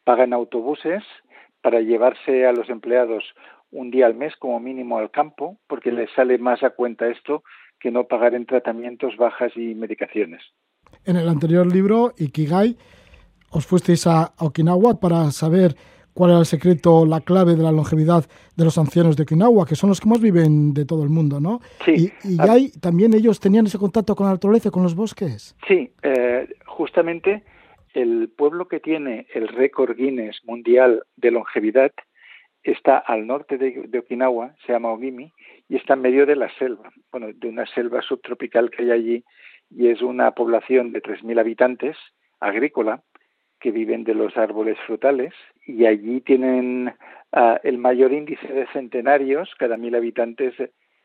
pagan 0.04 0.32
autobuses 0.32 1.02
para 1.64 1.80
llevarse 1.80 2.44
a 2.44 2.52
los 2.52 2.68
empleados 2.68 3.24
un 3.70 3.90
día 3.90 4.04
al 4.04 4.14
mes 4.14 4.34
como 4.38 4.60
mínimo 4.60 4.98
al 4.98 5.10
campo, 5.10 5.56
porque 5.66 5.90
les 5.90 6.10
sale 6.14 6.36
más 6.36 6.62
a 6.62 6.70
cuenta 6.70 7.08
esto 7.08 7.42
que 7.80 7.90
no 7.90 8.04
pagar 8.04 8.34
en 8.34 8.44
tratamientos, 8.44 9.16
bajas 9.16 9.50
y 9.56 9.74
medicaciones. 9.74 10.42
En 11.06 11.16
el 11.16 11.26
anterior 11.26 11.66
libro, 11.66 12.12
Ikigai, 12.18 12.76
os 13.50 13.64
fuisteis 13.64 14.06
a 14.06 14.34
Okinawa 14.40 15.00
para 15.00 15.30
saber 15.30 15.74
cuál 16.12 16.32
era 16.32 16.40
el 16.40 16.44
secreto, 16.44 17.06
la 17.06 17.22
clave 17.22 17.56
de 17.56 17.62
la 17.62 17.72
longevidad 17.72 18.26
de 18.54 18.64
los 18.64 18.76
ancianos 18.76 19.16
de 19.16 19.22
Okinawa, 19.22 19.64
que 19.64 19.74
son 19.74 19.88
los 19.88 20.02
que 20.02 20.08
más 20.10 20.20
viven 20.20 20.74
de 20.74 20.84
todo 20.84 21.02
el 21.02 21.08
mundo, 21.08 21.40
¿no? 21.40 21.60
Sí. 21.86 22.12
Y, 22.24 22.34
y 22.34 22.78
también 22.78 23.14
ellos 23.14 23.40
tenían 23.40 23.64
ese 23.64 23.78
contacto 23.78 24.14
con 24.14 24.26
la 24.26 24.32
naturaleza, 24.34 24.70
con 24.70 24.82
los 24.82 24.94
bosques. 24.94 25.56
Sí, 25.66 25.90
eh, 26.02 26.46
justamente 26.66 27.42
el 27.94 28.30
pueblo 28.36 28.68
que 28.68 28.80
tiene 28.80 29.26
el 29.32 29.48
récord 29.48 29.96
Guinness 29.96 30.40
mundial 30.44 31.04
de 31.16 31.30
longevidad 31.30 31.92
está 32.62 32.98
al 32.98 33.26
norte 33.26 33.58
de, 33.58 33.98
Okinawa, 33.98 34.54
se 34.66 34.72
llama 34.72 34.92
Ogimi, 34.92 35.32
y 35.68 35.76
está 35.76 35.94
en 35.94 36.00
medio 36.00 36.26
de 36.26 36.36
la 36.36 36.48
selva, 36.58 36.90
bueno, 37.12 37.28
de 37.32 37.48
una 37.48 37.66
selva 37.66 38.02
subtropical 38.02 38.70
que 38.70 38.82
hay 38.82 38.90
allí, 38.90 39.24
y 39.70 39.88
es 39.88 40.02
una 40.02 40.32
población 40.32 40.92
de 40.92 41.02
3.000 41.02 41.38
habitantes, 41.38 41.96
agrícola, 42.40 43.02
que 43.60 43.70
viven 43.70 44.04
de 44.04 44.14
los 44.14 44.36
árboles 44.36 44.78
frutales 44.86 45.32
y 45.66 45.86
allí 45.86 46.20
tienen 46.20 46.88
uh, 47.32 47.56
el 47.62 47.78
mayor 47.78 48.12
índice 48.12 48.46
de 48.46 48.66
centenarios 48.74 49.54
cada 49.58 49.78
mil 49.78 49.94
habitantes 49.94 50.54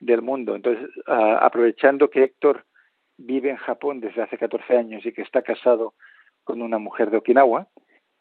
del 0.01 0.21
mundo. 0.21 0.55
Entonces, 0.55 0.89
uh, 1.07 1.37
aprovechando 1.39 2.09
que 2.09 2.23
Héctor 2.23 2.65
vive 3.17 3.49
en 3.49 3.55
Japón 3.55 4.01
desde 4.01 4.23
hace 4.23 4.37
14 4.37 4.75
años 4.75 5.05
y 5.05 5.13
que 5.13 5.21
está 5.21 5.41
casado 5.41 5.93
con 6.49 6.63
una 6.63 6.79
mujer 6.79 7.11
de 7.11 7.17
Okinawa, 7.17 7.67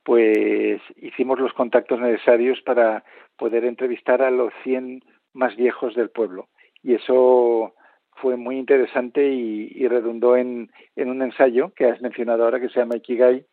pues 0.04 0.82
hicimos 0.96 1.40
los 1.40 1.54
contactos 1.54 1.98
necesarios 1.98 2.60
para 2.60 3.02
poder 3.38 3.64
entrevistar 3.64 4.20
a 4.20 4.30
los 4.30 4.52
100 4.64 5.02
más 5.32 5.56
viejos 5.56 5.94
del 5.94 6.10
pueblo. 6.10 6.48
Y 6.82 6.92
eso 6.92 7.72
fue 8.16 8.36
muy 8.36 8.58
interesante 8.58 9.26
y, 9.30 9.88
redundó 9.88 10.36
en, 10.36 10.70
en, 10.94 11.08
un 11.08 11.22
ensayo 11.22 11.72
que 11.74 11.86
has 11.86 12.02
mencionado 12.02 12.44
ahora 12.44 12.60
que 12.60 12.68
se 12.68 12.80
llama 12.80 12.96
Ikigai, 12.96 13.46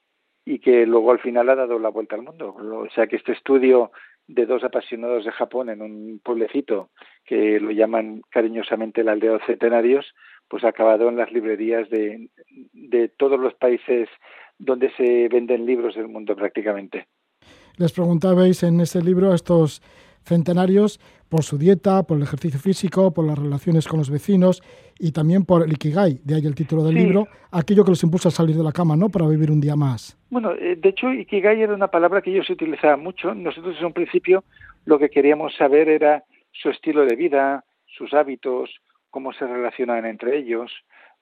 y 0.43 0.59
que 0.59 0.85
luego 0.85 1.11
al 1.11 1.19
final 1.19 1.49
ha 1.49 1.55
dado 1.55 1.79
la 1.79 1.87
vuelta 1.87 2.17
al 2.17 2.23
mundo. 2.23 2.53
O 2.53 2.89
sea 2.89 3.07
que 3.07 3.15
este 3.15 3.31
estudio 3.31 3.91
de 4.27 4.45
dos 4.45 4.61
apasionados 4.65 5.23
de 5.23 5.31
Japón 5.31 5.69
en 5.69 5.81
un 5.81 6.19
pueblecito 6.21 6.89
que 7.23 7.61
lo 7.61 7.71
llaman 7.71 8.23
cariñosamente 8.29 9.05
la 9.05 9.13
aldea 9.13 9.31
de 9.31 9.45
centenarios, 9.45 10.13
pues 10.49 10.65
ha 10.65 10.69
acabado 10.69 11.07
en 11.07 11.15
las 11.15 11.31
librerías 11.31 11.89
de, 11.89 12.29
de 12.73 13.07
todos 13.07 13.39
los 13.39 13.53
países 13.55 14.09
donde 14.57 14.91
se 14.95 15.27
venden 15.27 15.65
libros 15.65 15.95
del 15.95 16.07
mundo 16.07 16.35
prácticamente. 16.35 17.07
Les 17.77 17.91
preguntabais 17.91 18.63
en 18.63 18.79
este 18.79 19.01
libro 19.01 19.31
a 19.31 19.35
estos 19.35 19.81
centenarios 20.23 20.99
por 21.29 21.43
su 21.43 21.57
dieta, 21.57 22.03
por 22.03 22.17
el 22.17 22.23
ejercicio 22.23 22.59
físico, 22.59 23.13
por 23.13 23.25
las 23.25 23.37
relaciones 23.37 23.87
con 23.87 23.99
los 23.99 24.09
vecinos 24.09 24.61
y 24.99 25.11
también 25.11 25.45
por 25.45 25.63
el 25.63 25.73
Ikigai, 25.73 26.19
de 26.23 26.35
ahí 26.35 26.45
el 26.45 26.55
título 26.55 26.83
del 26.83 26.95
sí. 26.95 27.03
libro, 27.03 27.27
aquello 27.51 27.83
que 27.83 27.91
los 27.91 28.03
impulsa 28.03 28.29
a 28.29 28.31
salir 28.31 28.55
de 28.55 28.63
la 28.63 28.71
cama, 28.71 28.95
¿no? 28.95 29.09
Para 29.09 29.27
vivir 29.27 29.51
un 29.51 29.59
día 29.59 29.75
más. 29.75 30.17
Bueno, 30.29 30.53
eh, 30.53 30.75
de 30.75 30.89
hecho, 30.89 31.11
Ikigai 31.11 31.61
era 31.61 31.73
una 31.73 31.89
palabra 31.89 32.21
que 32.21 32.31
ellos 32.31 32.49
utilizaban 32.49 33.01
mucho. 33.01 33.33
Nosotros 33.33 33.75
en 33.79 33.85
un 33.85 33.93
principio 33.93 34.43
lo 34.85 34.99
que 34.99 35.09
queríamos 35.09 35.55
saber 35.55 35.89
era 35.89 36.23
su 36.51 36.69
estilo 36.69 37.05
de 37.05 37.15
vida, 37.15 37.65
sus 37.85 38.13
hábitos, 38.13 38.69
cómo 39.09 39.33
se 39.33 39.47
relacionaban 39.47 40.05
entre 40.05 40.37
ellos, 40.37 40.71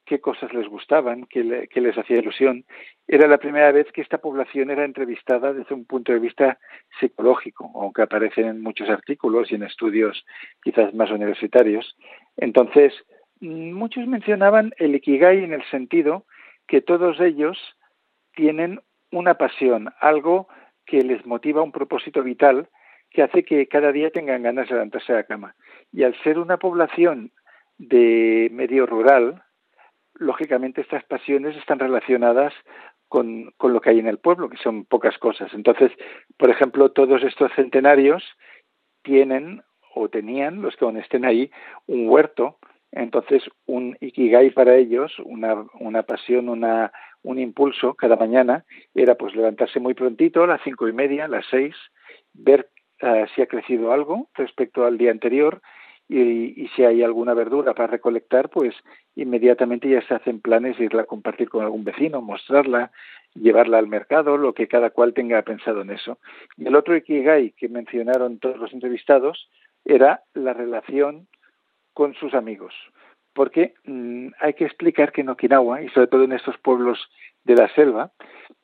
qué 0.05 0.19
cosas 0.19 0.53
les 0.53 0.67
gustaban, 0.67 1.25
qué, 1.25 1.43
le, 1.43 1.67
qué, 1.67 1.81
les 1.81 1.97
hacía 1.97 2.17
ilusión. 2.17 2.65
Era 3.07 3.27
la 3.27 3.37
primera 3.37 3.71
vez 3.71 3.91
que 3.91 4.01
esta 4.01 4.17
población 4.17 4.69
era 4.69 4.85
entrevistada 4.85 5.53
desde 5.53 5.73
un 5.73 5.85
punto 5.85 6.11
de 6.11 6.19
vista 6.19 6.59
psicológico, 6.99 7.71
aunque 7.75 8.01
aparecen 8.01 8.47
en 8.47 8.61
muchos 8.61 8.89
artículos 8.89 9.51
y 9.51 9.55
en 9.55 9.63
estudios 9.63 10.25
quizás 10.63 10.93
más 10.93 11.11
universitarios. 11.11 11.95
Entonces, 12.37 12.93
muchos 13.39 14.07
mencionaban 14.07 14.73
el 14.77 14.95
ikigai 14.95 15.43
en 15.43 15.53
el 15.53 15.63
sentido 15.69 16.25
que 16.67 16.81
todos 16.81 17.19
ellos 17.19 17.57
tienen 18.35 18.81
una 19.11 19.35
pasión, 19.35 19.89
algo 19.99 20.47
que 20.85 21.01
les 21.01 21.25
motiva 21.25 21.61
un 21.61 21.71
propósito 21.71 22.23
vital 22.23 22.67
que 23.11 23.21
hace 23.21 23.43
que 23.43 23.67
cada 23.67 23.91
día 23.91 24.09
tengan 24.09 24.41
ganas 24.41 24.67
de 24.67 24.73
levantarse 24.73 25.13
de 25.13 25.19
la 25.19 25.25
cama. 25.25 25.55
Y 25.91 26.03
al 26.03 26.19
ser 26.23 26.39
una 26.39 26.57
población 26.57 27.31
de 27.77 28.49
medio 28.51 28.85
rural, 28.85 29.43
lógicamente 30.15 30.81
estas 30.81 31.03
pasiones 31.05 31.55
están 31.57 31.79
relacionadas 31.79 32.53
con, 33.07 33.51
con, 33.57 33.73
lo 33.73 33.81
que 33.81 33.91
hay 33.91 33.99
en 33.99 34.07
el 34.07 34.17
pueblo, 34.17 34.49
que 34.49 34.57
son 34.57 34.85
pocas 34.85 35.17
cosas. 35.17 35.53
Entonces, 35.53 35.91
por 36.37 36.49
ejemplo, 36.49 36.91
todos 36.91 37.23
estos 37.23 37.51
centenarios 37.55 38.23
tienen 39.03 39.61
o 39.93 40.09
tenían, 40.09 40.61
los 40.61 40.75
que 40.75 40.85
aún 40.85 40.97
estén 40.97 41.25
ahí, 41.25 41.51
un 41.85 42.09
huerto. 42.09 42.57
Entonces, 42.91 43.43
un 43.65 43.97
ikigai 44.01 44.51
para 44.51 44.75
ellos, 44.75 45.13
una, 45.19 45.65
una 45.79 46.03
pasión, 46.03 46.49
una, 46.49 46.91
un 47.23 47.39
impulso 47.39 47.95
cada 47.95 48.15
mañana, 48.15 48.65
era 48.93 49.15
pues 49.15 49.35
levantarse 49.35 49.79
muy 49.79 49.93
prontito, 49.93 50.43
a 50.43 50.47
las 50.47 50.61
cinco 50.63 50.87
y 50.87 50.93
media, 50.93 51.25
a 51.25 51.27
las 51.27 51.45
seis, 51.49 51.75
ver 52.33 52.69
uh, 53.01 53.25
si 53.35 53.41
ha 53.41 53.47
crecido 53.47 53.91
algo 53.91 54.29
respecto 54.35 54.85
al 54.85 54.97
día 54.97 55.11
anterior 55.11 55.61
y, 56.07 56.61
y, 56.61 56.67
si 56.75 56.83
hay 56.83 57.01
alguna 57.01 57.33
verdura 57.33 57.73
para 57.73 57.87
recolectar, 57.87 58.49
pues 58.49 58.75
inmediatamente 59.15 59.89
ya 59.89 60.01
se 60.01 60.13
hacen 60.13 60.41
planes 60.41 60.77
de 60.77 60.85
irla 60.85 61.03
a 61.03 61.05
compartir 61.05 61.49
con 61.49 61.63
algún 61.63 61.83
vecino, 61.83 62.21
mostrarla, 62.21 62.91
llevarla 63.35 63.79
al 63.79 63.87
mercado, 63.87 64.37
lo 64.37 64.53
que 64.53 64.67
cada 64.67 64.89
cual 64.89 65.13
tenga 65.13 65.41
pensado 65.41 65.81
en 65.81 65.91
eso. 65.91 66.19
Y 66.57 66.67
el 66.67 66.75
otro 66.75 66.95
Ikigai 66.95 67.51
que 67.51 67.69
mencionaron 67.69 68.39
todos 68.39 68.57
los 68.57 68.73
entrevistados 68.73 69.49
era 69.85 70.23
la 70.33 70.53
relación 70.53 71.27
con 71.93 72.13
sus 72.15 72.33
amigos. 72.33 72.73
Porque 73.33 73.73
mmm, 73.85 74.29
hay 74.39 74.53
que 74.53 74.65
explicar 74.65 75.11
que 75.11 75.21
en 75.21 75.29
Okinawa, 75.29 75.81
y 75.81 75.89
sobre 75.89 76.07
todo 76.07 76.23
en 76.23 76.33
estos 76.33 76.57
pueblos 76.59 76.99
de 77.43 77.55
la 77.55 77.67
selva, 77.69 78.11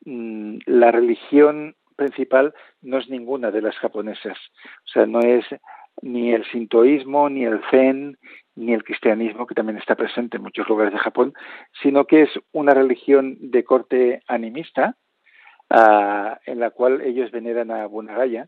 mmm, 0.06 0.58
la 0.65 0.91
religión 0.91 1.75
principal 1.95 2.54
no 2.82 2.97
es 2.97 3.10
ninguna 3.10 3.52
de 3.52 3.62
las 3.62 3.75
japonesas. 3.78 4.38
O 4.86 4.88
sea, 4.88 5.06
no 5.06 5.19
es 5.19 5.45
ni 6.01 6.31
el 6.33 6.45
sintoísmo, 6.45 7.29
ni 7.29 7.45
el 7.45 7.62
zen, 7.69 8.17
ni 8.55 8.73
el 8.73 8.83
cristianismo, 8.83 9.47
que 9.47 9.55
también 9.55 9.77
está 9.77 9.95
presente 9.95 10.38
en 10.38 10.43
muchos 10.43 10.67
lugares 10.67 10.93
de 10.93 10.99
Japón, 10.99 11.33
sino 11.81 12.05
que 12.05 12.23
es 12.23 12.29
una 12.51 12.73
religión 12.73 13.38
de 13.39 13.63
corte 13.63 14.21
animista, 14.27 14.95
uh, 15.69 16.35
en 16.45 16.59
la 16.59 16.71
cual 16.71 17.01
ellos 17.01 17.31
veneran 17.31 17.71
a 17.71 17.85
Bunagaya, 17.85 18.47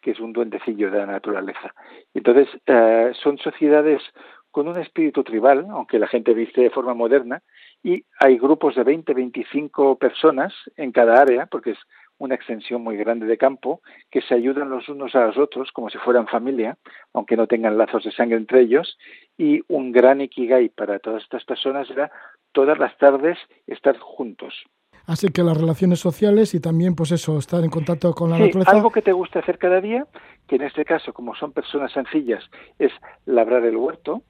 que 0.00 0.12
es 0.12 0.20
un 0.20 0.32
duendecillo 0.32 0.90
de 0.90 0.98
la 0.98 1.06
naturaleza. 1.06 1.74
Entonces, 2.14 2.48
uh, 2.68 3.12
son 3.14 3.38
sociedades 3.38 4.02
con 4.50 4.68
un 4.68 4.78
espíritu 4.78 5.22
tribal, 5.22 5.66
aunque 5.70 5.98
la 5.98 6.08
gente 6.08 6.34
viste 6.34 6.60
de 6.60 6.70
forma 6.70 6.94
moderna, 6.94 7.42
y 7.82 8.04
hay 8.18 8.38
grupos 8.38 8.74
de 8.74 8.84
20, 8.84 9.14
25 9.14 9.96
personas 9.98 10.52
en 10.76 10.92
cada 10.92 11.20
área, 11.20 11.46
porque 11.46 11.70
es 11.70 11.78
una 12.20 12.34
extensión 12.34 12.82
muy 12.82 12.96
grande 12.96 13.26
de 13.26 13.38
campo, 13.38 13.80
que 14.10 14.20
se 14.20 14.34
ayudan 14.34 14.68
los 14.68 14.88
unos 14.88 15.14
a 15.14 15.26
los 15.26 15.38
otros 15.38 15.72
como 15.72 15.88
si 15.88 15.96
fueran 15.98 16.28
familia, 16.28 16.76
aunque 17.14 17.36
no 17.36 17.46
tengan 17.46 17.78
lazos 17.78 18.04
de 18.04 18.12
sangre 18.12 18.36
entre 18.36 18.60
ellos, 18.60 18.98
y 19.38 19.62
un 19.68 19.90
gran 19.90 20.20
ikigai 20.20 20.68
para 20.68 20.98
todas 20.98 21.22
estas 21.22 21.44
personas 21.44 21.90
era 21.90 22.12
todas 22.52 22.78
las 22.78 22.96
tardes 22.98 23.38
estar 23.66 23.98
juntos. 23.98 24.54
Así 25.06 25.28
que 25.28 25.42
las 25.42 25.58
relaciones 25.58 25.98
sociales 25.98 26.54
y 26.54 26.60
también, 26.60 26.94
pues 26.94 27.10
eso, 27.10 27.38
estar 27.38 27.64
en 27.64 27.70
contacto 27.70 28.12
con 28.14 28.30
la 28.30 28.36
sí, 28.36 28.42
naturaleza. 28.42 28.70
Algo 28.70 28.90
que 28.90 29.02
te 29.02 29.12
gusta 29.12 29.38
hacer 29.38 29.56
cada 29.56 29.80
día, 29.80 30.06
que 30.46 30.56
en 30.56 30.62
este 30.62 30.84
caso, 30.84 31.14
como 31.14 31.34
son 31.34 31.52
personas 31.52 31.90
sencillas, 31.92 32.44
es 32.78 32.92
labrar 33.24 33.64
el 33.64 33.76
huerto, 33.76 34.22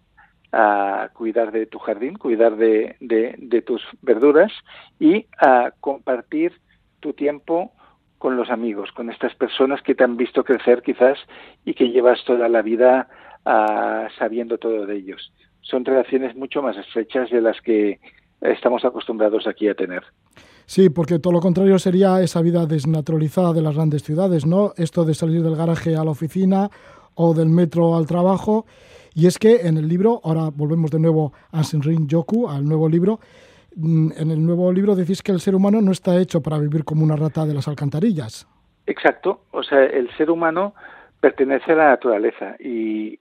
a 0.52 1.10
cuidar 1.12 1.50
de 1.50 1.66
tu 1.66 1.80
jardín, 1.80 2.16
cuidar 2.16 2.56
de, 2.56 2.96
de, 3.00 3.34
de 3.36 3.62
tus 3.62 3.82
verduras 4.00 4.52
y 5.00 5.26
a 5.38 5.72
compartir 5.80 6.52
tu 7.00 7.14
tiempo 7.14 7.72
con 8.20 8.36
los 8.36 8.50
amigos, 8.50 8.90
con 8.92 9.08
estas 9.08 9.34
personas 9.34 9.80
que 9.80 9.94
te 9.94 10.04
han 10.04 10.18
visto 10.18 10.44
crecer 10.44 10.82
quizás 10.82 11.18
y 11.64 11.72
que 11.72 11.88
llevas 11.88 12.22
toda 12.26 12.50
la 12.50 12.60
vida 12.60 13.08
uh, 13.46 14.12
sabiendo 14.18 14.58
todo 14.58 14.84
de 14.84 14.94
ellos. 14.94 15.32
Son 15.62 15.86
relaciones 15.86 16.36
mucho 16.36 16.60
más 16.60 16.76
estrechas 16.76 17.30
de 17.30 17.40
las 17.40 17.58
que 17.62 17.98
estamos 18.42 18.84
acostumbrados 18.84 19.46
aquí 19.46 19.68
a 19.68 19.74
tener. 19.74 20.02
Sí, 20.66 20.90
porque 20.90 21.18
todo 21.18 21.32
lo 21.32 21.40
contrario 21.40 21.78
sería 21.78 22.20
esa 22.20 22.42
vida 22.42 22.66
desnaturalizada 22.66 23.54
de 23.54 23.62
las 23.62 23.74
grandes 23.74 24.02
ciudades, 24.02 24.44
¿no? 24.44 24.74
Esto 24.76 25.06
de 25.06 25.14
salir 25.14 25.42
del 25.42 25.56
garaje 25.56 25.96
a 25.96 26.04
la 26.04 26.10
oficina 26.10 26.68
o 27.14 27.32
del 27.32 27.48
metro 27.48 27.96
al 27.96 28.06
trabajo. 28.06 28.66
Y 29.14 29.28
es 29.28 29.38
que 29.38 29.66
en 29.66 29.78
el 29.78 29.88
libro, 29.88 30.20
ahora 30.24 30.50
volvemos 30.54 30.90
de 30.90 31.00
nuevo 31.00 31.32
a 31.52 31.62
Shinrin 31.62 32.06
Yoku, 32.06 32.50
al 32.50 32.66
nuevo 32.66 32.86
libro, 32.86 33.18
en 33.76 34.30
el 34.30 34.44
nuevo 34.44 34.72
libro 34.72 34.94
decís 34.94 35.22
que 35.22 35.32
el 35.32 35.40
ser 35.40 35.54
humano 35.54 35.80
no 35.80 35.92
está 35.92 36.20
hecho 36.20 36.42
para 36.42 36.58
vivir 36.58 36.84
como 36.84 37.04
una 37.04 37.16
rata 37.16 37.46
de 37.46 37.54
las 37.54 37.68
alcantarillas. 37.68 38.46
Exacto, 38.86 39.44
o 39.52 39.62
sea, 39.62 39.84
el 39.84 40.10
ser 40.16 40.30
humano 40.30 40.74
pertenece 41.20 41.72
a 41.72 41.76
la 41.76 41.88
naturaleza 41.90 42.56
y, 42.58 43.20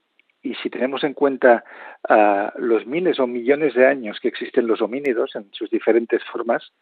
si 0.62 0.70
tenemos 0.70 1.04
en 1.04 1.12
cuenta 1.12 1.62
uh, 2.08 2.58
los 2.58 2.86
miles 2.86 3.20
o 3.20 3.26
millones 3.26 3.74
de 3.74 3.86
años 3.86 4.18
que 4.20 4.28
existen 4.28 4.66
los 4.66 4.80
homínidos 4.80 5.36
en 5.36 5.48
sus 5.52 5.70
diferentes 5.70 6.24
formas, 6.24 6.72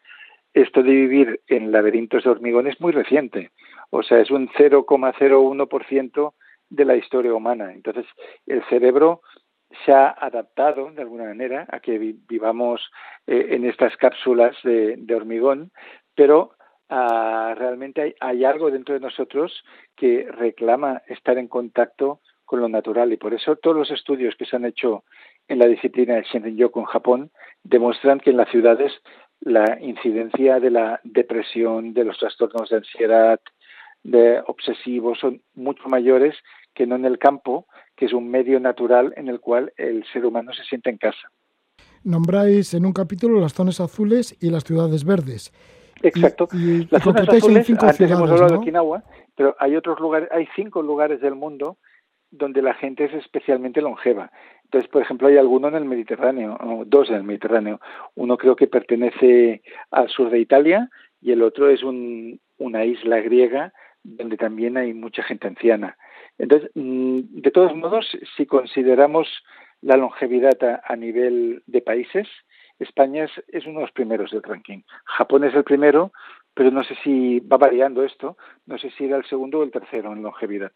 esto 0.53 0.81
de 0.81 0.91
vivir 0.91 1.41
en 1.47 1.71
laberintos 1.71 2.23
de 2.23 2.29
hormigón 2.29 2.67
es 2.67 2.79
muy 2.79 2.93
reciente. 2.93 3.51
O 3.89 4.01
sea, 4.01 4.19
es 4.19 4.31
un 4.31 4.47
0,01% 4.49 6.33
de 6.69 6.85
la 6.85 6.95
historia 6.95 7.33
humana. 7.33 7.73
Entonces, 7.73 8.05
el 8.47 8.63
cerebro 8.69 9.21
se 9.85 9.91
ha 9.91 10.09
adaptado 10.09 10.91
de 10.91 11.01
alguna 11.01 11.25
manera 11.25 11.67
a 11.69 11.79
que 11.79 11.97
vivamos 11.97 12.81
eh, 13.27 13.47
en 13.51 13.65
estas 13.65 13.95
cápsulas 13.97 14.55
de, 14.63 15.15
hormigón, 15.15 15.71
pero 16.15 16.55
uh, 16.89 17.53
realmente 17.55 18.01
hay, 18.01 18.15
hay, 18.19 18.45
algo 18.45 18.71
dentro 18.71 18.95
de 18.95 19.01
nosotros 19.01 19.63
que 19.95 20.27
reclama 20.31 21.01
estar 21.07 21.37
en 21.37 21.47
contacto 21.47 22.19
con 22.45 22.61
lo 22.61 22.67
natural. 22.67 23.13
Y 23.13 23.17
por 23.17 23.33
eso 23.33 23.57
todos 23.57 23.77
los 23.77 23.91
estudios 23.91 24.35
que 24.35 24.45
se 24.45 24.55
han 24.55 24.65
hecho 24.65 25.03
en 25.47 25.59
la 25.59 25.67
disciplina 25.67 26.15
del 26.15 26.25
Shinrin-yoku 26.25 26.79
en 26.79 26.85
Japón 26.85 27.31
demuestran 27.63 28.19
que 28.19 28.31
en 28.31 28.37
las 28.37 28.49
ciudades 28.49 28.91
la 29.41 29.77
incidencia 29.81 30.59
de 30.59 30.71
la 30.71 30.99
depresión, 31.03 31.93
de 31.93 32.05
los 32.05 32.17
trastornos 32.17 32.69
de 32.69 32.77
ansiedad, 32.77 33.39
de 34.03 34.41
obsesivos 34.47 35.19
son 35.19 35.41
mucho 35.53 35.87
mayores 35.89 36.35
que 36.73 36.87
no 36.87 36.95
en 36.95 37.05
el 37.05 37.19
campo, 37.19 37.67
que 37.99 38.05
es 38.05 38.13
un 38.13 38.31
medio 38.31 38.61
natural 38.61 39.13
en 39.17 39.27
el 39.27 39.41
cual 39.41 39.73
el 39.75 40.05
ser 40.13 40.25
humano 40.25 40.53
se 40.53 40.63
siente 40.63 40.89
en 40.89 40.97
casa. 40.97 41.29
Nombráis 42.05 42.73
en 42.73 42.85
un 42.85 42.93
capítulo 42.93 43.41
las 43.41 43.53
zonas 43.53 43.81
azules 43.81 44.37
y 44.39 44.51
las 44.51 44.63
ciudades 44.63 45.03
verdes. 45.03 45.51
Exacto. 46.01 46.47
Y, 46.53 46.57
y, 46.57 46.87
las 46.89 47.03
zonas 47.03 47.27
azules, 47.27 47.69
antes 47.69 47.97
ciudades, 47.97 47.99
hemos 47.99 48.31
hablado 48.31 48.47
¿no? 48.47 48.51
de 48.51 48.55
Okinawa, 48.55 49.03
pero 49.35 49.53
hay 49.59 49.75
otros 49.75 49.99
lugares, 49.99 50.29
hay 50.31 50.47
cinco 50.55 50.81
lugares 50.81 51.19
del 51.19 51.35
mundo 51.35 51.77
donde 52.31 52.61
la 52.61 52.73
gente 52.73 53.03
es 53.03 53.13
especialmente 53.15 53.81
longeva. 53.81 54.31
Entonces, 54.63 54.89
por 54.89 55.01
ejemplo, 55.01 55.27
hay 55.27 55.35
alguno 55.35 55.67
en 55.67 55.75
el 55.75 55.83
Mediterráneo, 55.83 56.57
o 56.61 56.85
dos 56.85 57.09
en 57.09 57.15
el 57.15 57.23
Mediterráneo. 57.23 57.81
Uno 58.15 58.37
creo 58.37 58.55
que 58.55 58.67
pertenece 58.67 59.61
al 59.91 60.07
sur 60.07 60.29
de 60.29 60.39
Italia 60.39 60.89
y 61.19 61.33
el 61.33 61.41
otro 61.41 61.69
es 61.69 61.83
un, 61.83 62.39
una 62.59 62.85
isla 62.85 63.19
griega 63.19 63.73
donde 64.03 64.37
también 64.37 64.77
hay 64.77 64.93
mucha 64.93 65.21
gente 65.21 65.47
anciana. 65.47 65.97
Entonces, 66.39 66.71
mm, 66.73 67.41
de 67.41 67.51
todos 67.51 67.75
modos, 67.75 68.07
si 68.35 68.45
consideramos 68.45 69.27
la 69.81 69.97
longevidad 69.97 70.57
a, 70.63 70.81
a 70.87 70.95
nivel 70.95 71.61
de 71.67 71.81
países, 71.81 72.27
España 72.79 73.25
es, 73.25 73.31
es, 73.49 73.65
uno 73.65 73.79
de 73.79 73.85
los 73.85 73.91
primeros 73.91 74.31
del 74.31 74.41
ranking. 74.41 74.81
Japón 75.05 75.43
es 75.43 75.53
el 75.53 75.63
primero, 75.63 76.11
pero 76.53 76.71
no 76.71 76.83
sé 76.83 76.95
si 77.03 77.39
va 77.41 77.57
variando 77.57 78.03
esto, 78.03 78.37
no 78.65 78.77
sé 78.77 78.89
si 78.97 79.05
era 79.05 79.17
el 79.17 79.25
segundo 79.25 79.59
o 79.59 79.63
el 79.63 79.71
tercero 79.71 80.13
en 80.13 80.23
longevidad. 80.23 80.71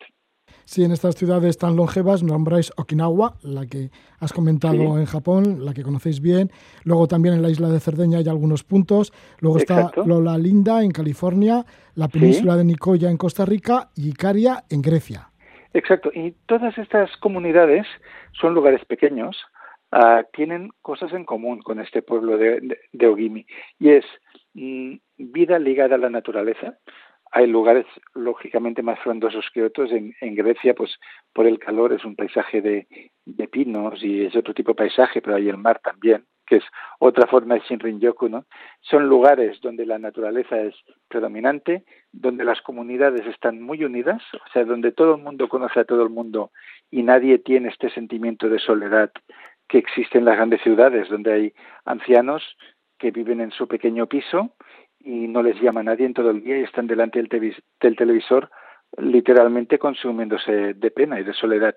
Sí, 0.66 0.84
en 0.84 0.92
estas 0.92 1.16
ciudades 1.16 1.58
tan 1.58 1.76
longevas 1.76 2.24
nombráis 2.24 2.72
Okinawa, 2.78 3.38
la 3.42 3.66
que 3.66 3.92
has 4.20 4.34
comentado 4.34 4.76
sí. 4.76 4.82
en 4.82 5.06
Japón, 5.06 5.66
la 5.66 5.74
que 5.74 5.84
conocéis 5.84 6.22
bien. 6.22 6.52
Luego 6.84 7.08
también 7.08 7.36
en 7.36 7.42
la 7.42 7.50
isla 7.50 7.70
de 7.70 7.80
Cerdeña 7.80 8.20
hay 8.20 8.28
algunos 8.28 8.64
puntos. 8.64 9.14
Luego 9.40 9.60
Exacto. 9.60 10.02
está 10.02 10.10
Lola 10.10 10.38
Linda 10.38 10.84
en 10.84 10.92
California, 10.92 11.66
la 11.96 12.08
península 12.08 12.54
sí. 12.54 12.58
de 12.60 12.66
Nicoya 12.66 13.10
en 13.10 13.18
Costa 13.18 13.46
Rica 13.46 13.90
y 13.96 14.10
Icaria 14.10 14.64
en 14.70 14.82
Grecia. 14.82 15.33
Exacto. 15.74 16.12
Y 16.14 16.32
todas 16.46 16.78
estas 16.78 17.16
comunidades 17.18 17.88
son 18.34 18.54
lugares 18.54 18.86
pequeños, 18.86 19.38
uh, 19.92 20.24
tienen 20.32 20.70
cosas 20.82 21.12
en 21.14 21.26
común 21.26 21.62
con 21.62 21.80
este 21.80 22.02
pueblo 22.02 22.38
de, 22.38 22.78
de, 22.92 23.08
Ogimi. 23.08 23.46
Y 23.80 23.90
es 23.90 24.06
mm, 24.54 24.96
vida 25.18 25.58
ligada 25.60 25.96
a 25.96 26.00
la 26.00 26.10
naturaleza, 26.10 26.78
hay 27.36 27.48
lugares 27.48 27.88
lógicamente 28.14 28.84
más 28.84 29.00
frondosos 29.00 29.50
que 29.52 29.64
otros. 29.64 29.92
En, 29.92 30.14
en, 30.22 30.36
Grecia, 30.36 30.76
pues 30.76 31.00
por 31.34 31.48
el 31.48 31.58
calor 31.58 31.92
es 31.92 32.06
un 32.06 32.16
paisaje 32.16 32.62
de, 32.62 32.88
de, 33.26 33.48
pinos 33.48 34.04
y 34.04 34.26
es 34.26 34.36
otro 34.36 34.54
tipo 34.54 34.72
de 34.72 34.76
paisaje, 34.76 35.20
pero 35.20 35.38
hay 35.38 35.50
el 35.50 35.58
mar 35.58 35.82
también, 35.84 36.26
que 36.46 36.58
es 36.58 36.64
otra 37.00 37.28
forma 37.28 37.56
de 37.56 37.62
Shinrin-yoku, 37.62 38.30
¿no? 38.30 38.46
Son 38.82 39.08
lugares 39.08 39.60
donde 39.62 39.86
la 39.86 40.00
naturaleza 40.00 40.60
es 40.60 40.76
predominante, 41.08 41.84
donde 42.12 42.44
las 42.44 42.62
comunidades 42.62 43.26
están 43.28 43.62
muy 43.62 43.84
unidas, 43.84 44.22
o 44.34 44.52
sea, 44.52 44.66
donde 44.66 44.92
todo 44.92 45.16
el 45.16 45.22
mundo 45.22 45.48
conoce 45.50 45.80
a 45.80 45.86
todo 45.86 46.04
el 46.04 46.10
mundo 46.10 46.52
y 46.92 47.04
nadie 47.04 47.40
tiene 47.40 47.70
este 47.70 47.90
sentimiento 47.90 48.50
de 48.50 48.60
soledad 48.60 49.12
que 49.68 49.78
existe 49.78 50.18
en 50.18 50.26
las 50.26 50.36
grandes 50.36 50.62
ciudades, 50.62 51.10
donde 51.10 51.34
hay 51.34 51.54
ancianos 51.86 52.44
que 52.98 53.12
viven 53.12 53.42
en 53.42 53.52
su 53.52 53.68
pequeño 53.68 54.08
piso 54.08 54.56
y 55.00 55.28
no 55.28 55.44
les 55.44 55.60
llama 55.62 55.84
nadie 55.84 56.06
en 56.06 56.14
todo 56.14 56.30
el 56.30 56.44
día 56.44 56.60
y 56.60 56.64
están 56.64 56.88
delante 56.88 57.20
del, 57.20 57.30
televis 57.30 57.62
del 57.82 57.96
televisor 57.96 58.50
literalmente 58.98 59.80
consumiéndose 59.80 60.74
de 60.74 60.92
pena 60.92 61.20
y 61.20 61.24
de 61.24 61.34
soledad. 61.34 61.76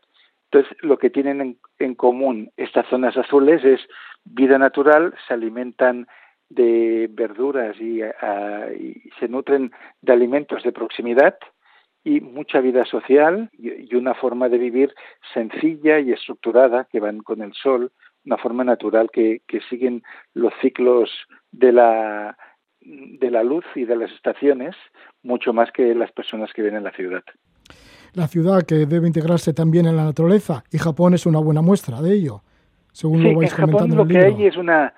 Entonces, 0.51 0.76
lo 0.82 0.99
que 0.99 1.11
tienen 1.11 1.40
en, 1.40 1.59
en 1.78 1.94
común 1.94 2.51
estas 2.57 2.86
zonas 2.88 3.16
azules 3.16 3.64
es 3.64 3.80
vida 4.24 4.59
natural, 4.59 5.14
se 5.26 5.34
alimentan 5.34 6.07
de 6.49 7.09
verduras 7.11 7.76
y, 7.80 8.03
uh, 8.03 8.72
y, 8.78 9.11
se 9.18 9.28
nutren 9.28 9.72
de 10.01 10.12
alimentos 10.12 10.62
de 10.62 10.72
proximidad 10.72 11.36
y 12.05 12.20
mucha 12.20 12.61
vida 12.61 12.84
social 12.84 13.51
y, 13.53 13.94
una 13.97 14.14
forma 14.14 14.49
de 14.49 14.59
vivir 14.59 14.94
sencilla 15.34 15.99
y 15.99 16.12
estructurada 16.12 16.84
que 16.84 17.01
van 17.01 17.18
con 17.18 17.42
el 17.42 17.53
sol, 17.55 17.90
una 18.24 18.36
forma 18.36 18.62
natural 18.62 19.11
que, 19.12 19.42
que 19.49 19.61
siguen 19.62 20.03
los 20.34 20.53
ciclos 20.61 21.11
de 21.51 21.72
la, 21.72 22.36
de 22.80 23.30
la 23.30 23.42
luz 23.42 23.64
y 23.74 23.84
de 23.84 23.97
las 23.97 24.12
estaciones 24.12 24.76
mucho 25.22 25.53
más 25.53 25.72
que 25.72 25.94
las 25.94 26.12
personas 26.12 26.53
que 26.53 26.62
viven 26.62 26.76
en 26.76 26.84
la 26.84 26.92
ciudad. 26.92 27.24
La 28.14 28.28
ciudad 28.28 28.62
que 28.62 28.86
debe 28.86 29.07
integrarse 29.07 29.52
también 29.52 29.86
en 29.86 29.96
la 29.96 30.04
naturaleza 30.04 30.64
y 30.70 30.78
Japón 30.78 31.14
es 31.14 31.26
una 31.26 31.38
buena 31.38 31.62
muestra 31.62 32.00
de 32.00 32.12
ello, 32.12 32.42
según 32.92 33.22
lo 33.22 33.36
vais 33.36 33.50
en 33.52 33.57
Japón 33.57 33.94
lo 33.94 34.07
que 34.07 34.18
hay 34.18 34.46
es 34.46 34.57
una 34.57 34.94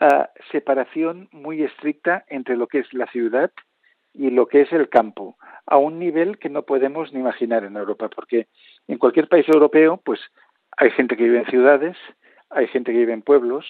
ah, 0.00 0.30
separación 0.52 1.28
muy 1.32 1.62
estricta 1.62 2.24
entre 2.28 2.56
lo 2.56 2.66
que 2.66 2.78
es 2.80 2.92
la 2.92 3.06
ciudad 3.06 3.50
y 4.12 4.30
lo 4.30 4.46
que 4.46 4.62
es 4.62 4.72
el 4.72 4.88
campo, 4.88 5.36
a 5.66 5.76
un 5.76 5.98
nivel 5.98 6.38
que 6.38 6.48
no 6.48 6.62
podemos 6.62 7.12
ni 7.12 7.20
imaginar 7.20 7.64
en 7.64 7.76
Europa, 7.76 8.08
porque 8.08 8.46
en 8.86 8.98
cualquier 8.98 9.28
país 9.28 9.48
europeo, 9.48 10.00
pues 10.04 10.20
hay 10.76 10.90
gente 10.90 11.16
que 11.16 11.24
vive 11.24 11.38
en 11.38 11.46
ciudades, 11.46 11.96
hay 12.50 12.68
gente 12.68 12.92
que 12.92 12.98
vive 12.98 13.12
en 13.12 13.22
pueblos, 13.22 13.66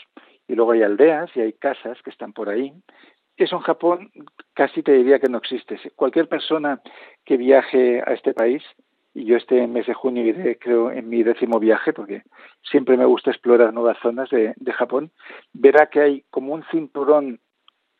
y 0.46 0.54
luego 0.54 0.72
hay 0.72 0.82
aldeas 0.82 1.30
y 1.34 1.40
hay 1.40 1.52
casas 1.54 1.98
que 2.02 2.10
están 2.10 2.32
por 2.32 2.48
ahí. 2.48 2.72
Eso 3.36 3.56
en 3.56 3.62
Japón 3.62 4.10
casi 4.54 4.82
te 4.82 4.92
diría 4.92 5.18
que 5.18 5.28
no 5.28 5.38
existe. 5.38 5.78
Cualquier 5.96 6.28
persona 6.28 6.80
que 7.24 7.36
viaje 7.36 8.00
a 8.00 8.12
este 8.12 8.32
país, 8.32 8.62
y 9.12 9.24
yo 9.24 9.36
este 9.36 9.66
mes 9.66 9.86
de 9.86 9.94
junio 9.94 10.24
iré, 10.24 10.58
creo, 10.58 10.90
en 10.90 11.08
mi 11.08 11.22
décimo 11.22 11.58
viaje, 11.58 11.92
porque 11.92 12.22
siempre 12.62 12.96
me 12.96 13.04
gusta 13.04 13.30
explorar 13.30 13.72
nuevas 13.72 13.98
zonas 14.00 14.30
de, 14.30 14.54
de 14.56 14.72
Japón, 14.72 15.10
verá 15.52 15.86
que 15.86 16.00
hay 16.00 16.24
como 16.30 16.54
un 16.54 16.64
cinturón 16.70 17.40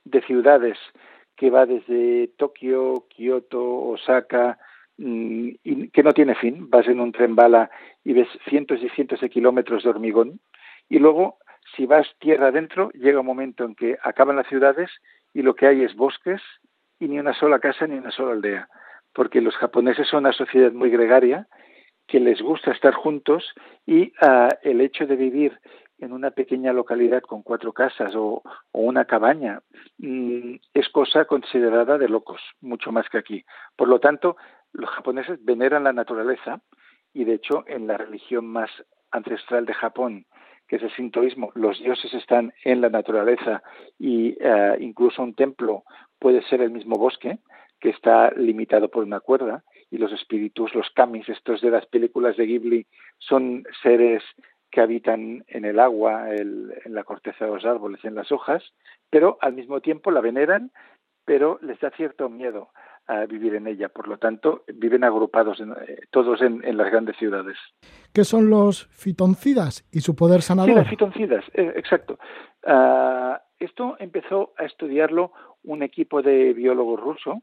de 0.05 0.23
ciudades 0.23 0.79
que 1.37 1.51
va 1.51 1.67
desde 1.67 2.29
Tokio, 2.37 3.07
Kioto, 3.09 3.89
Osaka, 3.89 4.59
mm, 4.99 5.49
y 5.65 5.89
que 5.89 6.03
no 6.03 6.13
tiene 6.13 6.35
fin. 6.35 6.71
Vas 6.71 6.87
en 6.87 7.01
un 7.01 7.13
tren 7.13 7.35
bala 7.35 7.71
y 8.05 8.13
ves 8.13 8.29
cientos 8.49 8.83
y 8.83 8.89
cientos 8.91 9.21
de 9.21 9.31
kilómetros 9.31 9.83
de 9.83 9.91
hormigón. 9.91 10.41
Y 10.89 10.99
luego, 10.99 11.39
si 11.77 11.87
vas 11.87 12.07
tierra 12.19 12.49
adentro, 12.49 12.91
llega 12.91 13.21
un 13.21 13.27
momento 13.27 13.65
en 13.65 13.75
que 13.75 13.97
acaban 14.03 14.37
las 14.37 14.47
ciudades 14.47 14.91
y 15.35 15.43
lo 15.43 15.55
que 15.55 15.67
hay 15.67 15.83
es 15.83 15.95
bosques 15.95 16.41
y 16.99 17.09
ni 17.09 17.19
una 17.19 17.35
sola 17.35 17.59
casa 17.59 17.87
ni 17.87 17.99
una 17.99 18.13
sola 18.13 18.33
aldea. 18.33 18.69
Porque 19.13 19.41
los 19.41 19.55
japoneses 19.57 20.09
son 20.09 20.21
una 20.21 20.33
sociedad 20.33 20.73
muy 20.73 20.91
gregaria 20.91 21.47
que 22.07 22.21
les 22.21 22.41
gusta 22.41 22.71
estar 22.71 22.95
juntos 22.95 23.53
y 23.87 24.13
ah, 24.21 24.49
el 24.63 24.81
hecho 24.81 25.07
de 25.07 25.17
vivir 25.17 25.59
en 25.99 26.13
una 26.13 26.31
pequeña 26.31 26.73
localidad 26.73 27.23
con 27.23 27.43
cuatro 27.43 27.73
casas 27.73 28.15
o, 28.17 28.43
una 28.73 29.05
cabaña 29.05 29.61
mm, 29.99 30.57
es 30.75 30.89
cosa 30.91 31.25
considerada 31.25 31.99
de 31.99 32.09
locos, 32.09 32.41
mucho 32.61 32.93
más 32.93 33.09
que 33.09 33.19
aquí. 33.19 33.45
Por 33.77 33.89
lo 33.89 34.01
tanto, 34.01 34.37
los 34.73 34.91
japoneses 34.91 35.43
veneran 35.45 35.85
la 35.85 35.93
naturaleza 35.93 36.61
y 37.13 37.25
de 37.25 37.35
hecho 37.35 37.65
en 37.67 37.87
la 37.87 37.97
religión 37.97 38.47
más 38.47 38.71
ancestral 39.11 39.65
de 39.65 39.75
Japón, 39.75 40.27
que 40.69 40.77
es 40.77 40.83
el 40.83 40.95
sintoísmo, 40.95 41.53
los 41.55 41.79
dioses 41.79 42.13
están 42.15 42.53
en 42.65 42.81
la 42.81 42.89
naturaleza 42.89 43.63
y 43.99 44.37
eh, 44.41 44.77
incluso 44.81 45.23
un 45.23 45.35
templo 45.35 45.85
puede 46.19 46.43
ser 46.43 46.63
el 46.63 46.71
mismo 46.71 46.97
bosque 46.97 47.39
que 47.81 47.91
está 47.91 48.31
limitado 48.31 48.89
por 48.89 49.05
una 49.05 49.21
cuerda 49.21 49.63
y 49.91 49.99
los 49.99 50.13
espíritus, 50.13 50.75
los 50.75 50.91
kamis, 50.91 51.29
estos 51.29 51.61
de 51.61 51.71
las 51.71 51.87
películas 51.87 52.37
de 52.37 52.47
Ghibli, 52.47 52.87
son 53.19 53.65
seres 53.83 54.23
que 54.71 54.81
habitan 54.81 55.45
en 55.47 55.65
el 55.65 55.79
agua, 55.79 56.35
en 56.35 56.73
la 56.87 57.05
corteza 57.05 57.45
de 57.45 57.53
los 57.53 57.65
árboles, 57.65 58.05
en 58.05 58.17
las 58.17 58.33
hojas, 58.33 58.73
pero 59.11 59.39
al 59.41 59.53
mismo 59.53 59.81
tiempo 59.81 60.11
la 60.11 60.21
veneran, 60.21 60.73
pero 61.25 61.59
les 61.63 61.79
da 61.79 61.91
cierto 61.91 62.29
miedo 62.29 62.71
a 63.07 63.27
vivir 63.27 63.55
en 63.55 63.67
ella. 63.67 63.89
Por 63.89 64.09
lo 64.09 64.19
tanto, 64.19 64.65
viven 64.75 65.05
agrupados 65.05 65.61
eh, 65.61 66.01
todos 66.11 66.41
en, 66.43 66.77
las 66.77 66.91
grandes 66.91 67.17
ciudades. 67.17 67.57
¿Qué 68.13 68.25
son 68.25 68.51
los 68.51 68.87
fitoncidas 68.87 69.87
y 69.93 70.01
su 70.01 70.15
poder 70.17 70.43
sanador? 70.43 70.71
Sí, 70.71 70.79
los 70.79 70.89
fitoncidas, 70.89 71.45
eh, 71.55 71.73
exacto. 71.77 72.19
Ah, 72.67 73.43
esto 73.59 73.97
empezó 73.99 74.53
a 74.57 74.65
estudiarlo 74.65 75.33
un 75.63 75.83
equipo 75.83 76.23
de 76.23 76.53
biólogos 76.53 77.01
ruso 77.01 77.43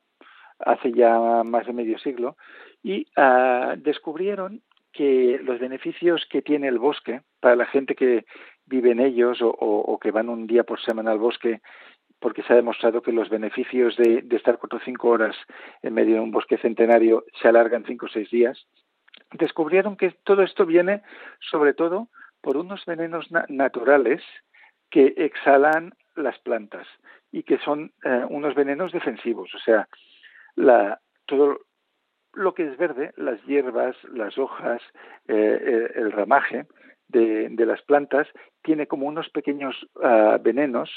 hace 0.60 0.92
ya 0.92 1.44
más 1.44 1.66
de 1.66 1.74
medio 1.74 1.98
siglo 2.00 2.38
y 2.84 3.08
ah, 3.18 3.76
descubrieron 3.78 4.62
que 4.92 5.40
los 5.44 5.60
beneficios 5.60 6.26
que 6.30 6.42
tiene 6.42 6.68
el 6.68 6.78
bosque 6.78 7.22
para 7.40 7.56
la 7.56 7.66
gente 7.66 7.96
que 7.96 8.26
vive 8.66 8.92
en 8.92 9.00
ellos 9.00 9.40
o, 9.42 10.00
que 10.02 10.12
van 10.12 10.30
un 10.30 10.48
día 10.48 10.64
por 10.64 10.82
semana 10.82 11.12
al 11.12 11.20
bosque, 11.20 11.62
porque 12.22 12.44
se 12.44 12.54
ha 12.54 12.56
demostrado 12.56 13.02
que 13.02 13.12
los 13.12 13.30
beneficios 13.30 13.98
de, 13.98 14.24
estar 14.32 14.60
cuatro 14.60 14.78
o 14.78 14.86
cinco 14.86 15.10
horas 15.10 15.36
en 15.82 15.94
medio 15.94 16.16
de 16.16 16.22
un 16.22 16.32
bosque 16.32 16.58
centenario 16.58 17.26
se 17.42 17.48
alargan 17.48 17.84
cinco 17.86 18.06
o 18.06 18.10
seis 18.10 18.30
días, 18.30 18.68
descubrieron 19.34 19.98
que 19.98 20.12
todo 20.24 20.44
esto 20.44 20.66
viene 20.66 21.02
sobre 21.40 21.74
todo 21.74 22.10
por 22.42 22.58
unos 22.58 22.86
venenos 22.86 23.28
naturales 23.50 24.22
que 24.90 25.14
exhalan 25.18 25.94
las 26.16 26.38
plantas 26.40 26.88
y 27.32 27.44
que 27.44 27.58
son 27.58 27.92
eh, 28.04 28.26
unos 28.30 28.54
venenos 28.56 28.92
defensivos, 28.92 29.54
o 29.56 29.60
sea, 29.60 29.88
todo 31.26 31.60
lo 32.34 32.54
que 32.54 32.68
es 32.68 32.78
verde, 32.78 33.14
las 33.18 33.42
hierbas, 33.46 33.96
las 34.04 34.38
hojas, 34.38 34.82
eh, 35.28 35.60
eh, 35.62 35.92
el 35.96 36.12
ramaje 36.12 36.68
de, 37.08 37.66
las 37.66 37.82
plantas, 37.82 38.28
tiene 38.62 38.88
como 38.88 39.08
unos 39.08 39.30
pequeños 39.30 39.76
ah, 40.04 40.38
venenos 40.42 40.90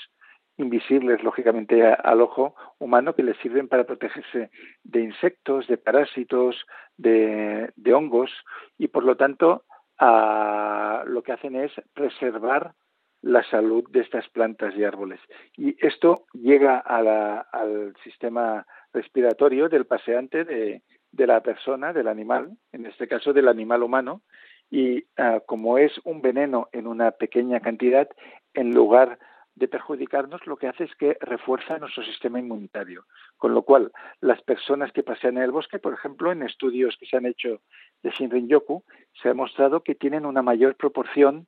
invisibles, 0.57 1.23
lógicamente, 1.23 1.85
al 1.85 2.21
ojo 2.21 2.55
humano 2.79 3.15
que 3.15 3.23
le 3.23 3.35
sirven 3.37 3.69
para 3.69 3.85
protegerse 3.85 4.51
de 4.85 5.01
insectos, 5.01 5.67
de 5.67 5.77
parásitos, 5.77 6.65
de, 6.97 7.73
hongos 7.93 8.31
y, 8.79 8.89
por 8.89 9.05
lo 9.05 9.17
tanto, 9.17 9.65
lo 10.01 11.23
que 11.23 11.33
hacen 11.33 11.57
es 11.57 11.73
preservar 11.93 12.75
la 13.23 13.43
salud 13.45 13.85
de 13.91 14.01
estas 14.01 14.29
plantas 14.29 14.75
y 14.77 14.85
árboles. 14.85 15.21
Y 15.57 15.77
esto 15.85 16.27
llega 16.33 16.79
al 16.79 17.95
sistema 18.05 18.67
respiratorio 18.93 19.69
del 19.69 19.87
paseante 19.87 20.45
de, 20.45 20.83
de 21.15 21.27
la 21.27 21.41
persona, 21.43 21.93
del 21.93 22.09
animal, 22.09 22.51
en 22.73 22.87
este 22.87 23.07
caso 23.07 23.33
del 23.33 23.49
animal 23.49 23.83
humano, 23.83 24.23
y 24.71 25.05
ah, 25.17 25.41
como 25.47 25.79
es 25.79 25.93
un 26.05 26.21
veneno 26.21 26.69
en 26.73 26.87
una 26.87 27.13
pequeña 27.13 27.61
cantidad, 27.61 28.09
en 28.55 28.73
lugar 28.73 29.19
de 29.55 29.69
perjudicarnos, 29.69 30.47
lo 30.47 30.57
que 30.57 30.69
hace 30.69 30.85
es 30.85 30.95
que 30.97 31.17
refuerza 31.21 31.79
nuestro 31.79 32.03
sistema 32.05 32.39
inmunitario. 32.39 33.05
Con 33.37 33.55
lo 33.55 33.63
cual, 33.63 33.93
las 34.21 34.43
personas 34.43 34.93
que 34.93 35.03
pasean 35.03 35.37
en 35.37 35.45
el 35.45 35.53
bosque, 35.53 35.79
por 35.79 35.95
ejemplo, 35.95 36.33
en 36.33 36.43
estudios 36.43 36.97
que 36.99 37.07
se 37.07 37.17
han 37.17 37.27
hecho 37.27 37.61
de 38.03 38.11
Shinrin-yoku, 38.11 38.83
se 39.23 39.29
ha 39.29 39.35
mostrado 39.35 39.83
que 39.83 39.95
tienen 39.95 40.27
una 40.27 40.43
mayor 40.43 40.77
proporción 40.77 41.47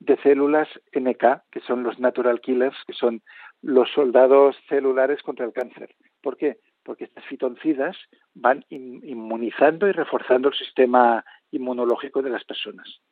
de 0.00 0.16
células 0.18 0.68
NK, 0.92 1.42
que 1.50 1.60
son 1.66 1.82
los 1.82 1.98
natural 1.98 2.40
killers, 2.40 2.76
que 2.86 2.92
son 2.92 3.22
los 3.62 3.90
soldados 3.90 4.56
celulares 4.68 5.22
contra 5.22 5.44
el 5.44 5.52
cáncer. 5.52 5.94
¿Por 6.22 6.36
qué? 6.36 6.58
porque 6.88 7.04
estas 7.04 7.26
fitoncidas 7.26 7.98
van 8.32 8.64
inmunizando 8.70 9.88
y 9.88 9.92
reforzando 9.92 10.48
el 10.48 10.54
sistema 10.54 11.22
inmunológico 11.50 12.22
de 12.22 12.30
las 12.30 12.44
personas. 12.44 13.02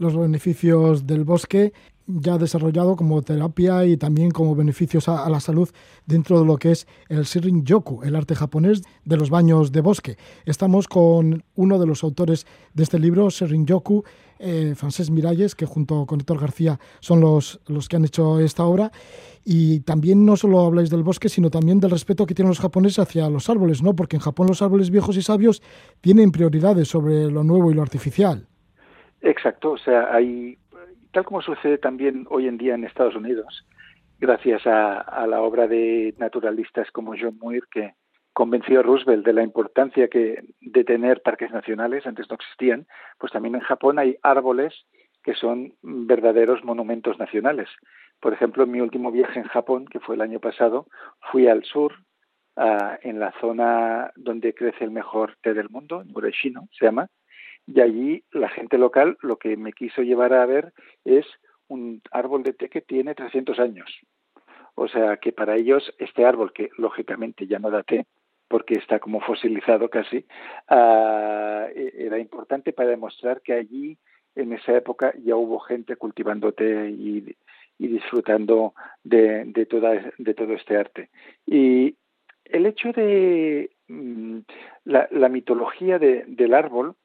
Los 0.00 0.16
beneficios 0.16 1.06
del 1.06 1.24
bosque 1.24 1.74
ya 2.06 2.38
desarrollado 2.38 2.96
como 2.96 3.20
terapia 3.20 3.84
y 3.84 3.98
también 3.98 4.30
como 4.30 4.54
beneficios 4.54 5.08
a, 5.10 5.28
la 5.28 5.40
salud 5.40 5.68
dentro 6.06 6.40
de 6.40 6.46
lo 6.46 6.56
que 6.56 6.72
es 6.72 6.86
el 7.10 7.24
Shirin 7.24 7.66
Yoku, 7.66 8.02
el 8.02 8.16
arte 8.16 8.34
japonés 8.34 8.80
de 9.04 9.18
los 9.18 9.28
baños 9.28 9.72
de 9.72 9.82
bosque. 9.82 10.16
Estamos 10.46 10.88
con 10.88 11.44
uno 11.54 11.78
de 11.78 11.86
los 11.86 12.02
autores 12.02 12.46
de 12.72 12.82
este 12.82 12.98
libro, 12.98 13.28
Shirin 13.28 13.66
Yoku, 13.66 14.02
eh, 14.38 14.72
Francés 14.74 15.10
Miralles, 15.10 15.54
que 15.54 15.66
junto 15.66 16.06
con 16.06 16.18
Héctor 16.20 16.40
García 16.40 16.80
son 17.00 17.20
los, 17.20 17.60
los 17.66 17.86
que 17.86 17.96
han 17.96 18.06
hecho 18.06 18.40
esta 18.40 18.64
obra. 18.64 18.90
Y 19.44 19.80
también 19.80 20.24
no 20.24 20.38
solo 20.38 20.60
habláis 20.60 20.88
del 20.88 21.02
bosque, 21.02 21.28
sino 21.28 21.50
también 21.50 21.78
del 21.78 21.90
respeto 21.90 22.24
que 22.24 22.34
tienen 22.34 22.48
los 22.48 22.60
japoneses 22.60 23.00
hacia 23.00 23.28
los 23.28 23.50
árboles, 23.50 23.82
¿no? 23.82 23.94
Porque 23.94 24.16
en 24.16 24.22
Japón 24.22 24.46
los 24.46 24.62
árboles 24.62 24.88
viejos 24.88 25.18
y 25.18 25.22
sabios 25.22 25.60
tienen 26.00 26.32
prioridades 26.32 26.88
sobre 26.88 27.30
lo 27.30 27.44
nuevo 27.44 27.70
y 27.70 27.74
lo 27.74 27.82
artificial. 27.82 28.49
Exacto, 29.22 29.72
o 29.72 29.78
sea, 29.78 30.14
hay, 30.14 30.58
tal 31.12 31.24
como 31.24 31.42
sucede 31.42 31.78
también 31.78 32.26
hoy 32.30 32.48
en 32.48 32.56
día 32.58 32.74
en 32.74 32.84
Estados 32.84 33.14
Unidos, 33.14 33.66
gracias 34.18 34.66
a, 34.66 35.26
la 35.26 35.42
obra 35.42 35.66
de 35.66 36.14
naturalistas 36.18 36.90
como 36.90 37.14
John 37.18 37.38
Muir, 37.40 37.64
que 37.70 37.94
convenció 38.32 38.80
a 38.80 38.82
Roosevelt 38.82 39.24
de 39.24 39.32
la 39.32 39.42
importancia 39.42 40.08
que 40.08 40.42
de 40.60 40.84
tener 40.84 41.22
parques 41.22 41.50
nacionales, 41.50 42.06
antes 42.06 42.28
no 42.30 42.36
existían, 42.36 42.86
pues 43.18 43.32
también 43.32 43.54
en 43.54 43.60
Japón 43.60 43.98
hay 43.98 44.16
árboles 44.22 44.86
que 45.22 45.34
son 45.34 45.74
verdaderos 45.82 46.64
monumentos 46.64 47.18
nacionales. 47.18 47.68
Por 48.20 48.32
ejemplo, 48.32 48.64
en 48.64 48.70
mi 48.70 48.80
último 48.80 49.10
viaje 49.10 49.40
en 49.40 49.46
Japón, 49.46 49.86
que 49.86 50.00
fue 50.00 50.14
el 50.14 50.22
año 50.22 50.40
pasado, 50.40 50.86
fui 51.30 51.48
al 51.48 51.64
sur, 51.64 51.92
en 53.02 53.20
la 53.20 53.32
zona 53.40 54.12
donde 54.16 54.54
crece 54.54 54.84
el 54.84 54.90
mejor 54.90 55.36
té 55.42 55.54
del 55.54 55.70
mundo, 55.70 56.02
en 56.02 56.10
Ureshino 56.14 56.68
se 56.72 56.84
llama, 56.84 57.08
y 57.72 57.80
allí 57.80 58.24
la 58.32 58.48
gente 58.48 58.78
local 58.78 59.16
lo 59.22 59.36
que 59.36 59.56
me 59.56 59.72
quiso 59.72 60.02
llevar 60.02 60.32
a 60.32 60.46
ver 60.46 60.72
es 61.04 61.24
un 61.68 62.02
árbol 62.10 62.42
de 62.42 62.52
té 62.52 62.68
que 62.68 62.80
tiene 62.80 63.14
300 63.14 63.58
años. 63.60 63.88
O 64.74 64.88
sea 64.88 65.18
que 65.18 65.32
para 65.32 65.56
ellos 65.56 65.94
este 65.98 66.24
árbol, 66.24 66.52
que 66.52 66.70
lógicamente 66.76 67.46
ya 67.46 67.58
no 67.58 67.70
da 67.70 67.82
té, 67.82 68.06
porque 68.48 68.74
está 68.74 68.98
como 68.98 69.20
fosilizado 69.20 69.88
casi, 69.88 70.26
e, 70.68 71.92
era 71.94 72.18
importante 72.18 72.72
para 72.72 72.90
demostrar 72.90 73.40
que 73.40 73.52
allí 73.52 73.98
en 74.34 74.52
esa 74.52 74.76
época 74.76 75.14
ya 75.22 75.36
hubo 75.36 75.60
gente 75.60 75.96
cultivando 75.96 76.52
té 76.52 76.90
y, 76.90 77.36
disfrutando 77.78 78.74
de, 79.04 79.44
de, 79.46 79.66
toda, 79.66 80.12
de 80.18 80.34
todo 80.34 80.54
este 80.54 80.76
arte. 80.76 81.10
Y 81.46 81.96
el 82.44 82.66
hecho 82.66 82.92
de 82.92 83.70
mm, 83.88 84.38
la, 84.84 85.28
mitología 85.28 85.98
del 85.98 86.54
árbol 86.54 86.96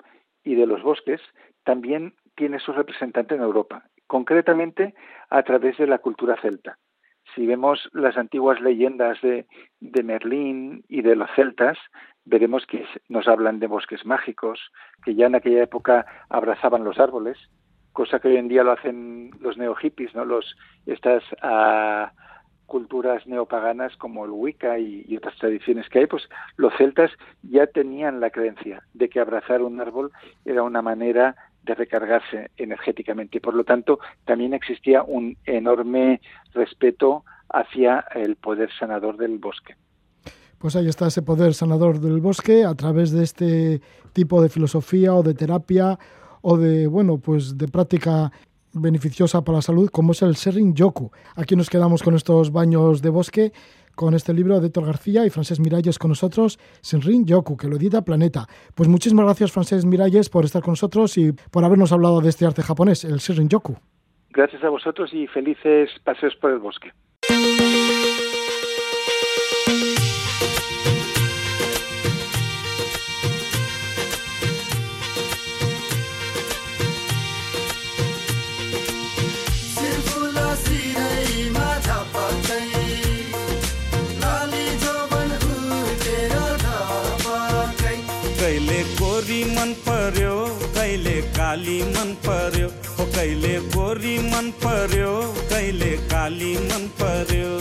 y 0.46 0.56
de 0.56 0.66
los 0.66 0.82
bosques 0.82 1.20
también 1.66 2.14
tiene 2.36 2.60
su 2.60 2.72
representante 2.72 3.36
en 3.36 3.41
Europa, 3.41 3.84
concretamente 4.08 4.93
a 5.30 5.43
través 5.43 5.78
de 5.78 5.88
la 5.88 5.98
cultura 5.98 6.38
celta. 6.41 6.78
Si 7.34 7.46
vemos 7.46 7.89
las 7.91 8.16
antiguas 8.18 8.62
leyendas 8.62 9.20
de, 9.22 9.48
de 9.82 10.04
Merlín 10.04 10.86
y 10.88 11.02
de 11.02 11.16
los 11.16 11.30
celtas, 11.36 11.78
veremos 12.24 12.66
que 12.66 12.86
nos 13.10 13.28
hablan 13.28 13.60
de 13.60 13.68
bosques 13.68 14.06
mágicos, 14.06 14.60
que 15.04 15.16
ya 15.16 15.26
en 15.26 15.36
aquella 15.36 15.64
época 15.64 16.06
abrazaban 16.30 16.84
los 16.84 17.00
árboles, 17.00 17.38
cosa 17.91 18.20
que 18.20 18.28
hoy 18.28 18.38
en 18.38 18.48
día 18.48 18.64
lo 18.64 18.74
hacen 18.74 19.32
los 19.39 19.58
neo-hippies, 19.58 20.14
¿no? 20.14 20.24
Los, 20.24 20.56
estas 20.86 21.24
ah, 21.41 22.12
culturas 22.66 23.26
neopaganas 23.28 23.95
como 23.97 24.26
el 24.26 24.32
Wicca 24.32 24.80
y, 24.80 25.16
otras 25.18 25.38
tradiciones 25.38 25.88
que 25.89 25.99
hay, 25.99 26.07
pues 26.07 26.24
los 26.57 26.74
celtas 26.78 27.11
ya 27.43 27.68
tenían 27.68 28.20
la 28.20 28.30
creencia 28.30 28.84
de 28.93 29.09
que 29.09 29.20
abrazar 29.20 29.61
un 29.61 29.80
árbol 29.80 30.11
era 30.43 30.63
una 30.63 30.82
manera 30.82 31.36
de 31.63 31.74
recargarse 31.74 32.51
energéticamente 32.57 33.41
por 33.41 33.55
lo 33.55 33.63
tanto 33.63 33.99
también 34.26 34.53
existía 34.53 35.01
un 35.01 35.36
enorme 35.45 36.22
respeto 36.53 37.24
hacia 37.49 38.05
el 38.13 38.36
poder 38.36 38.70
sanador 38.78 39.18
del 39.18 39.39
bosque. 39.39 39.76
Pues 40.59 40.76
ahí 40.76 40.88
está 40.88 41.07
ese 41.07 41.22
poder 41.22 41.53
sanador 41.53 41.99
del 41.99 42.22
bosque 42.22 42.66
a 42.66 42.74
través 42.76 43.11
de 43.11 43.24
este 43.24 43.82
tipo 44.13 44.41
de 44.41 44.49
filosofía 44.49 45.13
o 45.13 45.24
de 45.24 45.34
terapia 45.34 45.97
o 46.41 46.57
de 46.57 46.88
bueno 46.88 47.18
pues 47.18 47.57
de 47.57 47.68
práctica 47.68 48.32
beneficiosa 48.76 49.43
para 49.43 49.57
la 49.57 49.61
salud 49.61 49.89
como 49.89 50.11
es 50.11 50.21
el 50.21 50.36
Serring 50.36 50.76
Yoku. 50.76 51.11
Aquí 51.36 51.55
nos 51.55 51.69
quedamos 51.69 52.03
con 52.03 52.15
estos 52.15 52.51
baños 52.51 53.01
de 53.01 53.09
bosque 53.09 53.51
con 53.95 54.13
este 54.13 54.34
libro 54.34 54.59
de 54.59 54.67
Héctor 54.67 54.86
García 54.86 55.26
y 55.26 55.30
Francés 55.30 55.59
Miralles 55.59 55.97
con 55.97 56.09
nosotros, 56.09 56.59
Senrin 56.82 57.26
Yoku, 57.26 57.57
que 57.57 57.67
lo 57.67 57.78
edita 57.78 58.03
Planeta. 58.03 58.45
Pues 58.76 58.89
muchísimas 58.89 59.26
gracias, 59.26 59.51
Francés 59.51 59.86
Miralles, 59.86 60.30
por 60.30 60.45
estar 60.45 60.61
con 60.61 60.73
nosotros 60.73 61.17
y 61.17 61.32
por 61.32 61.63
habernos 61.63 61.91
hablado 61.91 62.21
de 62.21 62.30
este 62.30 62.45
arte 62.45 62.61
japonés, 62.61 63.03
el 63.05 63.19
Senrin 63.21 63.49
Yoku. 63.49 63.78
Gracias 64.30 64.63
a 64.63 64.69
vosotros 64.69 65.13
y 65.13 65.28
felices 65.28 65.89
paseos 66.03 66.36
por 66.36 66.51
el 66.51 66.59
bosque. 66.59 66.91
पर्यो 89.88 90.34
कहिले 90.76 91.21
काली 91.38 91.82
मन 91.84 92.13
पर्यो 92.28 92.67
हो 92.97 93.05
कहिले 93.05 93.53
गोरी 93.76 94.17
मन 94.19 94.51
पर्यो 94.63 95.11
कहिले 95.49 95.91
काली 96.11 96.53
मन 96.57 96.88
पर्यो। 97.01 97.53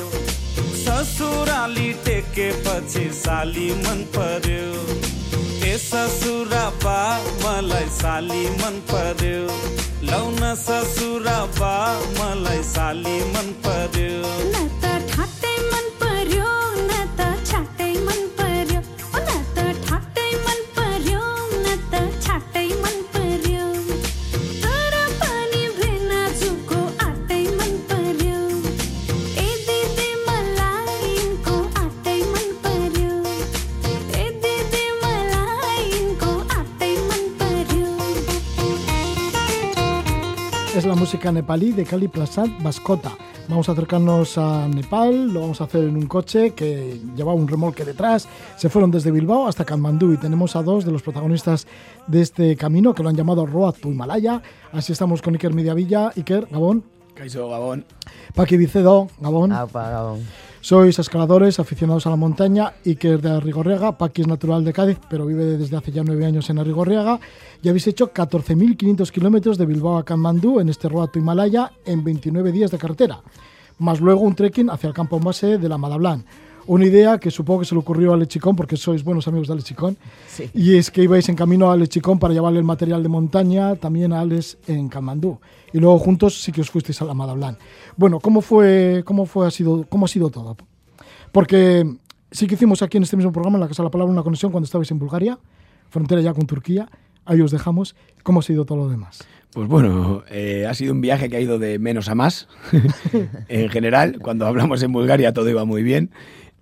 ससुराली 0.85 1.93
टेकेपछि 2.07 3.05
साली 3.15 3.71
मन 3.75 4.05
पर्यो। 4.17 4.67
ए 5.67 5.77
ससुरा 5.79 6.65
बा 6.85 6.99
मलाई 7.45 7.89
साली 7.99 8.45
मन 8.61 8.81
पर्यो। 8.91 9.43
लौन 10.11 10.55
ससुरा 10.65 11.39
बा 11.61 11.75
मलाई 12.19 12.63
साली 12.63 13.19
मन 13.35 13.53
पर्यो। 13.67 14.44
Música 41.15 41.31
nepalí 41.31 41.71
de 41.71 41.85
Kali 41.85 42.09
Prasad 42.09 42.49
Bascota. 42.61 43.13
Vamos 43.49 43.69
a 43.69 43.73
acercarnos 43.73 44.37
a 44.37 44.67
Nepal, 44.67 45.33
lo 45.33 45.43
vamos 45.43 45.61
a 45.61 45.65
hacer 45.65 45.85
en 45.85 45.95
un 45.95 46.07
coche 46.09 46.55
que 46.55 47.01
llevaba 47.15 47.39
un 47.39 47.47
remolque 47.47 47.85
detrás. 47.85 48.27
Se 48.57 48.69
fueron 48.69 48.91
desde 48.91 49.13
Bilbao 49.13 49.47
hasta 49.47 49.65
Kathmandú 49.65 50.13
y 50.13 50.17
tenemos 50.17 50.57
a 50.57 50.65
dos 50.65 50.85
de 50.85 50.91
los 50.91 51.03
protagonistas 51.03 51.69
de 52.09 52.21
este 52.21 52.57
camino 52.57 52.93
que 52.95 53.05
lo 53.05 53.11
han 53.11 53.15
llamado 53.15 53.47
Road 53.47 53.75
to 53.75 53.93
Himalaya. 53.93 54.43
Así 54.73 54.91
estamos 54.91 55.23
con 55.23 55.35
Iker 55.35 55.55
Mediavilla. 55.55 56.11
Iker, 56.17 56.49
Gabón. 56.51 56.83
Caizo, 57.15 57.49
Gabón. 57.49 57.85
Paqui 58.35 58.57
Vicedo, 58.57 59.07
Gabón. 59.21 59.51
Gabón. 59.51 60.27
Sois 60.65 60.99
escaladores 60.99 61.61
aficionados 61.61 62.07
a 62.07 62.11
la 62.11 62.17
montaña, 62.17 62.73
Iker 62.87 63.21
de 63.21 63.33
Arrigorriaga, 63.33 63.99
Paqui 63.99 64.23
es 64.23 64.27
natural 64.27 64.65
de 64.65 64.73
Cádiz, 64.73 64.99
pero 65.11 65.27
vive 65.27 65.45
desde 65.59 65.77
hace 65.77 65.93
ya 65.93 66.03
nueve 66.03 66.25
años 66.25 66.49
en 66.49 66.59
Arrigorriaga, 66.59 67.21
y 67.63 67.69
habéis 67.69 67.87
hecho 67.87 68.15
14.500 68.15 69.11
kilómetros 69.11 69.59
de 69.59 69.67
Bilbao 69.67 69.99
a 69.99 70.07
Kanmandú 70.07 70.61
en 70.61 70.71
este 70.71 70.89
roato 70.89 71.19
Himalaya 71.19 71.71
en 71.85 72.03
29 72.03 72.51
días 72.51 72.71
de 72.71 72.79
carretera, 72.79 73.21
más 73.79 74.01
luego 74.01 74.23
un 74.23 74.35
trekking 74.35 74.71
hacia 74.71 74.89
el 74.89 74.95
campo 74.95 75.21
base 75.21 75.59
de 75.59 75.69
la 75.69 75.77
Madablan. 75.77 76.25
Una 76.67 76.87
idea 76.87 77.19
que 77.19 77.31
supongo 77.31 77.61
que 77.61 77.67
se 77.67 77.75
le 77.75 77.81
ocurrió 77.81 78.15
a 78.15 78.17
Lechicón, 78.17 78.57
porque 78.57 78.79
sois 78.79 79.05
buenos 79.05 79.29
amigos 79.29 79.49
de 79.49 79.57
Lechicón, 79.57 79.99
sí. 80.27 80.49
y 80.55 80.77
es 80.77 80.91
que 80.91 81.03
ibais 81.03 81.29
en 81.29 81.37
camino 81.37 81.71
a 81.71 81.77
Lechicón 81.77 82.19
para 82.19 82.33
llevarle 82.33 82.61
el 82.61 82.65
material 82.65 83.03
de 83.03 83.11
montaña 83.11 83.77
también 83.77 84.15
a 84.15 84.21
Alex 84.21 84.57
en 84.67 84.89
Kanmandú. 84.89 85.39
Y 85.75 85.81
luego 85.81 85.99
juntos 85.99 86.41
sí 86.41 86.53
que 86.53 86.61
os 86.61 86.71
fuisteis 86.71 87.03
a 87.03 87.05
la 87.05 87.15
Madablan. 87.15 87.59
Bueno, 87.97 88.21
¿cómo 88.21 88.41
fue, 88.41 89.03
cómo 89.05 89.27
fue, 89.27 89.49
ha 89.49 89.51
sido, 89.51 89.85
cómo 89.89 90.07
ha 90.07 90.09
sido 90.09 90.31
todo? 90.31 90.57
Porque 91.33 91.85
sí 92.31 92.47
que 92.47 92.55
hicimos 92.55 92.81
aquí 92.81 92.97
en 92.97 93.03
este 93.03 93.17
mismo 93.17 93.33
programa, 93.33 93.57
en 93.57 93.63
la 93.63 93.67
Casa 93.67 93.83
de 93.83 93.89
la 93.89 93.91
Palabra, 93.91 94.13
una 94.13 94.23
conexión 94.23 94.53
cuando 94.53 94.67
estabais 94.67 94.89
en 94.93 95.01
Bulgaria, 95.01 95.37
frontera 95.91 96.21
ya 96.21 96.33
con 96.33 96.47
Turquía. 96.47 96.89
Ahí 97.25 97.41
os 97.41 97.51
dejamos. 97.51 97.97
¿Cómo 98.23 98.39
ha 98.39 98.43
sido 98.45 98.65
todo 98.65 98.79
lo 98.79 98.89
demás? 98.89 99.27
Pues 99.53 99.67
bueno, 99.67 100.23
eh, 100.31 100.65
ha 100.69 100.75
sido 100.75 100.93
un 100.93 101.01
viaje 101.01 101.29
que 101.29 101.39
ha 101.39 101.41
ido 101.41 101.59
de 101.59 101.81
menos 101.81 102.09
a 102.09 102.15
más. 102.15 102.47
en 103.49 103.69
general, 103.69 104.21
cuando 104.21 104.47
hablamos 104.47 104.81
en 104.85 104.93
Bulgaria 104.93 105.33
todo 105.33 105.51
iba 105.51 105.65
muy 105.65 105.83
bien 105.83 106.13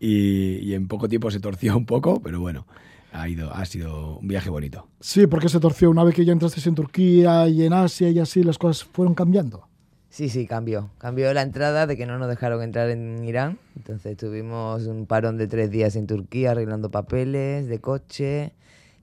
y, 0.00 0.72
en 0.72 0.88
poco 0.88 1.06
tiempo 1.08 1.30
se 1.30 1.38
torció 1.38 1.76
un 1.76 1.84
poco, 1.84 2.22
pero 2.22 2.40
bueno, 2.40 2.66
ha, 3.12 3.28
ido, 3.28 3.52
ha 3.52 3.64
sido 3.64 4.18
un 4.18 4.28
viaje 4.28 4.50
bonito. 4.50 4.88
Sí, 5.00 5.26
porque 5.26 5.48
se 5.48 5.60
torció 5.60 5.90
una 5.90 6.04
vez 6.04 6.14
que 6.14 6.24
ya 6.24 6.32
entrasteis 6.32 6.66
en 6.66 6.74
Turquía 6.74 7.48
y 7.48 7.64
en 7.64 7.72
Asia 7.72 8.08
y 8.10 8.18
así 8.18 8.42
las 8.42 8.58
cosas 8.58 8.84
fueron 8.84 9.14
cambiando. 9.14 9.68
Sí, 10.08 10.28
sí, 10.28 10.46
cambió. 10.46 10.90
Cambió 10.98 11.32
la 11.32 11.40
entrada 11.40 11.86
de 11.86 11.96
que 11.96 12.04
no 12.04 12.18
nos 12.18 12.28
dejaron 12.28 12.62
entrar 12.62 12.90
en 12.90 13.24
Irán. 13.24 13.58
Entonces 13.76 14.16
tuvimos 14.16 14.86
un 14.86 15.06
parón 15.06 15.38
de 15.38 15.46
tres 15.46 15.70
días 15.70 15.96
en 15.96 16.06
Turquía 16.06 16.50
arreglando 16.50 16.90
papeles 16.90 17.66
de 17.66 17.80
coche. 17.80 18.52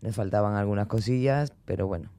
Nos 0.01 0.15
faltaban 0.15 0.55
algunas 0.55 0.87
cosillas, 0.87 1.51
pero 1.65 1.87
bueno, 1.87 2.09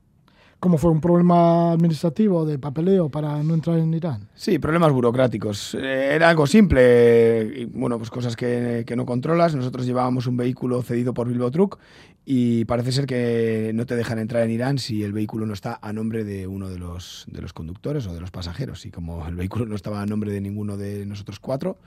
¿Cómo 0.61 0.77
fue 0.77 0.91
un 0.91 1.01
problema 1.01 1.73
administrativo 1.73 2.45
de 2.45 2.59
papeleo 2.59 3.09
para 3.09 3.43
no 3.43 3.55
entrar 3.55 3.79
en 3.79 3.95
Irán? 3.95 4.29
Sí, 4.35 4.59
problemas 4.59 4.93
burocráticos. 4.93 5.75
Eh, 5.75 6.15
era 6.15 6.29
algo 6.29 6.47
simple, 6.47 7.65
bueno, 7.73 7.97
pues 7.97 8.11
cosas 8.11 8.37
que, 8.37 8.85
que, 8.87 8.95
no 8.95 9.07
controlas. 9.07 9.55
Nosotros 9.55 9.87
llevábamos 9.87 10.27
un 10.27 10.37
vehículo 10.37 10.83
cedido 10.83 11.15
por 11.15 11.29
Bilbo 11.29 11.51
Truck 11.51 11.79
y 12.27 12.67
parece 12.67 12.93
ser 12.93 13.07
que 13.07 13.73
no 13.75 13.87
te 13.87 13.97
dejan 13.97 14.19
entrar 14.19 14.43
en 14.43 14.51
Irán 14.51 14.79
si 14.79 15.03
el 15.03 15.15
vehículo 15.15 15.47
no 15.47 15.55
está 15.55 15.79
a 15.81 15.95
nombre 15.95 16.25
de 16.25 16.47
uno 16.47 16.69
de 16.69 16.79
los, 16.79 17.25
de 17.31 17.41
los 17.41 17.55
conductores 17.55 18.07
o 18.07 18.13
de 18.13 18.21
los 18.21 18.31
pasajeros. 18.31 18.85
Y 18.85 18.91
como 18.91 19.27
el 19.27 19.37
vehículo 19.37 19.65
no 19.65 19.75
estaba 19.75 20.03
a 20.03 20.07
nombre 20.07 20.31
de 20.31 20.43
ninguno 20.43 20.77
de 20.77 21.07
nosotros 21.07 21.41
cuatro, 21.41 21.79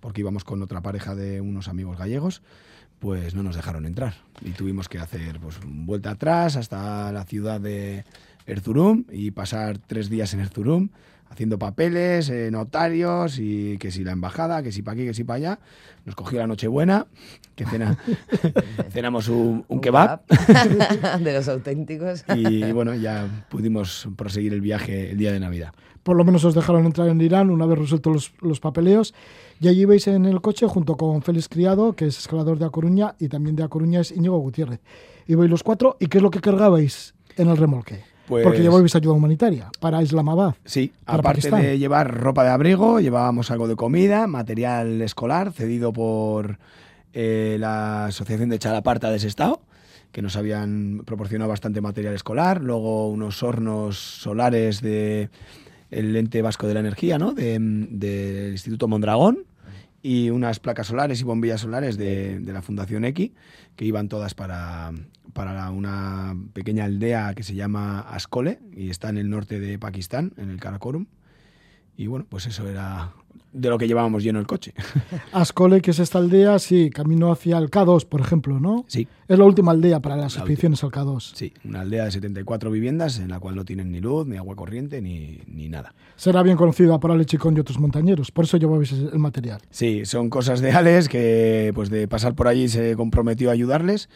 porque 0.00 0.20
íbamos 0.20 0.44
con 0.44 0.62
otra 0.62 0.82
pareja 0.82 1.14
de 1.14 1.40
unos 1.40 1.66
amigos 1.68 1.96
gallegos, 1.96 2.42
pues 2.98 3.34
no 3.34 3.42
nos 3.42 3.56
dejaron 3.56 3.86
entrar. 3.86 4.14
Y 4.42 4.50
tuvimos 4.50 4.88
que 4.88 4.98
hacer 4.98 5.40
pues 5.40 5.58
vuelta 5.64 6.10
atrás 6.10 6.56
hasta 6.56 7.12
la 7.12 7.24
ciudad 7.24 7.60
de 7.60 8.04
Erzurum 8.46 9.04
y 9.10 9.30
pasar 9.30 9.78
tres 9.78 10.08
días 10.08 10.34
en 10.34 10.40
Erzurum 10.40 10.88
haciendo 11.30 11.58
papeles, 11.58 12.30
eh, 12.30 12.50
notarios 12.50 13.38
y 13.38 13.78
que 13.78 13.90
si 13.90 14.04
la 14.04 14.12
embajada, 14.12 14.62
que 14.62 14.72
si 14.72 14.82
para 14.82 14.94
aquí, 14.94 15.06
que 15.06 15.14
si 15.14 15.24
para 15.24 15.36
allá. 15.36 15.58
Nos 16.04 16.14
cogió 16.14 16.38
la 16.38 16.46
Nochebuena, 16.46 17.06
que 17.54 17.66
cena, 17.66 17.98
cenamos 18.90 19.28
un, 19.28 19.64
un 19.68 19.80
kebab 19.80 20.22
de 21.20 21.32
los 21.32 21.48
auténticos. 21.48 22.24
y 22.34 22.72
bueno, 22.72 22.94
ya 22.94 23.46
pudimos 23.50 24.08
proseguir 24.16 24.54
el 24.54 24.60
viaje 24.60 25.10
el 25.10 25.18
día 25.18 25.32
de 25.32 25.40
Navidad. 25.40 25.72
Por 26.02 26.16
lo 26.16 26.24
menos 26.24 26.42
os 26.44 26.54
dejaron 26.54 26.86
entrar 26.86 27.08
en 27.08 27.20
Irán 27.20 27.50
una 27.50 27.66
vez 27.66 27.78
resueltos 27.78 28.12
los, 28.12 28.32
los 28.40 28.60
papeleos. 28.60 29.14
Y 29.60 29.68
allí 29.68 29.84
vais 29.84 30.06
en 30.06 30.24
el 30.24 30.40
coche 30.40 30.66
junto 30.66 30.96
con 30.96 31.20
Félix 31.20 31.48
Criado, 31.48 31.94
que 31.94 32.06
es 32.06 32.18
escalador 32.18 32.58
de 32.58 32.64
A 32.64 32.70
Coruña, 32.70 33.14
y 33.18 33.28
también 33.28 33.56
de 33.56 33.64
A 33.64 33.68
Coruña 33.68 34.00
es 34.00 34.12
Íñigo 34.12 34.38
Gutiérrez. 34.38 34.80
Y 35.26 35.34
vais 35.34 35.50
los 35.50 35.62
cuatro, 35.62 35.98
¿y 36.00 36.06
qué 36.06 36.18
es 36.18 36.22
lo 36.22 36.30
que 36.30 36.40
cargabais 36.40 37.14
en 37.36 37.48
el 37.48 37.58
remolque? 37.58 38.04
Pues- 38.28 38.44
Porque 38.44 38.60
llevabais 38.60 38.94
ayuda 38.94 39.14
humanitaria 39.14 39.70
para 39.80 40.02
Islamabad. 40.02 40.54
Sí, 40.64 40.92
Para 41.04 41.18
aparte 41.20 41.40
Pakistán. 41.40 41.62
de 41.62 41.78
llevar 41.78 42.14
ropa 42.14 42.44
de 42.44 42.50
abrigo, 42.50 43.00
llevábamos 43.00 43.50
algo 43.50 43.66
de 43.68 43.74
comida, 43.76 44.26
material 44.26 45.00
escolar 45.02 45.52
cedido 45.52 45.92
por 45.92 46.58
eh, 47.14 47.56
la 47.58 48.06
Asociación 48.06 48.50
de 48.50 48.58
Chalaparta 48.58 49.10
de 49.10 49.18
Sestao, 49.18 49.62
que 50.12 50.20
nos 50.22 50.36
habían 50.36 51.02
proporcionado 51.04 51.48
bastante 51.48 51.80
material 51.80 52.14
escolar, 52.14 52.62
luego 52.62 53.08
unos 53.08 53.42
hornos 53.42 53.96
solares 53.98 54.80
de 54.82 55.30
el 55.90 56.14
ente 56.16 56.42
vasco 56.42 56.66
de 56.66 56.74
la 56.74 56.80
energía, 56.80 57.18
¿no? 57.18 57.32
De- 57.32 57.58
del 57.58 58.52
Instituto 58.52 58.88
Mondragón 58.88 59.38
y 60.02 60.30
unas 60.30 60.60
placas 60.60 60.86
solares 60.86 61.20
y 61.20 61.24
bombillas 61.24 61.60
solares 61.60 61.96
de, 61.96 62.38
de 62.40 62.52
la 62.52 62.62
Fundación 62.62 63.04
X, 63.04 63.32
que 63.76 63.84
iban 63.84 64.08
todas 64.08 64.34
para, 64.34 64.92
para 65.32 65.70
una 65.70 66.36
pequeña 66.52 66.84
aldea 66.84 67.34
que 67.34 67.42
se 67.42 67.54
llama 67.54 68.00
Ascole 68.00 68.60
y 68.72 68.90
está 68.90 69.08
en 69.08 69.18
el 69.18 69.30
norte 69.30 69.60
de 69.60 69.78
Pakistán, 69.78 70.32
en 70.36 70.50
el 70.50 70.60
Karakorum. 70.60 71.06
Y 71.96 72.06
bueno, 72.06 72.26
pues 72.28 72.46
eso 72.46 72.68
era 72.68 73.12
de 73.52 73.68
lo 73.68 73.78
que 73.78 73.86
llevábamos 73.86 74.22
lleno 74.22 74.38
el 74.38 74.46
coche. 74.46 74.74
Ascole, 75.32 75.80
que 75.80 75.90
es 75.90 75.98
esta 75.98 76.18
aldea, 76.18 76.58
sí, 76.58 76.90
camino 76.90 77.32
hacia 77.32 77.58
el 77.58 77.70
K2, 77.70 78.06
por 78.06 78.20
ejemplo, 78.20 78.60
¿no? 78.60 78.84
Sí. 78.88 79.08
Es 79.26 79.38
la 79.38 79.44
última 79.44 79.72
aldea 79.72 80.00
para 80.00 80.16
las 80.16 80.34
La 80.34 80.40
expediciones 80.40 80.82
al 80.84 80.90
K2. 80.90 81.32
Sí, 81.34 81.52
una 81.64 81.80
aldea 81.80 82.04
de 82.04 82.12
74 82.12 82.70
viviendas 82.70 83.18
en 83.18 83.28
la 83.28 83.40
cual 83.40 83.56
no 83.56 83.64
tienen 83.64 83.92
ni 83.92 84.00
luz, 84.00 84.26
ni 84.26 84.36
agua 84.36 84.56
corriente, 84.56 85.02
ni, 85.02 85.40
ni 85.46 85.68
nada. 85.68 85.94
Será 86.16 86.42
bien 86.42 86.56
conocida 86.56 86.98
por 86.98 87.10
Ale 87.10 87.24
Chicón 87.26 87.56
y 87.56 87.60
otros 87.60 87.78
montañeros, 87.78 88.30
por 88.30 88.44
eso 88.44 88.56
llevabais 88.56 88.92
el 88.92 89.18
material. 89.18 89.60
Sí, 89.70 90.04
son 90.04 90.30
cosas 90.30 90.60
de 90.60 90.72
Alex 90.72 91.08
que 91.08 91.72
pues 91.74 91.90
de 91.90 92.08
pasar 92.08 92.34
por 92.34 92.48
allí 92.48 92.68
se 92.68 92.96
comprometió 92.96 93.50
a 93.50 93.52
ayudarles 93.52 94.08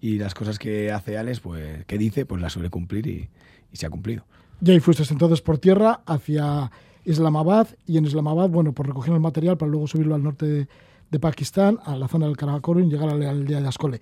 y 0.00 0.18
las 0.18 0.34
cosas 0.34 0.58
que 0.58 0.92
hace 0.92 1.18
Alex, 1.18 1.40
pues 1.40 1.84
que 1.86 1.98
dice, 1.98 2.26
pues 2.26 2.40
las 2.40 2.52
suele 2.52 2.70
cumplir 2.70 3.06
y, 3.06 3.28
y 3.72 3.76
se 3.76 3.86
ha 3.86 3.90
cumplido. 3.90 4.24
Y 4.62 4.70
ahí 4.70 4.80
fuiste 4.80 5.02
entonces 5.10 5.40
por 5.40 5.58
tierra 5.58 6.02
hacia 6.06 6.70
Islamabad 7.04 7.68
y 7.86 7.98
en 7.98 8.04
Islamabad, 8.04 8.48
bueno, 8.48 8.72
pues 8.72 8.88
recogieron 8.88 9.16
el 9.16 9.22
material 9.22 9.56
para 9.56 9.70
luego 9.70 9.86
subirlo 9.86 10.14
al 10.14 10.22
norte 10.22 10.68
de, 11.10 11.18
Pakistán, 11.18 11.78
a 11.84 11.96
la 11.96 12.06
zona 12.08 12.26
del 12.26 12.36
Karakorum 12.36 12.84
y 12.84 12.90
llegar 12.90 13.08
a 13.08 13.14
la 13.14 13.30
aldea 13.30 13.60
de 13.60 13.68
Ascole. 13.68 14.00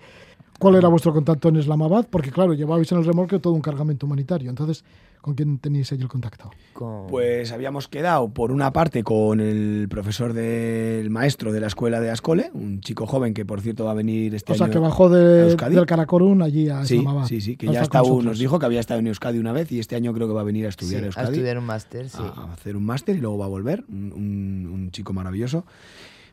¿Cuál 0.59 0.75
era 0.75 0.87
vuestro 0.89 1.13
contacto 1.13 1.49
en 1.49 1.55
Islamabad? 1.55 2.05
Porque 2.09 2.31
claro, 2.31 2.53
llevabais 2.53 2.91
en 2.91 2.99
el 2.99 3.05
remolque 3.05 3.39
todo 3.39 3.53
un 3.53 3.61
cargamento 3.61 4.05
humanitario. 4.05 4.49
Entonces, 4.49 4.83
¿con 5.21 5.33
quién 5.33 5.57
teníais 5.57 5.91
ahí 5.91 5.99
el 6.01 6.07
contacto? 6.07 6.51
Con- 6.73 7.07
Pues 7.07 7.51
habíamos 7.51 7.87
quedado 7.87 8.29
por 8.29 8.51
una 8.51 8.71
parte 8.73 9.03
con 9.03 9.39
el 9.39 9.87
profesor 9.89 10.33
del 10.33 11.09
maestro 11.09 11.51
de 11.53 11.59
la 11.61 11.67
escuela 11.67 11.99
de 12.01 12.09
Ascole, 12.11 12.51
un 12.53 12.81
chico 12.81 13.07
joven 13.07 13.33
que 13.33 13.45
por 13.45 13.61
cierto 13.61 13.85
va 13.85 13.91
a 13.91 13.93
venir 13.95 14.35
este 14.35 14.51
O 14.51 14.55
sea, 14.55 14.65
año. 14.65 14.73
que 14.73 14.79
bajó 14.79 15.05
a 15.07 15.09
de, 15.17 15.55
del 15.69 15.85
Karakorum 15.85 16.41
allí 16.41 16.67
a 16.69 16.85
Sí, 16.85 16.97
Islamabad. 16.97 17.25
sí, 17.25 17.39
sí, 17.41 17.55
que 17.57 17.69
a 17.69 17.71
ya 17.71 17.81
está, 17.81 18.01
nos 18.01 18.37
dijo 18.37 18.59
que 18.59 18.65
había 18.65 18.79
estado 18.81 18.99
en 18.99 19.07
Euskadi 19.07 19.39
una 19.39 19.53
vez 19.53 19.71
y 19.71 19.79
este 19.79 19.95
año 19.95 20.13
creo 20.13 20.27
que 20.27 20.33
va 20.33 20.41
a 20.41 20.45
venir 20.45 20.65
a 20.67 20.71
sí, 20.71 20.75
estudiar 20.79 21.01
a 21.01 21.03
a 21.03 21.07
Euskadi. 21.07 21.27
estudiar 21.33 21.57
un 21.57 21.65
máster, 21.65 22.09
sí. 22.09 22.17
a 22.21 22.51
hacer 22.53 22.75
un 22.75 22.85
máster 22.85 23.15
y 23.15 23.19
luego 23.21 23.37
va 23.37 23.45
a 23.45 23.49
volver. 23.49 23.83
Un, 23.89 24.11
un- 24.13 24.69
un 24.73 24.91
chico 24.91 25.13
maravilloso, 25.13 25.65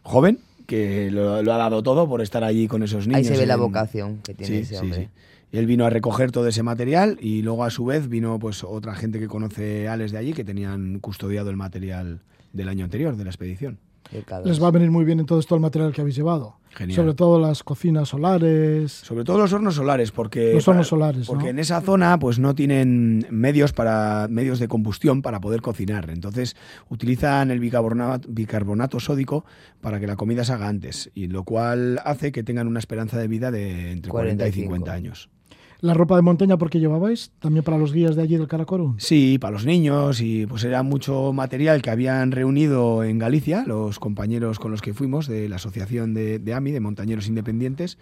joven, 0.03 0.39
que 0.67 1.11
lo, 1.11 1.43
lo 1.43 1.53
ha 1.53 1.57
dado 1.57 1.83
todo 1.83 2.09
por 2.09 2.21
estar 2.23 2.45
allí 2.45 2.69
con 2.69 2.83
esos 2.83 3.07
niños. 3.07 3.19
Ahí 3.19 3.25
se 3.25 3.37
ve 3.37 3.47
la 3.47 3.57
vocación 3.57 4.19
que 4.23 4.35
tiene 4.35 4.57
Sí, 4.57 4.63
ese 4.63 4.79
hombre. 4.79 5.05
sí. 5.05 5.09
Él 5.59 5.67
vino 5.67 5.87
a 5.87 5.91
recoger 5.91 6.33
todo 6.33 6.49
ese 6.49 6.63
material 6.63 7.19
y 7.21 7.41
luego 7.43 7.65
a 7.65 7.71
su 7.71 7.85
vez 7.85 8.09
vino 8.09 8.39
pues 8.39 8.65
otra 8.65 8.95
gente 8.95 9.19
que 9.21 9.29
conoce 9.29 9.87
a 9.89 9.93
Alex 9.95 10.13
de 10.13 10.19
allí 10.19 10.33
que 10.33 10.45
tenían 10.45 10.99
custodiado 10.99 11.49
el 11.51 11.57
material 11.57 12.21
del 12.53 12.69
año 12.69 12.85
anterior 12.85 13.17
de 13.17 13.25
la 13.25 13.31
expedición. 13.31 13.79
del 14.11 14.27
K2. 14.27 14.45
Les 14.45 14.63
va 14.63 14.69
a 14.69 14.71
venir 14.73 14.91
muy 14.91 15.05
bien 15.05 15.21
entonces 15.21 15.47
todo 15.47 15.57
el 15.57 15.63
material 15.63 15.93
que 15.93 16.01
habéis 16.01 16.17
llevado. 16.17 16.57
Genial. 16.77 16.95
Sobre 16.95 17.15
todo 17.15 17.41
las 17.41 17.63
cocinas 17.63 18.11
solares. 18.11 18.93
Sobre 18.93 19.25
todo 19.25 19.39
los 19.39 19.53
hornos 19.53 19.77
solares, 19.77 20.11
porque 20.11 20.53
Los 20.53 20.69
hornos 20.69 20.89
solares, 20.89 21.27
porque 21.27 21.45
¿no? 21.45 21.51
en 21.51 21.59
esa 21.59 21.81
zona 21.81 22.19
pues 22.19 22.39
no 22.39 22.55
tienen 22.55 23.27
medios 23.31 23.73
para 23.73 24.27
medios 24.29 24.59
de 24.59 24.69
combustión 24.69 25.23
para 25.23 25.41
poder 25.41 25.63
cocinar. 25.63 26.11
Entonces 26.11 26.55
utilizan 26.91 27.51
el 27.51 27.61
bicarbonato, 27.61 28.29
bicarbonato 28.31 29.01
sódico 29.01 29.47
para 29.81 30.01
que 30.01 30.07
la 30.07 30.17
comida 30.17 30.45
se 30.45 30.53
haga 30.53 30.69
antes, 30.69 31.11
y 31.15 31.29
lo 31.29 31.45
cual 31.45 32.01
hace 32.05 32.31
que 32.31 32.43
tengan 32.43 32.67
una 32.67 32.79
esperanza 32.79 33.19
de 33.19 33.29
vida 33.29 33.51
de 33.51 33.93
entre 33.93 34.11
40 34.11 34.35
y 34.35 34.53
45. 34.53 34.75
50 34.75 34.93
años. 34.93 35.31
La 35.81 35.93
ropa 35.93 36.17
de 36.17 36.23
montaña, 36.23 36.57
¿por 36.57 36.71
qué 36.71 36.81
llevabais? 36.81 37.33
También 37.39 37.63
para 37.63 37.77
los 37.77 37.93
guías 37.93 38.17
de 38.17 38.23
allí 38.23 38.37
del 38.37 38.49
Karakorum. 38.49 38.97
Sí, 38.99 39.39
para 39.39 39.53
los 39.53 39.67
niños 39.67 40.23
y 40.23 40.47
pues 40.47 40.65
era 40.65 40.83
mucho 40.83 41.35
material 41.35 41.83
que 41.83 41.91
habían 41.91 42.33
reunido 42.33 43.05
en 43.05 43.19
Galicia 43.19 43.65
los 43.67 43.99
compañeros 43.99 44.59
con 44.59 44.71
los 44.71 44.81
que 44.81 44.95
fuimos 44.95 45.27
de 45.27 45.51
la 45.51 45.57
asociación 45.57 46.15
de, 46.15 46.39
de 46.39 46.55
AMI, 46.55 46.71
de 46.71 46.81
Montañeros 46.81 47.29
Independientes, 47.29 47.99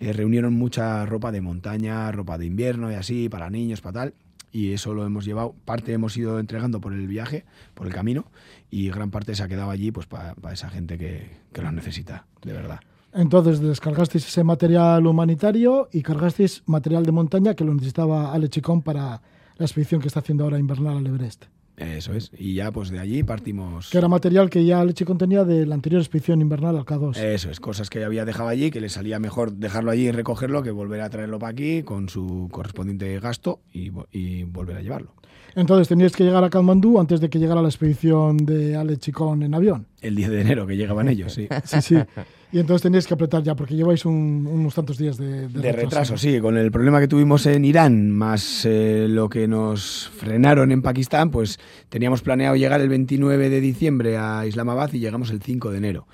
eh, 0.00 0.14
reunieron 0.14 0.54
mucha 0.54 1.04
ropa 1.04 1.30
de 1.30 1.42
montaña, 1.42 2.10
ropa 2.12 2.38
de 2.38 2.46
invierno 2.46 2.90
y 2.90 2.94
así, 2.94 3.28
para 3.28 3.50
niños, 3.50 3.82
para 3.82 4.00
tal, 4.00 4.14
y 4.50 4.72
eso 4.72 4.94
lo 4.94 5.04
hemos 5.04 5.26
llevado, 5.26 5.54
parte 5.66 5.92
hemos 5.92 6.16
ido 6.16 6.38
entregando 6.38 6.80
por 6.80 6.94
el 6.94 7.06
viaje, 7.06 7.44
por 7.74 7.86
el 7.86 7.92
camino, 7.92 8.24
y 8.70 8.88
gran 8.88 9.10
parte 9.10 9.34
se 9.34 9.42
ha 9.42 9.48
quedado 9.48 9.70
allí 9.70 9.90
pues 9.90 10.06
para 10.06 10.34
esa 10.52 10.70
gente 10.70 10.96
que, 10.96 11.30
que 11.52 11.60
lo 11.60 11.72
necesita, 11.72 12.24
de 12.42 12.54
verdad. 12.54 12.80
Entonces 13.18 13.58
descargasteis 13.58 14.28
ese 14.28 14.44
material 14.44 15.04
humanitario 15.04 15.88
y 15.92 16.02
cargasteis 16.02 16.62
material 16.66 17.04
de 17.04 17.10
montaña 17.10 17.54
que 17.54 17.64
lo 17.64 17.74
necesitaba 17.74 18.32
Ale 18.32 18.48
Chicón 18.48 18.80
para 18.80 19.20
la 19.56 19.66
expedición 19.66 20.00
que 20.00 20.06
está 20.06 20.20
haciendo 20.20 20.44
ahora 20.44 20.56
invernal 20.60 20.98
al 20.98 21.06
Everest. 21.08 21.46
Eso 21.76 22.12
es, 22.12 22.30
y 22.38 22.54
ya 22.54 22.70
pues 22.70 22.90
de 22.90 23.00
allí 23.00 23.24
partimos... 23.24 23.90
Que 23.90 23.98
era 23.98 24.06
material 24.06 24.48
que 24.48 24.64
ya 24.64 24.80
Ale 24.80 24.94
Chicón 24.94 25.18
tenía 25.18 25.42
de 25.42 25.66
la 25.66 25.74
anterior 25.74 26.00
expedición 26.00 26.40
invernal 26.40 26.76
al 26.76 26.84
K2. 26.84 27.16
Eso 27.16 27.50
es, 27.50 27.58
cosas 27.58 27.90
que 27.90 28.04
había 28.04 28.24
dejado 28.24 28.50
allí, 28.50 28.70
que 28.70 28.80
le 28.80 28.88
salía 28.88 29.18
mejor 29.18 29.52
dejarlo 29.52 29.90
allí 29.90 30.06
y 30.06 30.12
recogerlo 30.12 30.62
que 30.62 30.70
volver 30.70 31.00
a 31.00 31.10
traerlo 31.10 31.40
para 31.40 31.50
aquí 31.50 31.82
con 31.82 32.08
su 32.08 32.48
correspondiente 32.52 33.18
gasto 33.18 33.58
y, 33.72 33.90
y 34.12 34.44
volver 34.44 34.76
a 34.76 34.80
llevarlo. 34.80 35.14
Entonces 35.56 35.88
teníais 35.88 36.14
que 36.14 36.22
llegar 36.22 36.44
a 36.44 36.50
Katmandú 36.50 37.00
antes 37.00 37.20
de 37.20 37.28
que 37.28 37.40
llegara 37.40 37.62
la 37.62 37.68
expedición 37.68 38.36
de 38.36 38.76
Ale 38.76 38.96
Chicón 38.98 39.42
en 39.42 39.54
avión. 39.54 39.88
El 40.00 40.14
10 40.14 40.30
de 40.30 40.40
enero 40.40 40.66
que 40.68 40.76
llegaban 40.76 41.08
ellos, 41.08 41.32
sí. 41.32 41.48
Sí, 41.64 41.82
sí. 41.82 41.96
Y 42.50 42.58
entonces 42.60 42.82
teníais 42.82 43.06
que 43.06 43.12
apretar 43.12 43.42
ya, 43.42 43.54
porque 43.54 43.74
lleváis 43.76 44.06
un- 44.06 44.48
unos 44.50 44.74
tantos 44.74 44.96
días 44.96 45.18
de, 45.18 45.48
De 45.48 45.72
retraso, 45.72 46.16
sí, 46.16 46.40
con 46.40 46.56
el 46.56 46.70
problema 46.70 46.98
que 46.98 47.06
tuvimos 47.08 47.44
en 47.44 47.62
Irán, 47.64 48.10
más 48.10 48.64
eh, 48.64 49.06
lo 49.08 49.28
que 49.28 49.46
nos 49.46 50.08
frenaron 50.16 50.72
en 50.72 50.80
Pakistán, 50.80 51.30
pues 51.30 51.58
teníamos 51.90 52.22
planeado 52.22 52.56
llegar 52.56 52.80
el 52.80 52.88
29 52.88 53.50
de 53.50 53.60
diciembre 53.60 54.16
a 54.16 54.46
Islamabad 54.46 54.90
y 54.94 54.98
llegamos 54.98 55.30
el 55.30 55.42
5 55.42 55.70
de 55.72 55.78
enero. 55.78 56.06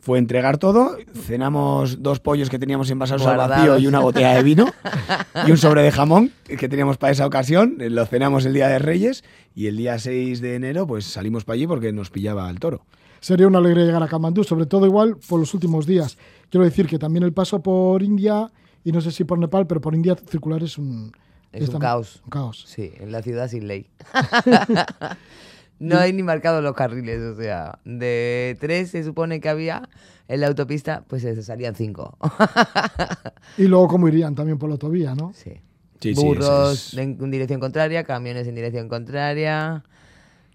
Fue 0.00 0.18
entregar 0.18 0.58
todo, 0.58 0.96
cenamos 1.14 2.02
dos 2.02 2.18
pollos 2.18 2.50
que 2.50 2.58
teníamos 2.58 2.90
envasados 2.90 3.26
al 3.26 3.36
vacío 3.36 3.78
y 3.78 3.86
una 3.86 4.00
botella 4.00 4.34
de 4.34 4.42
vino 4.42 4.66
y 5.46 5.50
un 5.50 5.58
sobre 5.58 5.82
de 5.82 5.92
jamón 5.92 6.32
que 6.58 6.68
teníamos 6.68 6.96
para 6.98 7.12
esa 7.12 7.26
ocasión. 7.26 7.76
eh, 7.80 7.90
Lo 7.90 8.04
cenamos 8.06 8.44
el 8.46 8.54
día 8.54 8.68
de 8.68 8.78
Reyes 8.80 9.22
y 9.54 9.66
el 9.66 9.76
día 9.76 9.98
6 9.98 10.40
de 10.40 10.54
enero 10.56 10.86
pues 10.88 11.04
salimos 11.04 11.44
para 11.44 11.54
allí 11.54 11.66
porque 11.66 11.92
nos 11.92 12.10
pillaba 12.10 12.48
el 12.50 12.58
toro. 12.58 12.82
Sería 13.20 13.46
una 13.46 13.58
alegría 13.58 13.84
llegar 13.84 14.02
a 14.02 14.08
Katmandú, 14.08 14.44
sobre 14.44 14.66
todo 14.66 14.86
igual 14.86 15.16
por 15.28 15.40
los 15.40 15.52
últimos 15.54 15.86
días. 15.86 16.16
Quiero 16.50 16.64
decir 16.64 16.86
que 16.86 16.98
también 16.98 17.22
el 17.24 17.32
paso 17.32 17.60
por 17.62 18.02
India, 18.02 18.50
y 18.84 18.92
no 18.92 19.00
sé 19.00 19.10
si 19.10 19.24
por 19.24 19.38
Nepal, 19.38 19.66
pero 19.66 19.80
por 19.80 19.94
India 19.94 20.16
circular 20.28 20.62
es 20.62 20.78
un... 20.78 21.12
Es 21.52 21.68
un 21.70 21.76
tam- 21.76 21.80
caos. 21.80 22.20
un 22.24 22.30
caos. 22.30 22.64
Sí, 22.66 22.92
en 22.98 23.10
la 23.10 23.22
ciudad 23.22 23.48
sin 23.48 23.66
ley. 23.66 23.86
no 25.78 25.98
hay 25.98 26.12
ni 26.12 26.22
marcados 26.22 26.62
los 26.62 26.74
carriles, 26.74 27.20
o 27.20 27.36
sea, 27.40 27.78
de 27.84 28.56
tres 28.60 28.90
se 28.90 29.04
supone 29.04 29.40
que 29.40 29.48
había 29.48 29.88
en 30.28 30.40
la 30.40 30.48
autopista, 30.48 31.04
pues 31.06 31.22
se 31.22 31.42
salían 31.42 31.74
cinco. 31.74 32.18
Y 33.56 33.64
luego 33.64 33.88
cómo 33.88 34.08
irían 34.08 34.34
también 34.34 34.58
por 34.58 34.68
la 34.68 34.74
autovía, 34.74 35.14
¿no? 35.14 35.32
sí. 35.34 35.52
Sí, 36.00 36.14
sí, 36.14 36.22
Burros 36.24 36.74
es- 36.74 36.94
es- 36.94 36.98
en 36.98 37.30
dirección 37.32 37.58
contraria, 37.58 38.04
camiones 38.04 38.46
en 38.46 38.54
dirección 38.54 38.88
contraria, 38.88 39.82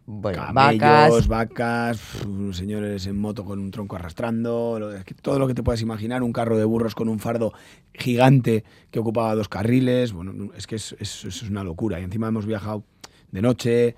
bueno, 0.06 0.44
Camellos, 0.48 0.80
vacas. 0.82 1.28
vacas, 1.28 1.98
pf, 1.98 2.54
señores 2.54 3.08
en 3.08 3.18
moto 3.20 3.46
con 3.46 3.60
un 3.60 3.72
tronco 3.72 3.96
arrastrando, 3.96 4.78
lo- 4.80 4.92
es 4.94 5.04
que 5.06 5.14
todo 5.14 5.40
lo 5.40 5.48
que 5.48 5.54
te 5.54 5.64
puedas 5.64 5.82
imaginar, 5.82 6.24
un 6.24 6.34
carro 6.34 6.58
de 6.58 6.66
burros 6.66 6.94
con 6.96 7.08
un 7.10 7.20
fardo 7.20 7.54
gigante 7.94 8.64
que 8.92 9.00
ocupaba 9.00 9.34
dos 9.36 9.48
carriles, 9.50 10.12
bueno, 10.14 10.52
es 10.58 10.68
que 10.68 10.76
es, 10.76 10.96
es- 11.00 11.26
es 11.26 11.44
una 11.44 11.64
locura. 11.64 12.00
Y 12.00 12.04
encima 12.04 12.28
hemos 12.28 12.46
viajado 12.46 12.84
de 13.32 13.42
noche, 13.42 13.96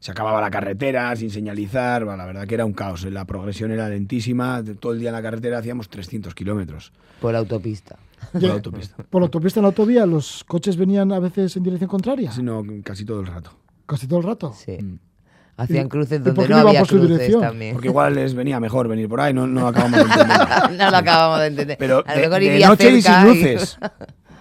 se 0.00 0.12
acababa 0.12 0.40
la 0.40 0.50
carretera 0.50 1.14
sin 1.16 1.30
señalizar, 1.30 2.04
bueno, 2.04 2.16
la 2.18 2.26
verdad 2.26 2.46
que 2.46 2.54
era 2.54 2.64
un 2.64 2.72
caos, 2.72 3.04
la 3.04 3.24
progresión 3.24 3.70
era 3.72 3.88
lentísima, 3.88 4.62
todo 4.78 4.92
el 4.92 5.00
día 5.00 5.08
en 5.08 5.14
la 5.16 5.22
carretera 5.22 5.58
hacíamos 5.58 5.88
300 5.88 6.34
kilómetros 6.36 6.92
por 7.20 7.32
la 7.32 7.40
autopista. 7.40 7.98
por 8.32 8.42
la 8.42 8.52
autopista, 8.54 9.02
Por 9.10 9.22
la 9.22 9.26
autopista 9.26 9.58
en 9.60 9.62
la 9.62 9.68
autovía, 9.68 10.06
los 10.06 10.44
coches 10.44 10.76
venían 10.76 11.10
a 11.12 11.18
veces 11.18 11.56
en 11.56 11.64
dirección 11.64 11.88
contraria. 11.90 12.30
sino 12.30 12.62
casi 12.84 13.04
todo 13.04 13.20
el 13.20 13.26
rato. 13.26 13.50
Casi 13.86 14.06
todo 14.06 14.20
el 14.20 14.24
rato. 14.24 14.52
Sí. 14.54 14.72
Mm. 14.80 14.98
Hacían 15.58 15.86
¿Y- 15.86 15.88
cruces 15.90 16.20
y 16.20 16.22
donde 16.22 16.48
no 16.48 16.62
no 16.62 16.68
había 16.68 16.82
cruces 16.84 17.08
dirección? 17.10 17.40
también. 17.42 17.72
Porque 17.74 17.88
igual 17.88 18.14
les 18.14 18.32
venía 18.32 18.58
mejor 18.60 18.88
venir 18.88 19.08
por 19.08 19.20
ahí, 19.20 19.34
no, 19.34 19.46
no 19.46 19.66
acabamos 19.68 19.98
de 19.98 20.04
entender. 20.22 20.38
no 20.78 20.90
lo 20.90 20.96
acabamos 20.96 21.40
de 21.40 21.46
entender. 21.48 21.76
Pero 21.78 22.04
a 22.06 22.14
lo 22.14 22.20
de, 22.20 22.26
mejor 22.28 22.38
de 22.40 22.46
iría 22.46 22.68
noche 22.68 22.88
y 22.90 22.92
sin 22.94 23.02
cerca 23.02 23.24
luces. 23.24 23.78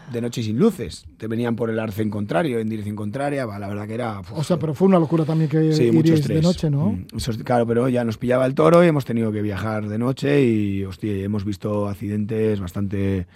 De 0.07 0.22
noche 0.22 0.39
y 0.39 0.43
sin 0.45 0.57
luces. 0.57 1.03
Te 1.18 1.28
venían 1.28 1.57
por 1.57 1.70
el 1.70 1.78
arcén 1.80 2.09
contrario, 2.09 2.59
en 2.59 2.70
dirección 2.70 2.95
contraria. 2.95 3.45
La 3.45 3.68
verdad 3.68 3.86
que 3.86 3.93
era. 3.95 4.22
uf, 4.22 4.32
O 4.32 4.41
sea, 4.45 4.57
pero 4.57 4.74
fue 4.74 4.88
una 4.88 4.99
locura 4.99 5.26
también 5.26 5.49
que 5.49 5.74
sí, 5.74 5.84
iríais 5.84 6.26
de 6.26 6.41
noche, 6.41 6.70
¿no? 6.70 6.91
Mm, 6.93 7.07
eso 7.18 7.32
es- 7.32 7.43
claro, 7.43 7.68
pero 7.68 7.89
ya 7.89 8.05
nos 8.05 8.18
pillaba 8.18 8.45
el 8.45 8.55
toro 8.55 8.82
y 8.86 8.88
hemos 8.88 9.03
tenido 9.03 9.34
que 9.34 9.41
viajar 9.41 9.89
de 9.89 9.97
noche 9.97 10.41
y, 10.45 10.86
hostia, 10.86 11.11
hemos 11.13 11.43
visto 11.43 11.89
accidentes 11.89 12.61
bastante 12.61 13.28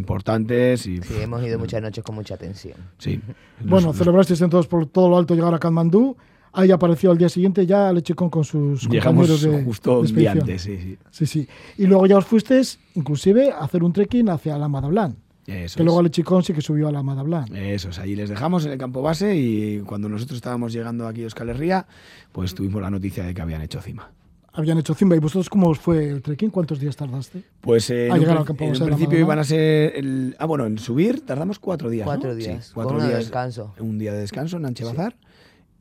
importantes. 0.00 0.86
Y, 0.86 0.98
Sí, 1.02 1.14
hemos 1.20 1.44
ido 1.44 1.58
muchas 1.60 1.80
noches 1.80 2.02
con 2.02 2.14
mucha 2.16 2.36
tensión. 2.36 2.76
Sí. 2.98 3.20
Bueno, 3.60 3.86
Nos- 3.88 3.96
celebrasteis 3.96 4.40
entonces 4.42 4.68
por 4.68 4.86
todo 4.86 5.08
lo 5.08 5.16
alto 5.18 5.34
llegar 5.36 5.54
a 5.54 5.58
Katmandú. 5.58 6.16
Ahí 6.52 6.70
apareció 6.70 7.10
al 7.10 7.18
día 7.18 7.28
siguiente 7.28 7.66
ya 7.66 7.92
Lechicón 7.92 8.30
con 8.30 8.44
sus 8.44 8.88
Llegamos 8.88 9.28
compañeros 9.28 9.42
de 9.42 9.64
justo 9.64 9.90
de 10.02 10.10
un 10.10 10.16
día 10.16 10.32
expedición. 10.32 10.40
antes, 10.40 10.62
sí, 10.62 10.78
sí. 10.78 10.98
Sí, 11.10 11.26
sí. 11.26 11.48
Y 11.76 11.86
luego 11.86 12.06
ya 12.06 12.16
os 12.16 12.24
fuisteis, 12.24 12.78
inclusive, 12.94 13.50
a 13.52 13.58
hacer 13.58 13.82
un 13.84 13.92
trekking 13.92 14.28
hacia 14.30 14.56
la 14.56 14.68
Madablan. 14.68 15.16
Eso 15.46 15.76
Que 15.76 15.84
luego. 15.84 16.02
Lechicón 16.02 16.42
sí 16.42 16.52
que 16.54 16.60
subió 16.62 16.88
a 16.88 16.92
la 16.92 17.02
Madablan. 17.02 17.54
Eso 17.54 17.90
es, 17.90 17.98
allí 17.98 18.16
les 18.16 18.28
dejamos 18.30 18.64
en 18.66 18.72
el 18.72 18.78
campo 18.78 19.00
base 19.02 19.36
y 19.36 19.80
cuando 19.80 20.08
nosotros 20.08 20.36
estábamos 20.36 20.72
llegando 20.72 21.06
aquí 21.06 21.20
a 21.20 21.24
Euskal 21.24 21.50
Herria, 21.50 21.86
pues 22.32 22.54
tuvimos 22.54 22.82
la 22.82 22.90
noticia 22.90 23.22
de 23.24 23.32
que 23.34 23.42
habían 23.42 23.62
hecho 23.62 23.80
cima. 23.80 24.10
Habían 24.58 24.78
hecho 24.78 24.94
Zimba. 24.94 25.14
¿Y 25.14 25.18
vosotros 25.18 25.50
cómo 25.50 25.68
os 25.68 25.78
fue 25.78 26.08
el 26.08 26.22
trekking? 26.22 26.48
¿Cuántos 26.48 26.80
días 26.80 26.96
tardaste? 26.96 27.42
Pues 27.60 27.90
eh, 27.90 28.08
A 28.10 28.14
en, 28.14 28.20
llegar 28.20 28.36
un, 28.36 28.40
al 28.40 28.46
campo 28.46 28.64
en 28.64 28.70
base 28.70 28.82
un 28.82 28.86
de 28.86 28.90
la 28.90 28.96
principio 28.96 29.20
iban 29.20 29.38
a 29.38 29.44
ser... 29.44 29.92
El, 29.96 30.34
ah, 30.38 30.46
bueno, 30.46 30.64
en 30.64 30.78
subir 30.78 31.26
tardamos 31.26 31.58
cuatro 31.58 31.90
días, 31.90 32.06
¿no? 32.06 32.12
Cuatro 32.12 32.32
Sí, 32.34 32.38
días, 32.38 32.70
cuatro 32.72 32.88
con 32.88 32.96
uno 32.96 33.04
de 33.04 33.10
días. 33.10 33.24
descanso. 33.26 33.74
Un 33.78 33.98
día 33.98 34.14
de 34.14 34.20
descanso 34.20 34.56
en 34.56 34.64
Anchebazar. 34.64 35.14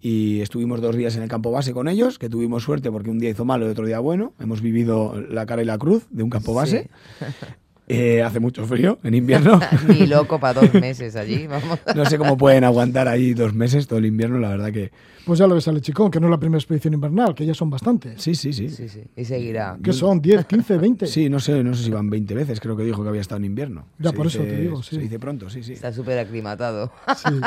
Y 0.07 0.41
estuvimos 0.41 0.81
dos 0.81 0.95
días 0.95 1.15
en 1.15 1.23
el 1.23 1.29
campo 1.29 1.49
base 1.49 1.73
con 1.73 1.87
ellos, 1.87 2.19
que 2.19 2.29
tuvimos 2.29 2.61
suerte 2.61 2.91
porque 2.91 3.09
un 3.09 3.17
día 3.17 3.31
hizo 3.31 3.43
malo 3.43 3.65
y 3.65 3.71
otro 3.71 3.87
día 3.87 3.97
bueno. 3.97 4.33
Hemos 4.39 4.61
vivido 4.61 5.19
la 5.19 5.47
cara 5.47 5.63
y 5.63 5.65
la 5.65 5.79
cruz 5.79 6.05
de 6.11 6.21
un 6.21 6.29
campo 6.29 6.53
base. 6.53 6.91
Eh, 7.87 8.23
hace 8.23 8.39
mucho 8.39 8.65
frío 8.65 8.97
en 9.03 9.13
invierno. 9.13 9.59
Ni 9.87 10.07
loco 10.07 10.39
para 10.39 10.61
dos 10.61 10.73
meses 10.73 11.15
allí, 11.15 11.45
vamos. 11.45 11.79
no 11.95 12.05
sé 12.05 12.17
cómo 12.17 12.35
pueden 12.35 12.63
aguantar 12.63 13.07
ahí 13.07 13.33
dos 13.33 13.53
meses 13.53 13.87
todo 13.87 13.99
el 13.99 14.05
invierno, 14.05 14.39
la 14.39 14.49
verdad 14.49 14.71
que... 14.71 14.91
Pues 15.25 15.39
ya 15.39 15.47
lo 15.47 15.55
ves 15.55 15.67
a 15.67 15.71
Lechicón, 15.71 16.11
que 16.11 16.19
no 16.19 16.27
es 16.27 16.31
la 16.31 16.39
primera 16.39 16.59
expedición 16.59 16.93
invernal, 16.93 17.33
que 17.33 17.45
ya 17.45 17.55
son 17.55 17.69
bastantes. 17.71 18.21
Sí, 18.21 18.35
sí, 18.35 18.53
sí. 18.53 18.69
Sí, 18.69 18.89
sí. 18.89 19.01
Y 19.15 19.25
seguirá. 19.25 19.77
Que 19.83 19.91
son 19.91 20.21
10, 20.21 20.45
15, 20.45 20.77
20. 20.77 21.07
Sí, 21.07 21.29
no 21.29 21.39
sé, 21.39 21.63
no 21.63 21.73
sé 21.73 21.83
si 21.83 21.89
van 21.89 22.11
20 22.11 22.35
veces, 22.35 22.59
creo 22.59 22.77
que 22.77 22.83
dijo 22.83 23.01
que 23.01 23.09
había 23.09 23.21
estado 23.21 23.37
en 23.37 23.45
invierno. 23.45 23.85
Ya, 23.97 24.11
Se 24.11 24.15
por 24.15 24.27
eso 24.27 24.39
te 24.39 24.61
digo, 24.61 24.83
sí. 24.83 24.95
Se 24.95 25.01
dice 25.01 25.17
pronto, 25.17 25.49
sí, 25.49 25.63
sí. 25.63 25.73
Está 25.73 25.91
súper 25.91 26.19
aclimatado. 26.19 26.91
Sí. 27.15 27.33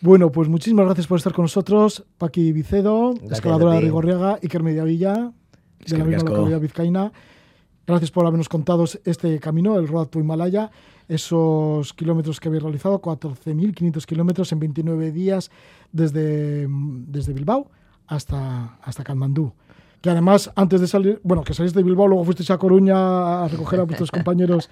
Bueno, 0.00 0.32
pues 0.32 0.48
muchísimas 0.48 0.86
gracias 0.86 1.06
por 1.06 1.18
estar 1.18 1.32
con 1.34 1.44
nosotros. 1.44 2.04
Paqui 2.16 2.52
Vicedo, 2.52 3.10
Gracias 3.12 3.32
escaladora 3.32 3.74
de. 3.74 3.80
Rigorriaga, 3.82 4.38
Iker 4.42 4.62
Mediavilla, 4.62 5.32
de 5.86 5.98
la 5.98 6.04
misma 6.04 6.30
localidad 6.30 6.60
vizcaína. 6.60 7.12
Gracias 7.90 8.12
por 8.12 8.24
habernos 8.24 8.48
contado 8.48 8.84
este 9.04 9.40
camino, 9.40 9.76
el 9.76 9.88
Road 9.88 10.06
to 10.06 10.20
Himalaya, 10.20 10.70
esos 11.08 11.92
kilómetros 11.92 12.38
que 12.38 12.46
habéis 12.46 12.62
realizado, 12.62 13.02
14.500 13.02 14.04
kilómetros 14.04 14.52
en 14.52 14.60
29 14.60 15.10
días 15.10 15.50
desde, 15.90 16.68
desde 16.68 17.32
Bilbao 17.32 17.68
hasta, 18.06 18.76
hasta 18.80 19.02
Katmandú. 19.02 19.52
Que 20.00 20.08
además, 20.08 20.52
antes 20.54 20.80
de 20.80 20.86
salir, 20.86 21.20
bueno, 21.24 21.42
que 21.42 21.52
salís 21.52 21.74
de 21.74 21.82
Bilbao, 21.82 22.06
luego 22.06 22.22
fuisteis 22.22 22.52
a 22.52 22.58
Coruña 22.58 23.42
a 23.42 23.48
recoger 23.48 23.80
a 23.80 23.82
vuestros 23.82 24.10
compañeros 24.12 24.70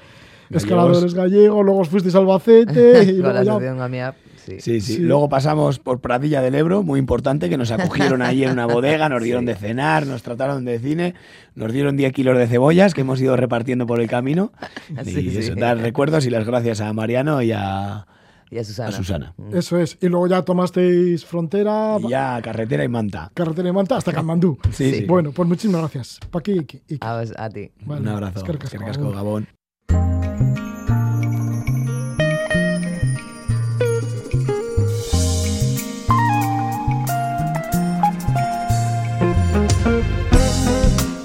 escaladores 0.49 1.13
gallegos, 1.13 1.65
luego 1.65 1.81
os 1.81 1.89
fuisteis 1.89 2.15
a 2.15 2.19
Albacete 2.19 3.03
y 3.03 3.13
luego 3.21 3.43
ya 3.43 4.15
sí. 4.59 4.61
Sí, 4.61 4.81
sí. 4.81 4.99
Luego 4.99 5.29
pasamos 5.29 5.79
por 5.79 6.01
Pradilla 6.01 6.41
del 6.41 6.55
Ebro, 6.55 6.83
muy 6.83 6.99
importante, 6.99 7.49
que 7.49 7.57
nos 7.59 7.71
acogieron 7.71 8.23
ahí 8.23 8.45
en 8.45 8.51
una 8.53 8.67
bodega, 8.75 9.09
nos 9.09 9.23
dieron 9.23 9.45
de 9.45 9.55
cenar, 9.55 10.07
nos 10.07 10.23
trataron 10.23 10.65
de 10.65 10.79
cine, 10.79 11.15
nos 11.55 11.73
dieron 11.73 11.97
10 11.97 12.13
kilos 12.13 12.37
de 12.39 12.47
cebollas 12.47 12.95
que 12.95 13.03
hemos 13.03 13.21
ido 13.21 13.37
repartiendo 13.37 13.87
por 13.87 14.01
el 14.01 14.09
camino. 14.09 14.53
Sí, 15.05 15.21
y 15.21 15.31
sí. 15.31 15.39
eso, 15.39 15.55
dar 15.55 15.79
recuerdos 15.79 16.27
y 16.27 16.31
las 16.31 16.47
gracias 16.47 16.81
a 16.81 16.93
Mariano 16.93 17.41
y 17.43 17.53
a, 17.53 18.07
Y 18.51 18.59
a 18.59 18.65
Susana. 18.65 18.89
a 18.89 18.93
Susana. 18.93 19.35
Eso 19.53 19.79
es. 19.79 19.97
Y 20.01 20.09
luego 20.09 20.27
ya 20.27 20.43
tomasteis 20.43 21.25
frontera, 21.25 21.97
Y 22.03 22.09
ya 22.09 22.41
carretera 22.43 22.85
y 22.85 22.89
manta. 22.89 23.31
carretera 23.35 23.67
de 23.67 23.73
Manta 23.73 23.97
hasta 23.97 24.13
Katmandú. 24.13 24.59
Sí, 24.73 24.93
sí. 24.95 25.05
Bueno, 25.07 25.33
pues 25.33 25.49
muchísimas 25.49 25.81
gracias. 25.83 26.19
Paqui 26.31 26.53
y, 26.89 26.95
y- 26.95 26.99
A, 27.01 27.21
a 27.37 27.51
ti. 27.51 27.71
vale, 27.85 28.01
Un 28.03 28.09
abrazo. 28.09 28.41
asko, 28.41 29.05
agur. 29.05 29.15
Gabón. 29.15 30.18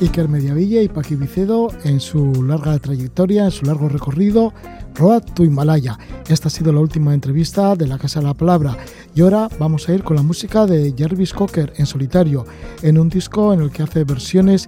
Iker 0.04 0.28
Mediavilla 0.28 0.82
y 0.82 0.90
Paqui 0.90 1.16
Vicedo 1.16 1.70
en 1.86 2.02
su 2.02 2.44
larga 2.44 2.78
trayectoria, 2.78 3.46
en 3.46 3.52
su 3.52 3.66
largo 3.66 3.88
recorrido, 3.88 4.54
Road 4.96 5.24
to 5.34 5.46
Himalaya. 5.46 5.98
Esta 6.28 6.50
ha 6.50 6.52
sido 6.52 6.74
la 6.74 6.82
última 6.82 7.14
entrevista 7.14 7.74
de 7.78 7.88
la 7.88 7.98
Casa 7.98 8.20
de 8.20 8.26
la 8.26 8.34
Palabra 8.34 8.78
y 9.16 9.22
ahora 9.22 9.48
vamos 9.60 9.88
a 9.88 9.94
ir 9.94 10.04
con 10.04 10.18
la 10.18 10.22
música 10.22 10.66
de 10.66 10.94
Jarvis 10.98 11.34
Cocker 11.34 11.72
en 11.78 11.86
solitario, 11.86 12.46
en 12.82 12.98
un 13.00 13.08
disco 13.08 13.54
en 13.54 13.62
el 13.62 13.72
que 13.72 13.84
hace 13.84 14.04
versiones 14.04 14.68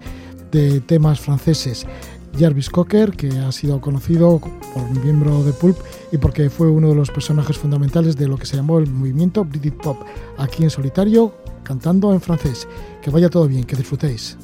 de 0.52 0.80
temas 0.80 1.20
franceses. 1.20 1.86
Jarvis 2.40 2.70
Cocker, 2.70 3.12
que 3.12 3.28
ha 3.40 3.52
sido 3.52 3.82
conocido 3.82 4.40
por 4.40 5.04
miembro 5.04 5.44
de 5.44 5.52
Pulp 5.52 5.78
y 6.14 6.18
porque 6.18 6.50
fue 6.50 6.70
uno 6.70 6.90
de 6.90 6.96
los 6.96 7.12
personajes 7.12 7.58
fundamentales 7.58 8.16
de 8.16 8.30
lo 8.30 8.38
que 8.38 8.46
se 8.46 8.56
llamó 8.56 8.80
el 8.80 8.90
movimiento 8.90 9.44
British 9.44 9.74
Pop, 9.74 9.98
aquí 10.38 10.64
en 10.64 10.70
solitario, 10.70 11.34
cantando 11.64 12.14
en 12.14 12.22
francés. 12.22 12.70
Que 13.02 13.12
vaya 13.12 13.30
todo 13.30 13.50
bien, 13.50 13.66
que 13.66 13.76
disfrutéis. 13.76 14.38